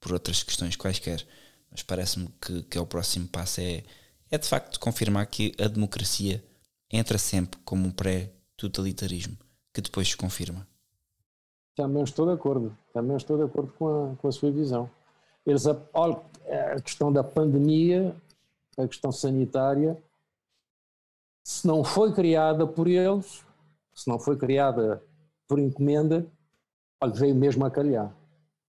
[0.00, 1.26] por outras questões quaisquer.
[1.68, 3.82] Mas parece-me que, que é o próximo passo é,
[4.30, 6.40] é de facto confirmar que a democracia
[6.88, 9.36] entra sempre como um pré-totalitarismo,
[9.74, 10.64] que depois se confirma.
[11.74, 14.88] Também estou de acordo, também estou de acordo com a, com a sua visão.
[15.44, 18.14] Eles, a, a questão da pandemia,
[18.78, 20.00] a questão sanitária,
[21.42, 23.44] se não foi criada por eles,
[23.92, 25.02] se não foi criada
[25.52, 26.26] por encomenda,
[26.98, 28.10] olha, veio mesmo a calhar.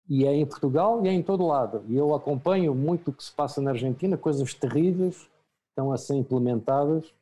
[0.06, 1.82] E é em Portugal e é em todo lado.
[1.88, 5.26] E eu acompanho muito o que se passa na Argentina, coisas terríveis
[5.70, 7.14] estão a ser implementadas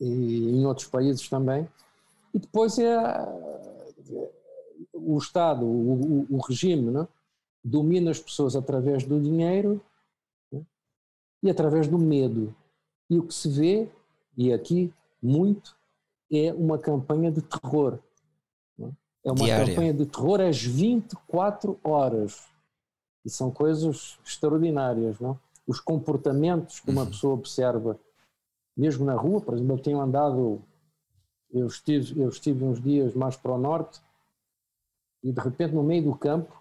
[0.00, 1.68] e em outros países também.
[2.32, 2.96] E depois é
[4.92, 7.08] o Estado, o, o, regime, né?
[7.64, 9.80] domina as pessoas através do dinheiro
[10.52, 10.62] né?
[11.42, 12.54] e através do medo.
[13.10, 13.88] E o que se vê,
[14.36, 15.76] e aqui muito,
[16.32, 17.98] é uma campanha de terror.
[19.24, 19.66] É uma Diária.
[19.66, 22.46] campanha de terror às 24 horas.
[23.24, 25.38] E são coisas extraordinárias, não?
[25.66, 27.08] Os comportamentos que uma uhum.
[27.08, 27.98] pessoa observa,
[28.76, 30.60] mesmo na rua, por exemplo, eu tenho andado,
[31.52, 34.00] eu estive, eu estive uns dias mais para o norte
[35.22, 36.60] e de repente no meio do campo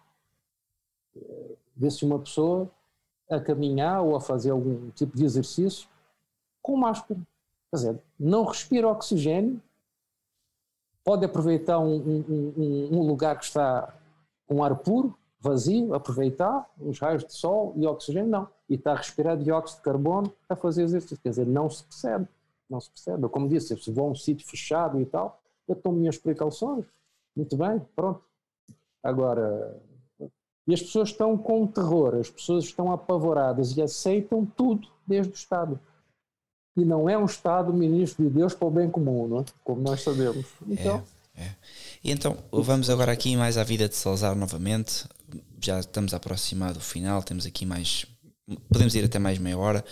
[1.75, 2.69] vê-se uma pessoa
[3.29, 5.89] a caminhar ou a fazer algum tipo de exercício
[6.61, 7.19] com máscara.
[7.71, 9.61] Quer dizer, não respira oxigênio
[11.03, 13.93] pode aproveitar um, um, um, lugar que está
[14.47, 18.47] com ar puro, vazio, aproveitar os raios de sol e oxigênio, não.
[18.69, 21.17] E está a respirar dióxido de carbono a fazer exercício.
[21.21, 22.27] Quer dizer, não se percebe.
[22.69, 23.23] Não se percebe.
[23.23, 26.85] Eu, como disse, se vou a um sítio fechado e tal, eu tomo minhas precauções.
[27.35, 28.21] Muito bem, pronto.
[29.03, 29.81] Agora,
[30.67, 35.35] e as pessoas estão com terror, as pessoas estão apavoradas e aceitam tudo desde o
[35.35, 35.79] Estado
[36.75, 39.45] e não é um Estado ministro de Deus para o bem comum, não é?
[39.63, 40.45] como nós sabemos.
[40.67, 41.03] Então,
[41.35, 41.55] é, é.
[42.03, 45.05] E então vamos agora aqui mais à vida de Salazar novamente.
[45.61, 48.05] Já estamos a aproximar do final, temos aqui mais.
[48.69, 49.85] Podemos ir até mais meia hora.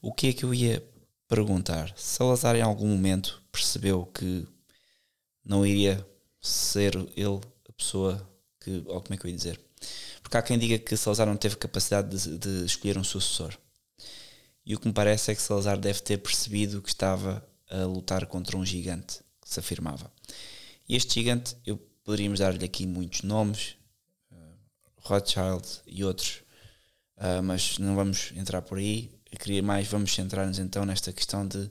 [0.00, 0.82] O que é que eu ia
[1.28, 1.92] perguntar?
[1.96, 4.46] Salazar em algum momento percebeu que
[5.44, 6.04] não iria
[6.40, 8.26] ser ele a pessoa
[8.60, 8.82] que.
[8.86, 9.60] Ou como é que eu ia dizer?
[10.22, 13.56] Porque há quem diga que Salazar não teve capacidade de, de escolher um sucessor.
[14.64, 18.26] E o que me parece é que Salazar deve ter percebido que estava a lutar
[18.26, 20.12] contra um gigante que se afirmava.
[20.88, 23.76] E este gigante, eu poderíamos dar-lhe aqui muitos nomes,
[24.30, 24.36] uh,
[24.98, 26.42] Rothschild e outros,
[27.16, 29.10] uh, mas não vamos entrar por aí.
[29.30, 31.70] Eu queria mais, vamos centrar-nos então nesta questão de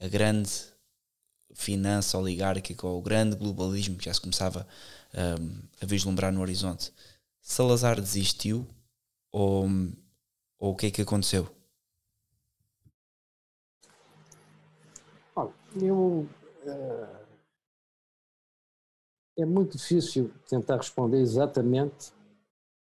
[0.00, 0.50] a grande
[1.54, 4.66] finança oligárquica ou o grande globalismo que já se começava
[5.14, 6.92] um, a vislumbrar no horizonte.
[7.40, 8.66] Salazar desistiu
[9.30, 9.68] ou,
[10.58, 11.50] ou o que é que aconteceu?
[15.80, 16.28] Eu,
[16.66, 17.08] é,
[19.38, 22.12] é muito difícil tentar responder exatamente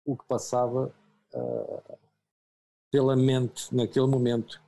[0.05, 0.93] o que passava
[1.33, 1.97] uh,
[2.91, 4.61] pela mente naquele momento.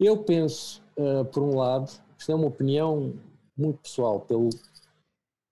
[0.00, 3.14] Eu penso, uh, por um lado, isto é uma opinião
[3.56, 4.50] muito pessoal, pelo,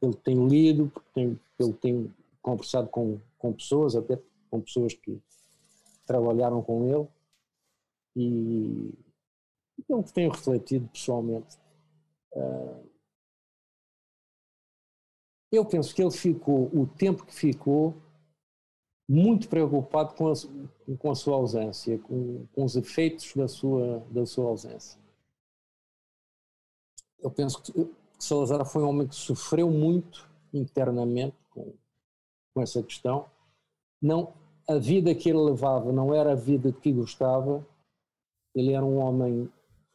[0.01, 4.21] pelo que tenho lido, tenho, pelo que tenho conversado com, com pessoas, até
[4.51, 5.23] com pessoas que
[6.05, 7.09] trabalharam com ele,
[8.17, 9.04] e
[9.81, 11.59] aquilo que tenho refletido pessoalmente.
[12.33, 12.89] Uh,
[15.53, 17.95] eu penso que ele ficou, o tempo que ficou,
[19.09, 20.35] muito preocupado com a,
[20.99, 24.99] com a sua ausência, com, com os efeitos da sua, da sua ausência.
[27.21, 27.73] Eu penso que
[28.19, 31.73] Salazar foi um homem que sofreu muito internamente com,
[32.55, 33.27] com essa questão.
[34.01, 34.33] Não,
[34.69, 37.67] a vida que ele levava não era a vida que gostava.
[38.55, 39.51] Ele era um homem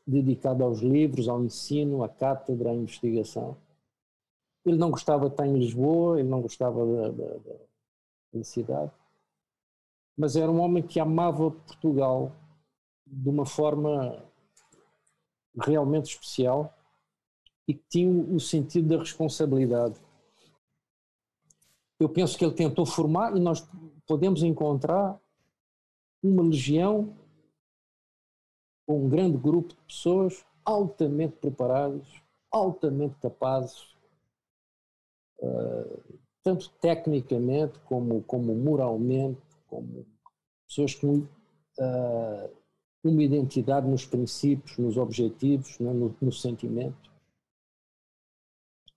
[0.10, 3.56] dedicado aos livros, ao ensino, à cátedra, à investigação.
[4.66, 7.56] Ele não gostava de estar em Lisboa, ele não gostava da, da, da,
[8.34, 8.92] da cidade,
[10.18, 12.32] mas era um homem que amava Portugal
[13.06, 14.24] de uma forma
[15.58, 16.74] realmente especial
[17.68, 20.00] e que tinha o sentido da responsabilidade.
[22.00, 23.68] Eu penso que ele tentou formar e nós
[24.08, 25.20] podemos encontrar
[26.22, 27.16] uma legião
[28.94, 32.08] um grande grupo de pessoas altamente preparadas,
[32.52, 33.96] altamente capazes,
[35.40, 40.06] uh, tanto tecnicamente como, como moralmente, como
[40.68, 42.50] pessoas com uh,
[43.04, 47.10] uma identidade nos princípios, nos objetivos, né, no, no sentimento.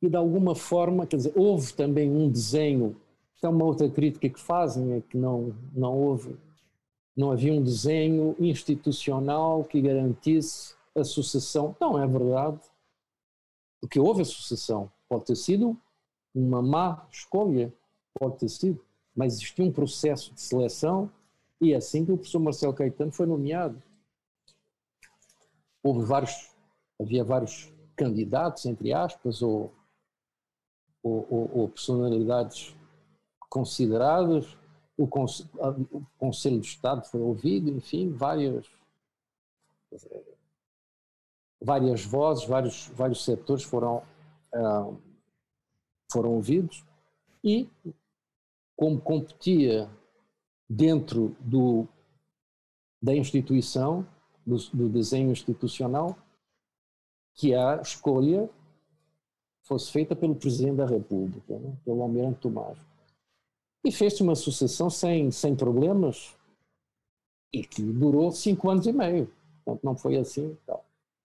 [0.00, 2.96] E de alguma forma, quer dizer, houve também um desenho,
[3.36, 6.36] que é uma outra crítica que fazem, é que não, não houve
[7.16, 11.76] não havia um desenho institucional que garantisse a sucessão.
[11.80, 12.60] Não é verdade,
[13.80, 14.90] porque houve a sucessão.
[15.08, 15.76] Pode ter sido
[16.34, 17.72] uma má escolha,
[18.18, 18.82] pode ter sido,
[19.14, 21.10] mas existia um processo de seleção
[21.60, 23.80] e é assim que o professor Marcelo Caetano foi nomeado.
[25.82, 26.50] Houve vários,
[27.00, 29.72] havia vários candidatos, entre aspas, ou,
[31.02, 32.74] ou, ou, ou personalidades
[33.50, 34.56] consideradas,
[35.04, 38.66] o, o Conselho de Estado foi ouvido, enfim, várias,
[41.60, 44.02] várias vozes, vários, vários setores foram,
[44.54, 44.96] uh,
[46.10, 46.84] foram ouvidos
[47.42, 47.68] e,
[48.76, 49.90] como competia
[50.68, 51.86] dentro do,
[53.00, 54.06] da instituição,
[54.46, 56.16] do, do desenho institucional,
[57.34, 58.48] que a escolha
[59.62, 62.78] fosse feita pelo Presidente da República, né, pelo Almirante Tomás.
[63.84, 66.36] E fez-se uma sucessão sem, sem problemas
[67.52, 69.30] e que durou cinco anos e meio.
[69.64, 70.56] Portanto, não foi assim.
[70.62, 70.80] Então.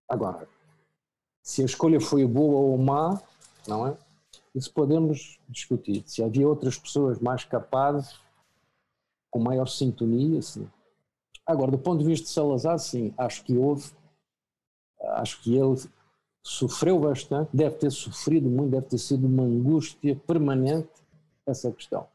[0.10, 0.48] Agora,
[1.42, 3.22] se a escolha foi boa ou má,
[3.68, 3.98] não é?
[4.54, 6.04] Isso podemos discutir.
[6.08, 8.20] Se havia outras pessoas mais capazes,
[9.30, 10.68] com maior sintonia, sim.
[11.46, 13.92] Agora, do ponto de vista de Salazar, sim, acho que houve,
[15.00, 15.78] acho que ele
[16.44, 20.90] sofreu bastante, deve ter sofrido muito, deve ter sido uma angústia permanente
[21.46, 22.08] essa questão.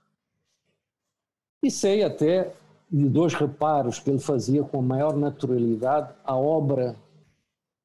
[1.62, 2.52] E sei até
[2.90, 6.96] de dois reparos que ele fazia com a maior naturalidade à obra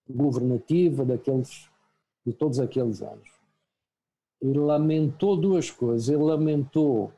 [0.09, 1.69] governativa daqueles,
[2.25, 3.29] de todos aqueles anos.
[4.41, 6.09] Ele lamentou duas coisas.
[6.09, 7.11] Ele lamentou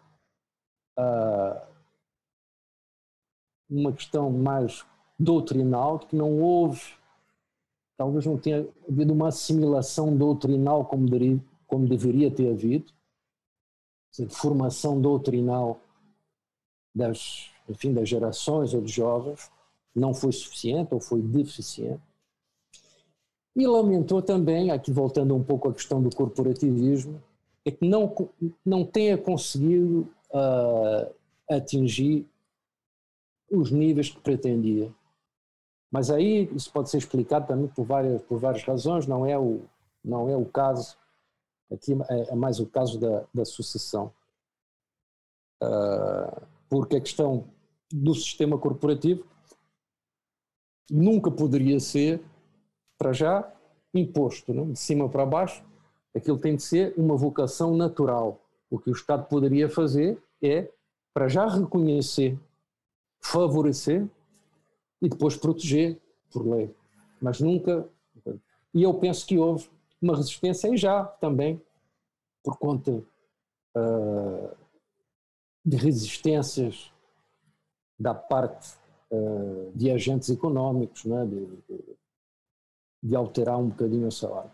[1.00, 1.62] uh,
[3.70, 4.86] uma questão mais
[5.18, 6.94] doutrinal, que não houve,
[7.98, 12.92] talvez não tenha havido uma assimilação doutrinal como, deveria, como deveria ter havido,
[14.30, 15.80] formação doutrinal
[17.00, 19.50] das, enfim, das gerações ou dos jovens
[19.96, 22.02] não foi suficiente ou foi deficiente.
[23.56, 27.22] E lamentou também, aqui voltando um pouco à questão do corporativismo,
[27.66, 28.14] é que não,
[28.66, 31.14] não tenha conseguido uh,
[31.50, 32.26] atingir
[33.52, 34.94] os níveis que pretendia.
[35.92, 39.62] Mas aí isso pode ser explicado também por várias, por várias razões, não é o,
[40.06, 40.96] não é o caso,
[41.72, 44.14] aqui é, é mais o caso da, da sucessão.
[45.62, 47.50] Uh, porque a questão
[47.92, 49.26] do sistema corporativo
[50.90, 52.22] nunca poderia ser,
[52.98, 53.52] para já,
[53.94, 54.72] imposto, não?
[54.72, 55.64] de cima para baixo.
[56.16, 58.42] Aquilo tem de ser uma vocação natural.
[58.70, 60.70] O que o Estado poderia fazer é,
[61.14, 62.38] para já, reconhecer,
[63.20, 64.08] favorecer
[65.02, 66.00] e depois proteger
[66.32, 66.74] por lei.
[67.22, 67.88] Mas nunca.
[68.74, 69.70] E eu penso que houve
[70.02, 71.62] uma resistência e já também,
[72.44, 73.04] por conta.
[73.76, 74.59] Uh,
[75.66, 76.92] de resistências
[78.00, 78.76] da parte
[79.12, 81.48] uh, de agentes económicos, né, de,
[83.04, 84.52] de, alterar um bocadinho o salário.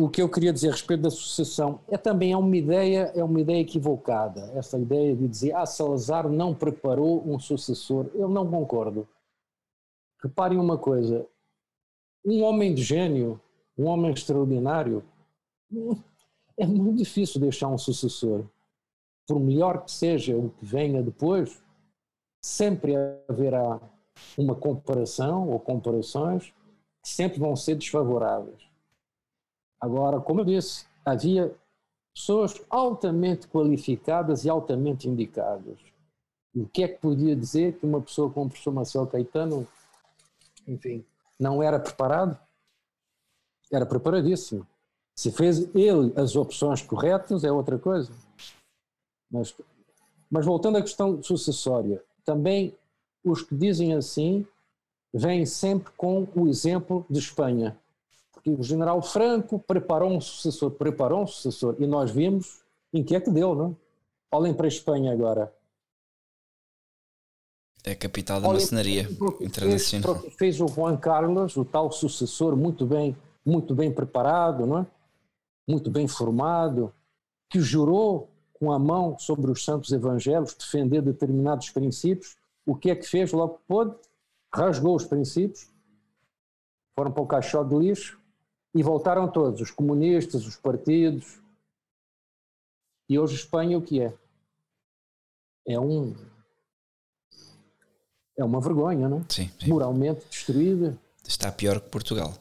[0.00, 3.22] O que eu queria dizer a respeito da sucessão é também é uma ideia é
[3.22, 4.50] uma ideia equivocada.
[4.54, 8.10] Essa ideia de dizer ah Salazar não preparou um sucessor.
[8.14, 9.06] Eu não concordo.
[10.20, 11.24] Reparem uma coisa
[12.24, 13.40] um homem de gênio
[13.78, 15.04] um homem extraordinário
[16.56, 18.44] é muito difícil deixar um sucessor
[19.28, 21.62] por melhor que seja o que venha depois,
[22.42, 22.94] sempre
[23.28, 23.78] haverá
[24.38, 26.52] uma comparação ou comparações
[27.02, 28.66] que sempre vão ser desfavoráveis.
[29.78, 31.54] Agora, como eu disse, havia
[32.14, 35.78] pessoas altamente qualificadas e altamente indicadas.
[36.56, 39.68] O que é que podia dizer que uma pessoa como o professor Marcelo Caetano,
[40.66, 41.04] enfim,
[41.38, 42.36] não era preparado?
[43.70, 44.66] Era preparadíssimo.
[45.14, 48.10] Se fez ele as opções corretas, é outra coisa.
[49.30, 49.54] Mas,
[50.30, 52.74] mas voltando à questão sucessória, também
[53.24, 54.46] os que dizem assim
[55.12, 57.76] vêm sempre com o exemplo de Espanha.
[58.32, 63.14] Porque o general Franco preparou um sucessor, preparou um sucessor, e nós vimos em que
[63.14, 63.76] é que deu, não?
[64.32, 65.52] Olhem para a Espanha agora.
[67.84, 69.08] É a capital da Olhem maçonaria
[69.40, 70.16] internacional.
[70.20, 74.86] Fez, fez o Juan Carlos, o tal sucessor, muito bem, muito bem preparado, não é?
[75.68, 76.92] muito bem formado,
[77.50, 82.36] que jurou com a mão sobre os santos evangelhos defender determinados princípios.
[82.66, 83.94] O que é que fez logo pôde?
[84.52, 85.70] Rasgou os princípios,
[86.94, 88.18] foram para o caixote de lixo
[88.74, 91.40] e voltaram todos, os comunistas, os partidos.
[93.08, 94.12] E hoje Espanha o que é?
[95.66, 96.14] É um
[98.36, 99.24] é uma vergonha, não?
[99.28, 99.68] Sim, sim.
[99.68, 100.96] Moralmente destruída.
[101.26, 102.34] Está pior que Portugal.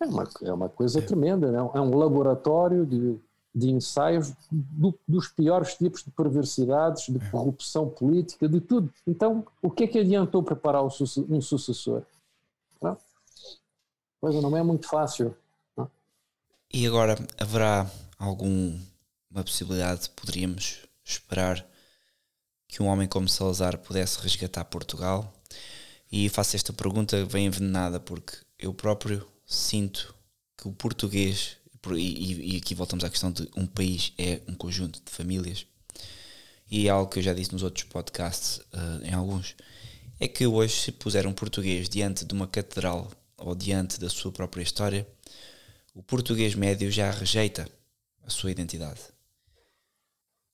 [0.00, 1.02] É uma, é uma coisa é.
[1.02, 1.70] tremenda, não?
[1.74, 3.20] é um laboratório de,
[3.54, 7.30] de ensaios do, dos piores tipos de perversidades, de é.
[7.30, 8.92] corrupção política, de tudo.
[9.06, 12.02] Então, o que é que adiantou preparar um sucessor?
[12.80, 12.96] Não?
[14.20, 15.36] coisa não é muito fácil.
[15.76, 15.90] Não?
[16.72, 18.78] E agora, haverá alguma
[19.44, 21.66] possibilidade, poderíamos esperar
[22.68, 25.32] que um homem como Salazar pudesse resgatar Portugal?
[26.10, 30.14] E faço esta pergunta bem envenenada porque eu próprio sinto
[30.56, 31.56] que o português,
[31.90, 35.66] e, e, aqui voltamos à questão de um país é um conjunto de famílias,
[36.70, 39.54] e é algo que eu já disse nos outros podcasts, uh, em alguns,
[40.20, 44.30] é que hoje, se puser um português diante de uma catedral ou diante da sua
[44.30, 45.06] própria história,
[45.94, 47.68] o português médio já rejeita
[48.24, 49.00] a sua identidade.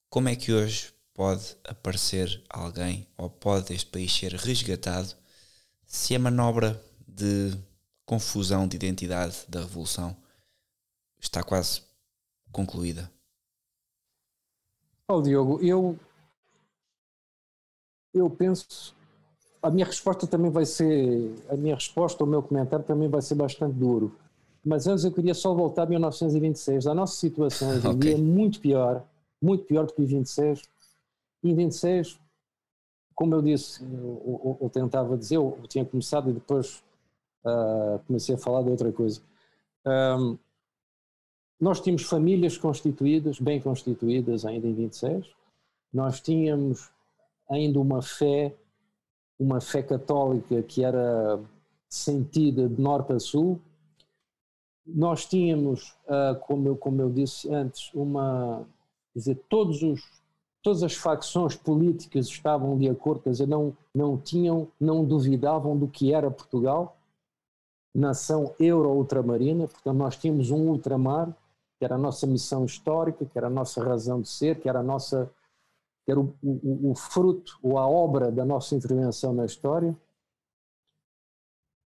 [0.08, 5.14] Como é que hoje pode aparecer alguém ou pode este país ser resgatado
[5.86, 7.52] se a manobra de
[8.06, 10.16] confusão de identidade da Revolução
[11.20, 11.82] está quase
[12.52, 13.10] concluída?
[15.08, 15.98] Oh, Diogo, eu,
[18.12, 18.94] eu penso.
[19.62, 21.34] A minha resposta também vai ser.
[21.48, 24.14] A minha resposta, o meu comentário também vai ser bastante duro.
[24.64, 26.86] Mas antes eu queria só voltar a 1926.
[26.86, 28.00] A nossa situação hoje em okay.
[28.14, 29.02] dia é muito pior,
[29.40, 30.62] muito pior do que em 26.
[31.42, 32.18] Em 26,
[33.14, 36.82] como eu disse, eu, eu, eu tentava dizer, eu tinha começado e depois
[37.44, 39.20] uh, comecei a falar de outra coisa.
[39.86, 40.38] Um,
[41.60, 45.26] nós tínhamos famílias constituídas, bem constituídas ainda em 26,
[45.92, 46.90] nós tínhamos
[47.50, 48.54] ainda uma fé,
[49.38, 51.40] uma fé católica que era
[51.88, 53.60] sentida de norte a sul,
[54.86, 58.66] nós tínhamos, uh, como, eu, como eu disse antes, uma,
[59.12, 60.00] quer dizer, todos os,
[60.62, 65.88] todas as facções políticas estavam de acordo, quer dizer, não, não tinham, não duvidavam do
[65.88, 66.96] que era Portugal,
[67.94, 71.34] nação euro-ultramarina, portanto nós tínhamos um ultramar,
[71.78, 74.80] que era a nossa missão histórica, que era a nossa razão de ser, que era
[74.80, 75.30] a nossa
[76.04, 79.96] que era o, o, o fruto ou a obra da nossa intervenção na história.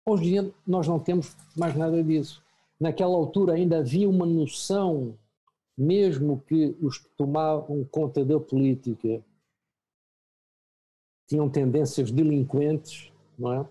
[0.05, 2.43] Hoje em dia nós não temos mais nada disso.
[2.79, 5.17] Naquela altura ainda havia uma noção,
[5.77, 9.23] mesmo que os que tomavam conta da política
[11.27, 13.67] tinham tendências delinquentes, não é?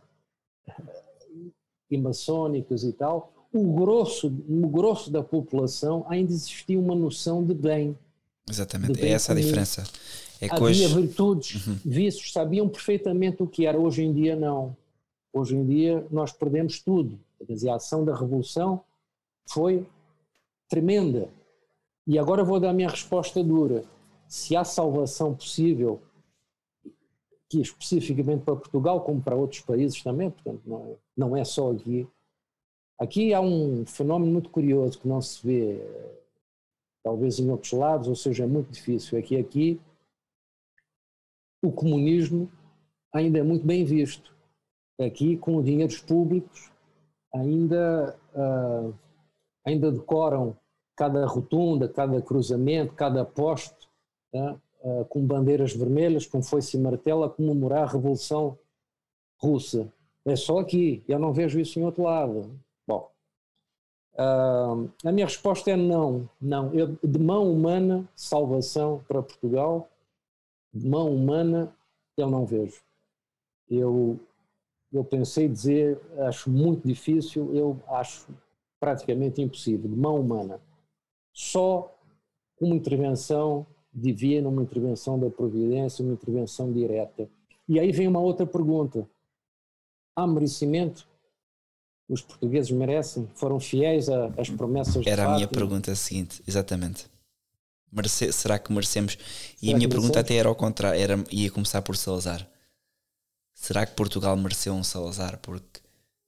[1.91, 7.55] e maçónicas e tal, o grosso, no grosso da população ainda existia uma noção de
[7.55, 7.97] bem.
[8.49, 9.41] Exatamente, de bem é essa comum.
[9.41, 9.85] a diferença.
[10.41, 10.87] É Havia hoje...
[10.89, 11.79] virtudes, uhum.
[11.85, 13.79] vícios, sabiam perfeitamente o que era.
[13.79, 14.77] Hoje em dia, não.
[15.33, 17.19] Hoje em dia, nós perdemos tudo.
[17.39, 18.83] Quer dizer, a ação da revolução
[19.49, 19.87] foi
[20.69, 21.29] tremenda.
[22.07, 23.85] E agora vou dar a minha resposta dura.
[24.27, 26.01] Se há salvação possível
[27.53, 31.71] aqui especificamente para Portugal, como para outros países também, portanto, não é, não é só
[31.71, 32.09] aqui.
[33.03, 35.85] Aqui há um fenómeno muito curioso que não se vê,
[37.03, 39.19] talvez em outros lados, ou seja, é muito difícil.
[39.19, 39.81] É que aqui
[41.61, 42.49] o comunismo
[43.13, 44.33] ainda é muito bem visto.
[45.01, 46.71] Aqui, com dinheiros públicos,
[47.35, 48.95] ainda, uh,
[49.67, 50.57] ainda decoram
[50.95, 53.89] cada rotunda, cada cruzamento, cada poste.
[54.33, 58.57] Uh, uh, com bandeiras vermelhas, com foice e martelo, a comemorar a Revolução
[59.41, 59.93] Russa.
[60.25, 62.63] É só aqui, eu não vejo isso em outro lado.
[64.15, 66.73] Uh, a minha resposta é não, não.
[66.75, 69.89] Eu, de mão humana, salvação para Portugal,
[70.73, 71.75] de mão humana,
[72.17, 72.83] eu não vejo.
[73.71, 74.21] Eu,
[74.93, 78.27] eu pensei dizer, acho muito difícil, eu acho
[78.79, 80.61] praticamente impossível, de mão humana.
[81.33, 81.95] Só
[82.61, 87.29] uma intervenção divina, uma intervenção da providência, uma intervenção direta.
[87.69, 89.09] E aí vem uma outra pergunta:
[90.15, 91.09] há merecimento?
[92.13, 93.27] Os portugueses merecem?
[93.35, 97.07] Foram fiéis às promessas Era a minha pergunta seguinte, exatamente.
[97.91, 99.17] Merece, será que merecemos?
[99.63, 102.47] E será a minha pergunta até era ao contrário, era, ia começar por Salazar.
[103.55, 105.39] Será que Portugal mereceu um Salazar?
[105.39, 105.81] Porque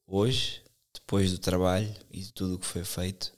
[0.07, 0.63] hoje,
[0.95, 3.35] depois do trabalho e de tudo o que foi feito,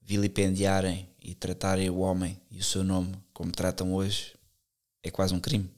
[0.00, 4.32] vilipendiarem e tratarem o homem e o seu nome como tratam hoje
[5.02, 5.70] é quase um crime.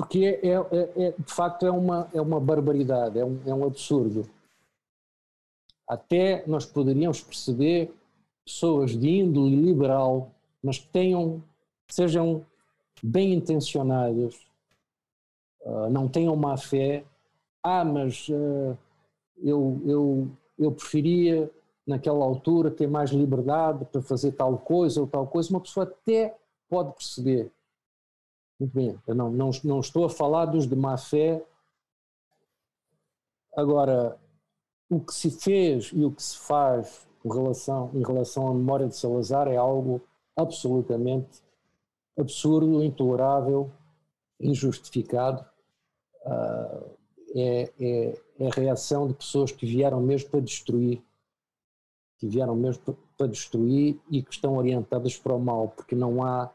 [0.00, 3.66] Porque é, é, é de facto é uma, é uma barbaridade, é um, é um
[3.66, 4.26] absurdo.
[5.86, 7.92] Até nós poderíamos perceber
[8.42, 10.30] pessoas de índole liberal,
[10.62, 11.42] mas que tenham,
[11.86, 12.46] sejam
[13.02, 14.36] bem intencionadas,
[15.66, 17.04] uh, não tenham má fé.
[17.62, 18.74] Ah, mas uh,
[19.36, 21.50] eu, eu, eu preferia
[21.86, 26.34] naquela altura ter mais liberdade para fazer tal coisa ou tal coisa, uma pessoa até
[26.70, 27.52] pode perceber.
[28.60, 31.42] Muito bem, eu não, não, não estou a falar dos de má fé.
[33.56, 34.20] Agora,
[34.90, 38.86] o que se fez e o que se faz em relação, em relação à memória
[38.86, 40.02] de Salazar é algo
[40.36, 41.42] absolutamente
[42.18, 43.72] absurdo, intolerável,
[44.38, 45.42] injustificado.
[46.26, 47.00] Uh,
[47.34, 51.02] é, é, é a reação de pessoas que vieram mesmo para destruir
[52.20, 56.50] que vieram mesmo para destruir e que estão orientadas para o mal, porque não há.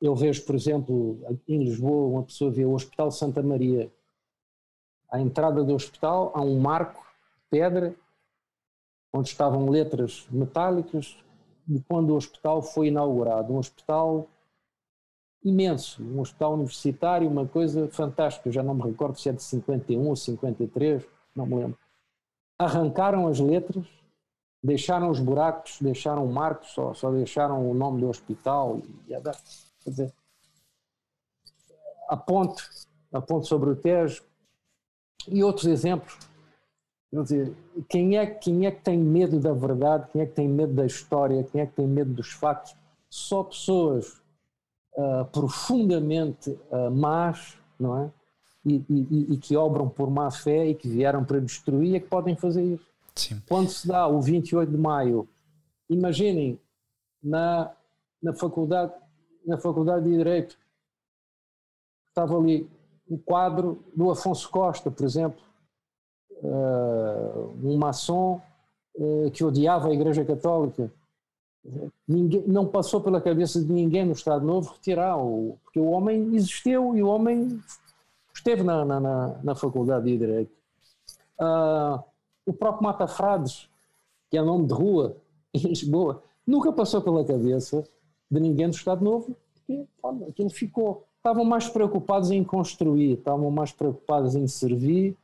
[0.00, 3.92] Eu vejo, por exemplo, em Lisboa, uma pessoa vê o Hospital Santa Maria.
[5.10, 7.94] À entrada do hospital há um marco de pedra
[9.12, 11.18] onde estavam letras metálicas
[11.66, 13.52] de quando o hospital foi inaugurado.
[13.52, 14.28] Um hospital
[15.42, 18.52] imenso, um hospital universitário, uma coisa fantástica.
[18.52, 21.04] Já não me recordo se é de 51 ou 53,
[21.34, 21.78] não me lembro.
[22.58, 23.86] Arrancaram as letras
[24.62, 28.80] deixaram os buracos, deixaram marcos, só, só deixaram o nome do hospital.
[29.08, 29.14] E,
[29.82, 30.14] quer dizer,
[32.08, 32.62] a ponte,
[33.12, 34.22] a ponte sobre o Tejo
[35.28, 36.18] e outros exemplos.
[37.10, 37.56] Quer dizer,
[37.88, 40.08] quem é, quem é que tem medo da verdade?
[40.12, 41.42] Quem é que tem medo da história?
[41.44, 42.74] Quem é que tem medo dos factos?
[43.08, 44.20] Só pessoas
[44.94, 48.10] uh, profundamente uh, más, não é?
[48.64, 52.08] E, e, e, que obram por má fé e que vieram para destruir é que
[52.08, 52.86] podem fazer isso.
[53.14, 53.42] Sim.
[53.48, 55.26] Quando se dá o 28 de maio,
[55.88, 56.60] imaginem
[57.22, 57.72] na,
[58.22, 58.92] na, faculdade,
[59.46, 60.56] na Faculdade de Direito,
[62.08, 62.68] estava ali
[63.08, 65.40] um quadro do Afonso Costa, por exemplo,
[66.42, 68.40] uh, um maçom
[68.94, 70.90] uh, que odiava a Igreja Católica.
[72.08, 76.96] Ninguém, não passou pela cabeça de ninguém no Estado Novo retirar-o, porque o homem existiu
[76.96, 77.60] e o homem
[78.32, 80.52] esteve na, na, na, na Faculdade de Direito.
[81.38, 82.02] Uh,
[82.46, 83.68] o próprio Mata Frades,
[84.30, 85.16] que é nome de rua
[85.52, 87.84] em Lisboa, nunca passou pela cabeça
[88.30, 91.06] de ninguém do Estado Novo, porque olha, aquilo ficou.
[91.16, 95.16] Estavam mais preocupados em construir, estavam mais preocupados em servir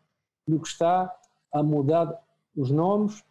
[0.47, 1.15] do que está
[1.53, 2.23] a mudar
[2.55, 3.25] os nomes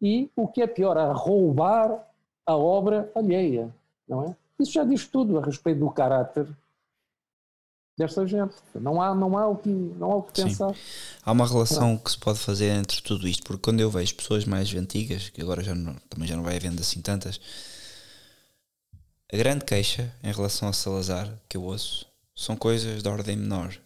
[0.00, 2.06] e, o que é pior, a roubar
[2.46, 3.74] a obra alheia,
[4.06, 4.36] não é?
[4.60, 6.46] Isso já diz tudo a respeito do caráter
[7.96, 8.54] desta gente.
[8.74, 10.74] Não há, não há o que, não há o que pensar.
[11.24, 14.44] Há uma relação que se pode fazer entre tudo isto, porque quando eu vejo pessoas
[14.44, 17.40] mais antigas, que agora já não, também já não vai havendo assim tantas,
[19.32, 23.76] a grande queixa em relação a Salazar que eu ouço são coisas de ordem menor.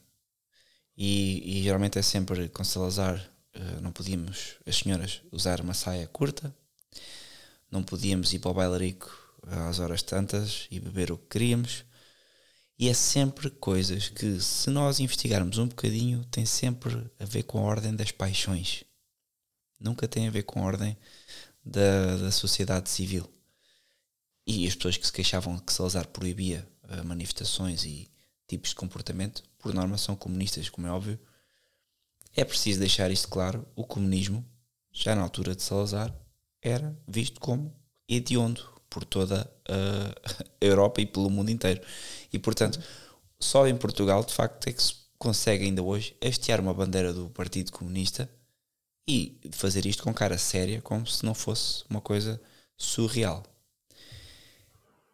[0.96, 3.24] E, e geralmente é sempre com Salazar
[3.54, 6.54] eh, não podíamos, as senhoras, usar uma saia curta,
[7.70, 9.10] não podíamos ir para o bailarico
[9.68, 11.84] às horas tantas e beber o que queríamos
[12.78, 17.58] e é sempre coisas que, se nós investigarmos um bocadinho, tem sempre a ver com
[17.58, 18.84] a ordem das paixões.
[19.80, 20.96] Nunca tem a ver com a ordem
[21.64, 23.28] da, da sociedade civil.
[24.50, 28.10] E as pessoas que se queixavam que Salazar proibia uh, manifestações e
[28.46, 31.20] tipos de comportamento, por norma são comunistas, como é óbvio.
[32.34, 34.42] É preciso deixar isto claro: o comunismo,
[34.90, 36.14] já na altura de Salazar,
[36.62, 37.76] era visto como
[38.08, 41.82] hediondo, por toda a Europa e pelo mundo inteiro.
[42.32, 42.80] E portanto,
[43.38, 47.28] só em Portugal, de facto, é que se consegue ainda hoje hastear uma bandeira do
[47.28, 48.30] Partido Comunista
[49.06, 52.40] e fazer isto com cara séria, como se não fosse uma coisa
[52.78, 53.42] surreal.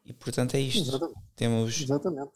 [0.05, 0.89] E portanto é isto.
[0.89, 1.21] Exatamente.
[1.35, 1.81] Temos...
[1.81, 2.33] Exatamente.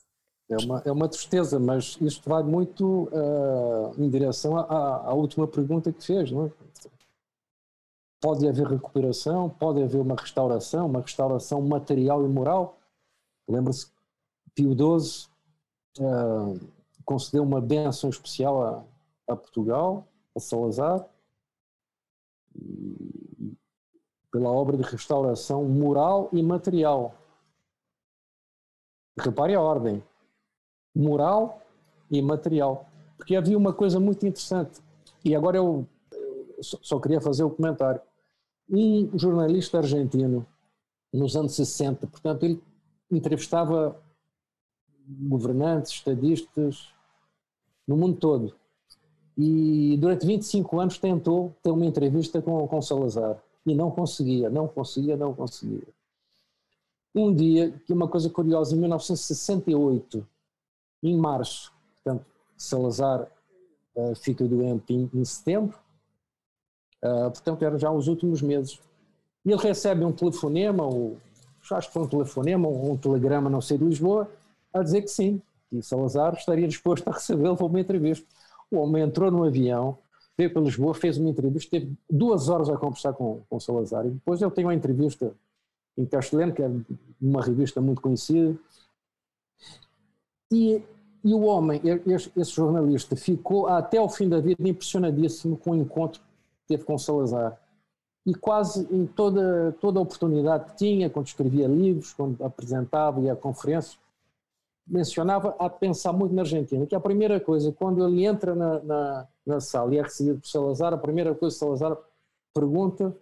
[0.50, 5.46] É uma, é uma tristeza, mas isto vai muito uh, em direção à, à, última
[5.46, 6.52] pergunta que fez, não é?
[8.20, 12.78] pode haver recuperação, pode haver uma restauração, uma restauração material e moral.
[13.46, 13.90] Lembra-se
[14.54, 15.28] Pio XII
[16.00, 16.58] uh,
[17.04, 18.84] concedeu uma benção especial a,
[19.32, 21.06] a Portugal, a Salazar,
[24.32, 27.14] pela obra de restauração moral e material.
[29.18, 30.02] Repare a ordem:
[30.94, 31.62] moral
[32.10, 32.88] e material.
[33.16, 34.80] Porque havia uma coisa muito interessante,
[35.24, 35.86] e agora eu
[36.60, 38.00] só queria fazer o um comentário.
[38.70, 40.46] Um jornalista argentino,
[41.12, 42.62] nos anos 60, portanto, ele
[43.10, 44.00] entrevistava
[45.08, 46.92] governantes, estadistas,
[47.86, 48.54] no mundo todo.
[49.36, 53.42] E durante 25 anos tentou ter uma entrevista com, com Salazar.
[53.64, 55.86] E não conseguia, não conseguia, não conseguia.
[57.14, 60.26] Um dia, que é uma coisa curiosa, em 1968,
[61.02, 62.26] em março, portanto,
[62.56, 63.26] Salazar
[63.96, 65.78] uh, fica doente em, em setembro,
[67.02, 68.78] uh, portanto, eram já os últimos meses.
[69.44, 71.16] E ele recebe um telefonema, ou
[71.72, 74.30] acho que foi um telefonema, ou um telegrama, não sei, de Lisboa,
[74.72, 75.40] a dizer que sim,
[75.70, 78.26] que Salazar estaria disposto a recebê-lo para uma entrevista.
[78.70, 79.96] O homem entrou no avião,
[80.36, 84.06] veio para Lisboa, fez uma entrevista, teve duas horas a conversar com, com Salazar.
[84.06, 85.32] E depois ele tem uma entrevista
[86.06, 86.70] castelhano, que é
[87.20, 88.56] uma revista muito conhecida.
[90.50, 90.82] E,
[91.24, 91.80] e o homem,
[92.36, 96.96] esse, jornalista, ficou até o fim da vida impressionadíssimo com o encontro que teve com
[96.96, 97.60] Salazar.
[98.24, 103.30] E quase em toda, toda a oportunidade que tinha, quando escrevia livros, quando apresentava e
[103.30, 103.98] a conferências,
[104.86, 109.28] mencionava a pensar muito na Argentina, que a primeira coisa, quando ele entra na, na,
[109.46, 111.96] na sala e é recebido por Salazar, a primeira coisa que Salazar
[112.54, 113.14] pergunta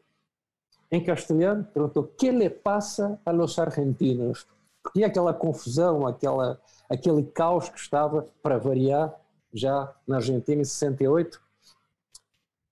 [0.90, 4.46] em castelhano, perguntou, que lhe passa a los argentinos?
[4.92, 9.14] Tinha aquela confusão, aquela, aquele caos que estava, para variar,
[9.52, 11.40] já na Argentina em 68.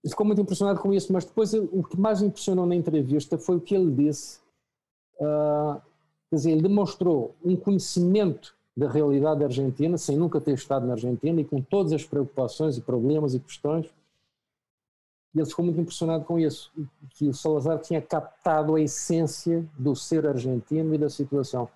[0.04, 3.56] E ficou muito impressionado com isso, mas depois o que mais impressionou na entrevista foi
[3.56, 4.38] o que ele disse.
[5.18, 5.80] Uh,
[6.30, 11.40] quer dizer, ele demonstrou um conhecimento da realidade argentina, sem nunca ter estado na Argentina
[11.40, 13.86] e com todas as preocupações e problemas e questões.
[15.34, 16.72] E ele ficou muito impressionado com isso,
[17.10, 21.68] que o Salazar tinha captado a essência do ser argentino e da situação.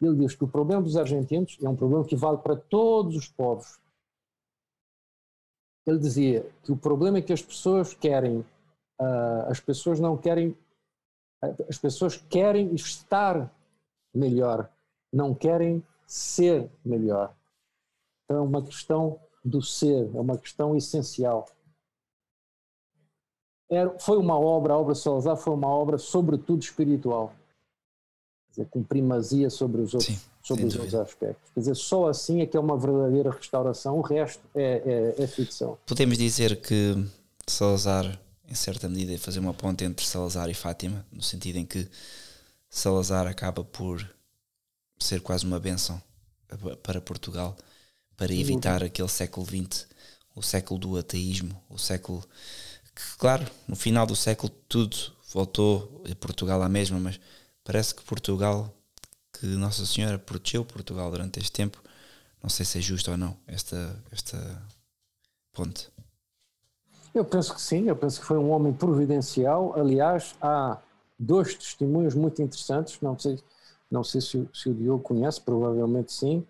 [0.00, 3.28] Ele diz que o problema dos argentinos é um problema que vale para todos os
[3.28, 3.80] povos.
[5.86, 8.40] Ele dizia que o problema é que as pessoas querem,
[9.00, 10.56] uh, as pessoas não querem,
[11.68, 13.50] as pessoas querem estar
[14.14, 14.68] melhor,
[15.12, 17.34] não querem ser melhor.
[18.24, 21.46] Então, é uma questão do ser, é uma questão essencial.
[23.68, 27.34] Era, foi uma obra, a obra Salazar foi uma obra sobretudo espiritual,
[28.50, 31.50] dizer, com primazia sobre os outros, Sim, sobre os outros aspectos.
[31.52, 35.26] Quer dizer, só assim é que é uma verdadeira restauração, o resto é, é, é
[35.26, 35.76] ficção.
[35.84, 36.94] Podemos dizer que
[37.46, 38.18] Salazar,
[38.48, 41.88] em certa medida, é fazer uma ponte entre Salazar e Fátima, no sentido em que
[42.70, 44.08] Salazar acaba por
[44.98, 46.00] ser quase uma benção
[46.82, 47.56] para Portugal,
[48.16, 49.86] para evitar aquele século XX,
[50.34, 52.24] o século do ateísmo, o século
[52.96, 54.96] que, claro, no final do século tudo
[55.32, 57.20] voltou a Portugal à mesma, mas
[57.62, 58.74] parece que Portugal,
[59.38, 61.78] que Nossa Senhora protegeu Portugal durante este tempo,
[62.42, 64.62] não sei se é justo ou não esta, esta
[65.52, 65.90] ponte.
[67.14, 69.78] Eu penso que sim, eu penso que foi um homem providencial.
[69.78, 70.78] Aliás, há
[71.18, 73.38] dois testemunhos muito interessantes, não sei
[73.90, 76.44] não sei se, se o Diogo conhece, provavelmente sim.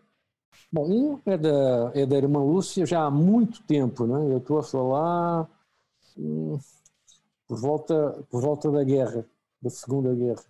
[0.73, 4.33] Bom, um é da, é da irmã Lúcia já há muito tempo, né?
[4.33, 5.49] eu estou a falar
[6.17, 6.59] hum,
[7.47, 9.27] por, volta, por volta da guerra,
[9.61, 10.45] da Segunda Guerra.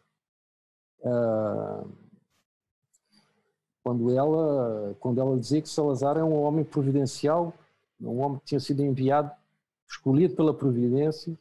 [1.00, 1.90] Uh,
[3.82, 7.54] quando ela, quando ela dizia que Salazar é um homem providencial,
[8.00, 9.30] um homem que tinha sido enviado,
[9.88, 11.38] escolhido pela Providência,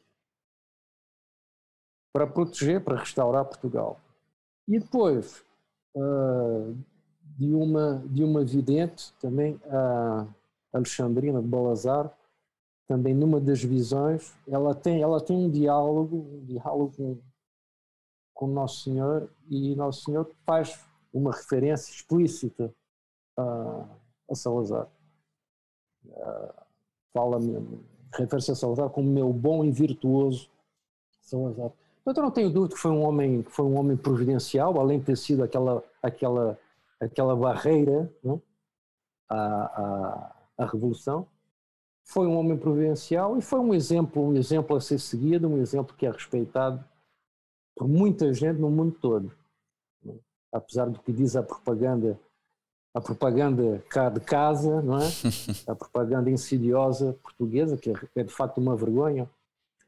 [2.14, 4.00] para proteger, para restaurar Portugal.
[4.68, 5.44] E depois,
[5.96, 6.78] uh,
[7.38, 10.26] de, uma, de uma vidente, também a
[10.72, 12.16] Alexandrina de Balazar,
[12.88, 17.20] também numa das visões, ela tem, ela tem um diálogo, um diálogo com,
[18.34, 20.80] com Nosso Senhor, e Nosso Senhor faz
[21.12, 22.74] uma referência explícita
[23.38, 23.86] a,
[24.30, 24.88] a Salazar.
[26.06, 26.66] Uh,
[27.14, 27.40] fala
[28.14, 30.50] refere-se a Salazar como meu bom e virtuoso
[31.22, 31.72] Salazar.
[32.02, 35.00] Então, eu não tenho dúvida que foi um homem, que foi um homem providencial, além
[35.00, 36.60] de ter sido aquela, aquela,
[37.00, 38.40] aquela barreira né,
[39.28, 41.28] à, à, à revolução.
[42.06, 45.96] Foi um homem providencial e foi um exemplo, um exemplo a ser seguido, um exemplo
[45.96, 46.84] que é respeitado
[47.76, 49.32] por muita gente no mundo todo.
[50.52, 52.18] Apesar do que diz a propaganda,
[52.94, 55.08] a propaganda cá de casa, não é?
[55.68, 59.30] A propaganda insidiosa portuguesa, que é, é de facto uma vergonha.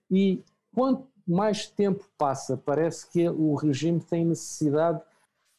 [0.09, 5.01] E quanto mais tempo passa, parece que o regime tem necessidade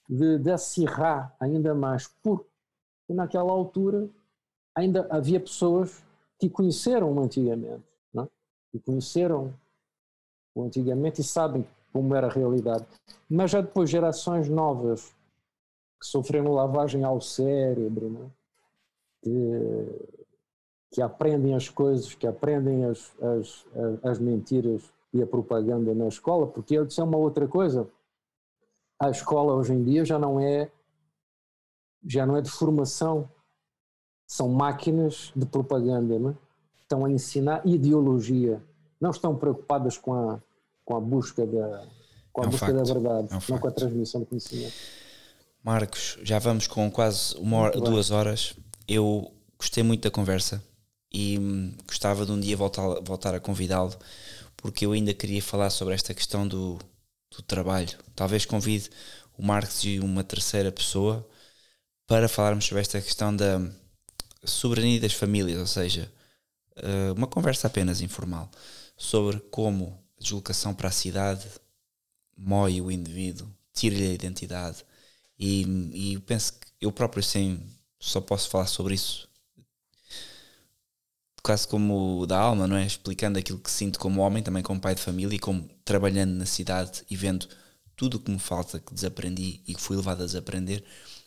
[0.08, 2.44] de, de acirrar ainda mais, porque
[3.08, 4.08] naquela altura
[4.74, 6.02] ainda havia pessoas
[6.38, 8.24] que conheceram antigamente, não?
[8.24, 8.28] É?
[8.70, 9.54] que conheceram
[10.54, 12.86] o antigamente e sabem como era a realidade.
[13.28, 15.14] Mas já depois gerações novas
[16.00, 18.30] que sofreram lavagem ao cérebro, né?
[19.22, 20.10] que,
[20.92, 23.66] que, aprendem as coisas, que aprendem as, as,
[24.04, 27.88] as mentiras e a propaganda na escola, porque eu disse uma outra coisa.
[29.00, 30.70] A escola hoje em dia já não é
[32.04, 33.28] já não é de formação,
[34.28, 36.34] são máquinas de propaganda, né?
[36.82, 38.62] estão a ensinar ideologia,
[39.00, 40.40] não estão preocupadas com a,
[40.84, 41.86] com a busca da,
[42.32, 42.76] com a é um busca facto.
[42.76, 44.74] da verdade, é um não com a transmissão de conhecimento.
[45.64, 48.54] Marcos, já vamos com quase uma hora, duas horas.
[48.86, 50.62] Eu gostei muito da conversa
[51.12, 53.94] e hum, gostava de um dia voltar, voltar a convidá-lo,
[54.56, 56.78] porque eu ainda queria falar sobre esta questão do,
[57.30, 57.98] do trabalho.
[58.14, 58.90] Talvez convide
[59.36, 61.26] o Marcos e uma terceira pessoa
[62.06, 63.60] para falarmos sobre esta questão da
[64.44, 66.12] soberania das famílias, ou seja,
[66.76, 68.50] eh, uma conversa apenas informal
[68.96, 71.46] sobre como a deslocação para a cidade
[72.36, 74.84] moe o indivíduo, tira-lhe a identidade.
[75.38, 75.62] E,
[76.14, 77.60] e penso que eu próprio sim,
[77.98, 79.28] só posso falar sobre isso
[81.48, 82.84] quase como da alma, não é?
[82.84, 86.44] Explicando aquilo que sinto como homem, também como pai de família e como trabalhando na
[86.44, 87.48] cidade e vendo
[87.96, 90.84] tudo o que me falta, que desaprendi e que fui levado a desaprender.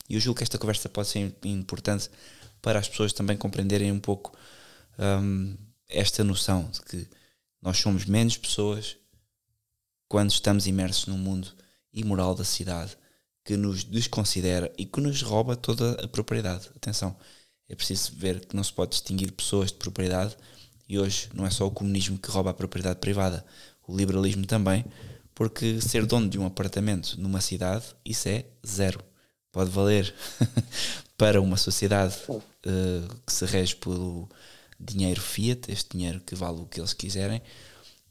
[0.07, 2.07] E eu julgo que esta conversa pode ser importante
[2.61, 4.37] para as pessoas também compreenderem um pouco
[4.99, 5.55] um,
[5.87, 7.07] esta noção de que
[7.61, 8.97] nós somos menos pessoas
[10.07, 11.49] quando estamos imersos num mundo
[11.93, 12.97] imoral da cidade
[13.43, 16.69] que nos desconsidera e que nos rouba toda a propriedade.
[16.75, 17.15] Atenção,
[17.67, 20.37] é preciso ver que não se pode distinguir pessoas de propriedade
[20.87, 23.45] e hoje não é só o comunismo que rouba a propriedade privada,
[23.87, 24.85] o liberalismo também,
[25.33, 29.03] porque ser dono de um apartamento numa cidade, isso é zero.
[29.51, 30.13] Pode valer
[31.17, 32.41] para uma sociedade uh,
[33.25, 34.29] que se rege pelo
[34.79, 37.41] dinheiro fiat, este dinheiro que vale o que eles quiserem,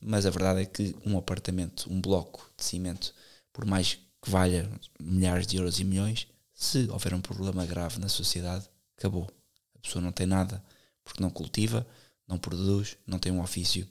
[0.00, 3.14] mas a verdade é que um apartamento, um bloco de cimento,
[3.52, 8.08] por mais que valha milhares de euros e milhões, se houver um problema grave na
[8.08, 9.28] sociedade, acabou.
[9.74, 10.62] A pessoa não tem nada
[11.02, 11.86] porque não cultiva,
[12.28, 13.88] não produz, não tem um ofício.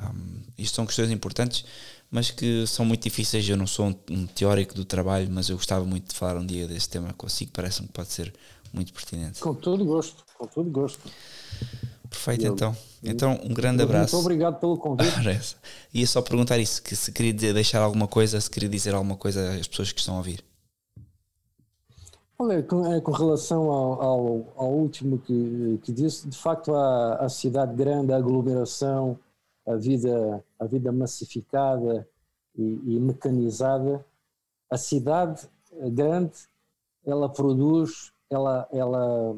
[0.00, 1.64] Um, isto são questões importantes,
[2.10, 3.48] mas que são muito difíceis.
[3.48, 6.66] Eu não sou um, teórico do trabalho, mas eu gostava muito de falar um dia
[6.66, 7.52] desse tema consigo.
[7.52, 8.32] Parece-me que pode ser
[8.72, 9.40] muito pertinente.
[9.40, 11.00] Com todo gosto, com todo gosto.
[12.08, 12.76] Perfeito, eu, então.
[13.02, 14.14] Então, um grande abraço.
[14.16, 15.56] Muito obrigado pelo convite.
[15.94, 19.54] Ia só perguntar isso, que se queria deixar alguma coisa, se queria dizer alguma coisa
[19.54, 20.44] às pessoas que estão a ouvir.
[22.38, 27.16] Olha, com, é, com relação ao, ao, ao, último que, que disse, de facto a,
[27.16, 29.18] a cidade grande, a aglomeração,
[29.72, 32.08] a vida, a vida massificada
[32.56, 34.04] e, e mecanizada,
[34.70, 35.48] a cidade
[35.92, 36.48] grande,
[37.04, 39.36] ela produz, ela, ela,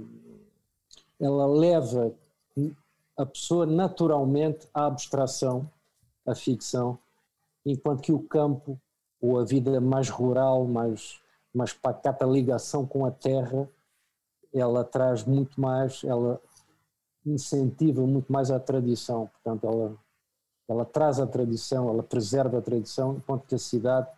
[1.21, 2.13] ela leva
[3.17, 5.69] a pessoa naturalmente à abstração,
[6.27, 6.99] à ficção,
[7.65, 8.81] enquanto que o campo,
[9.21, 11.21] ou a vida mais rural, mais,
[11.55, 13.69] mais pacata, ligação com a terra,
[14.53, 16.41] ela traz muito mais, ela
[17.25, 19.97] incentiva muito mais a tradição, portanto ela,
[20.73, 24.09] ela traz a tradição, ela preserva a tradição, enquanto que a cidade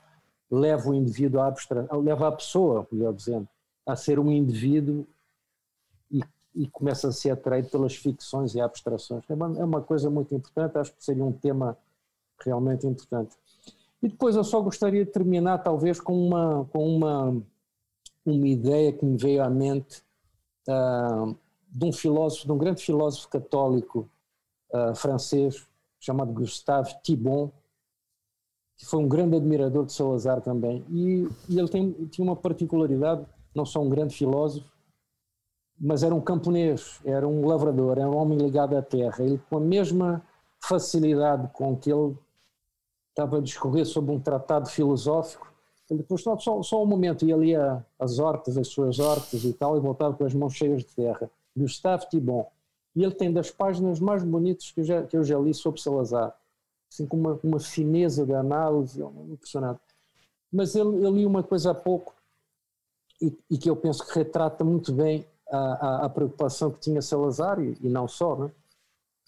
[0.50, 3.48] leva o indivíduo à abstração, leva a pessoa, melhor dizendo,
[3.86, 5.06] a ser um indivíduo
[6.54, 9.24] e começa a ser atraído pelas ficções e abstrações.
[9.28, 11.76] É uma, é uma coisa muito importante, acho que seria um tema
[12.40, 13.36] realmente importante.
[14.00, 17.42] E depois eu só gostaria de terminar talvez com uma, com uma,
[18.24, 20.02] uma ideia que me veio à mente
[20.68, 21.36] uh,
[21.68, 24.08] de um filósofo, de um grande filósofo católico
[24.72, 25.66] uh, francês
[26.04, 27.50] chamado Gustave Thibon,
[28.76, 30.84] que foi um grande admirador de Salazar também.
[30.90, 33.24] E, e ele tem, tinha uma particularidade,
[33.54, 34.68] não só um grande filósofo,
[35.78, 39.16] mas era um camponês, era um lavrador, era um homem ligado à terra.
[39.20, 40.22] Ele, com a mesma
[40.62, 42.16] facilidade com que ele
[43.10, 45.52] estava a discorrer sobre um tratado filosófico,
[45.90, 47.54] ele depois só, só, um momento ia ali
[47.98, 51.30] as hortas, as suas hortas e tal, e voltava com as mãos cheias de terra.
[51.56, 52.46] Gustave Thibon.
[52.94, 55.80] E ele tem das páginas mais bonitas que eu já, que eu já li sobre
[55.80, 56.34] Salazar.
[56.92, 59.80] Assim, com uma, uma fineza de análise, é impressionante.
[60.52, 62.14] Mas ele, ele li uma coisa há pouco
[63.20, 67.02] e, e que eu penso que retrata muito bem a, a, a preocupação que tinha
[67.02, 68.50] Salazar, e, e não só, né?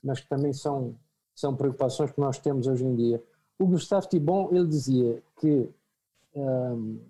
[0.02, 0.94] mas que também são,
[1.34, 3.22] são preocupações que nós temos hoje em dia.
[3.58, 5.68] O Gustavo Thibon, ele dizia que
[6.34, 7.00] um,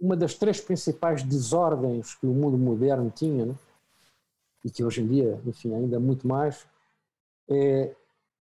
[0.00, 3.54] uma das três principais desordens que o mundo moderno tinha, né?
[4.66, 6.66] E que hoje em dia, enfim, ainda muito mais,
[7.48, 7.94] é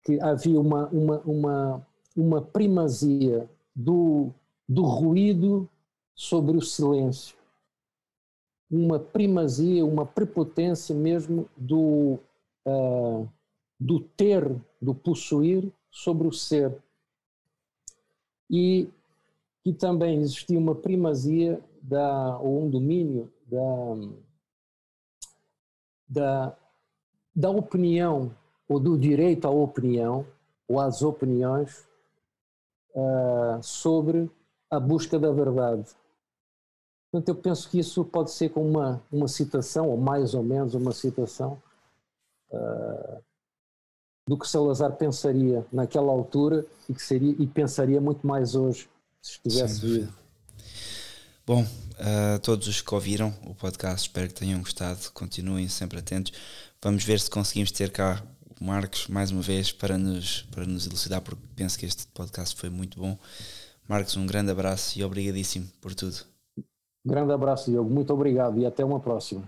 [0.02, 4.32] que havia uma, uma, uma, uma primazia do,
[4.68, 5.70] do ruído
[6.16, 7.36] sobre o silêncio
[8.74, 12.18] uma primazia, uma prepotência mesmo do,
[12.66, 13.30] uh,
[13.80, 14.44] do ter,
[14.82, 16.76] do possuir sobre o ser.
[18.50, 18.90] e
[19.64, 23.62] que também existia uma primazia da, ou um domínio da,
[26.14, 26.56] da,
[27.36, 28.32] da opinião
[28.68, 30.26] ou do direito à opinião
[30.68, 31.86] ou às opiniões
[32.96, 34.30] uh, sobre
[34.70, 35.90] a busca da verdade.
[37.12, 40.74] Portanto, eu penso que isso pode ser como uma, uma citação, ou mais ou menos
[40.74, 41.62] uma citação,
[42.52, 43.22] uh,
[44.28, 48.90] do que Salazar pensaria naquela altura e, que seria, e pensaria muito mais hoje,
[49.22, 50.14] se estivesse vivo.
[51.46, 51.66] Bom,
[52.00, 56.34] a uh, todos os que ouviram o podcast, espero que tenham gostado, continuem sempre atentos.
[56.82, 58.22] Vamos ver se conseguimos ter cá
[58.60, 62.56] o Marcos mais uma vez para nos, para nos elucidar, porque penso que este podcast
[62.56, 63.18] foi muito bom.
[63.88, 66.18] Marcos, um grande abraço e obrigadíssimo por tudo.
[67.06, 67.90] Grande abraço, Diogo.
[67.90, 69.44] Muito obrigado e até uma próxima.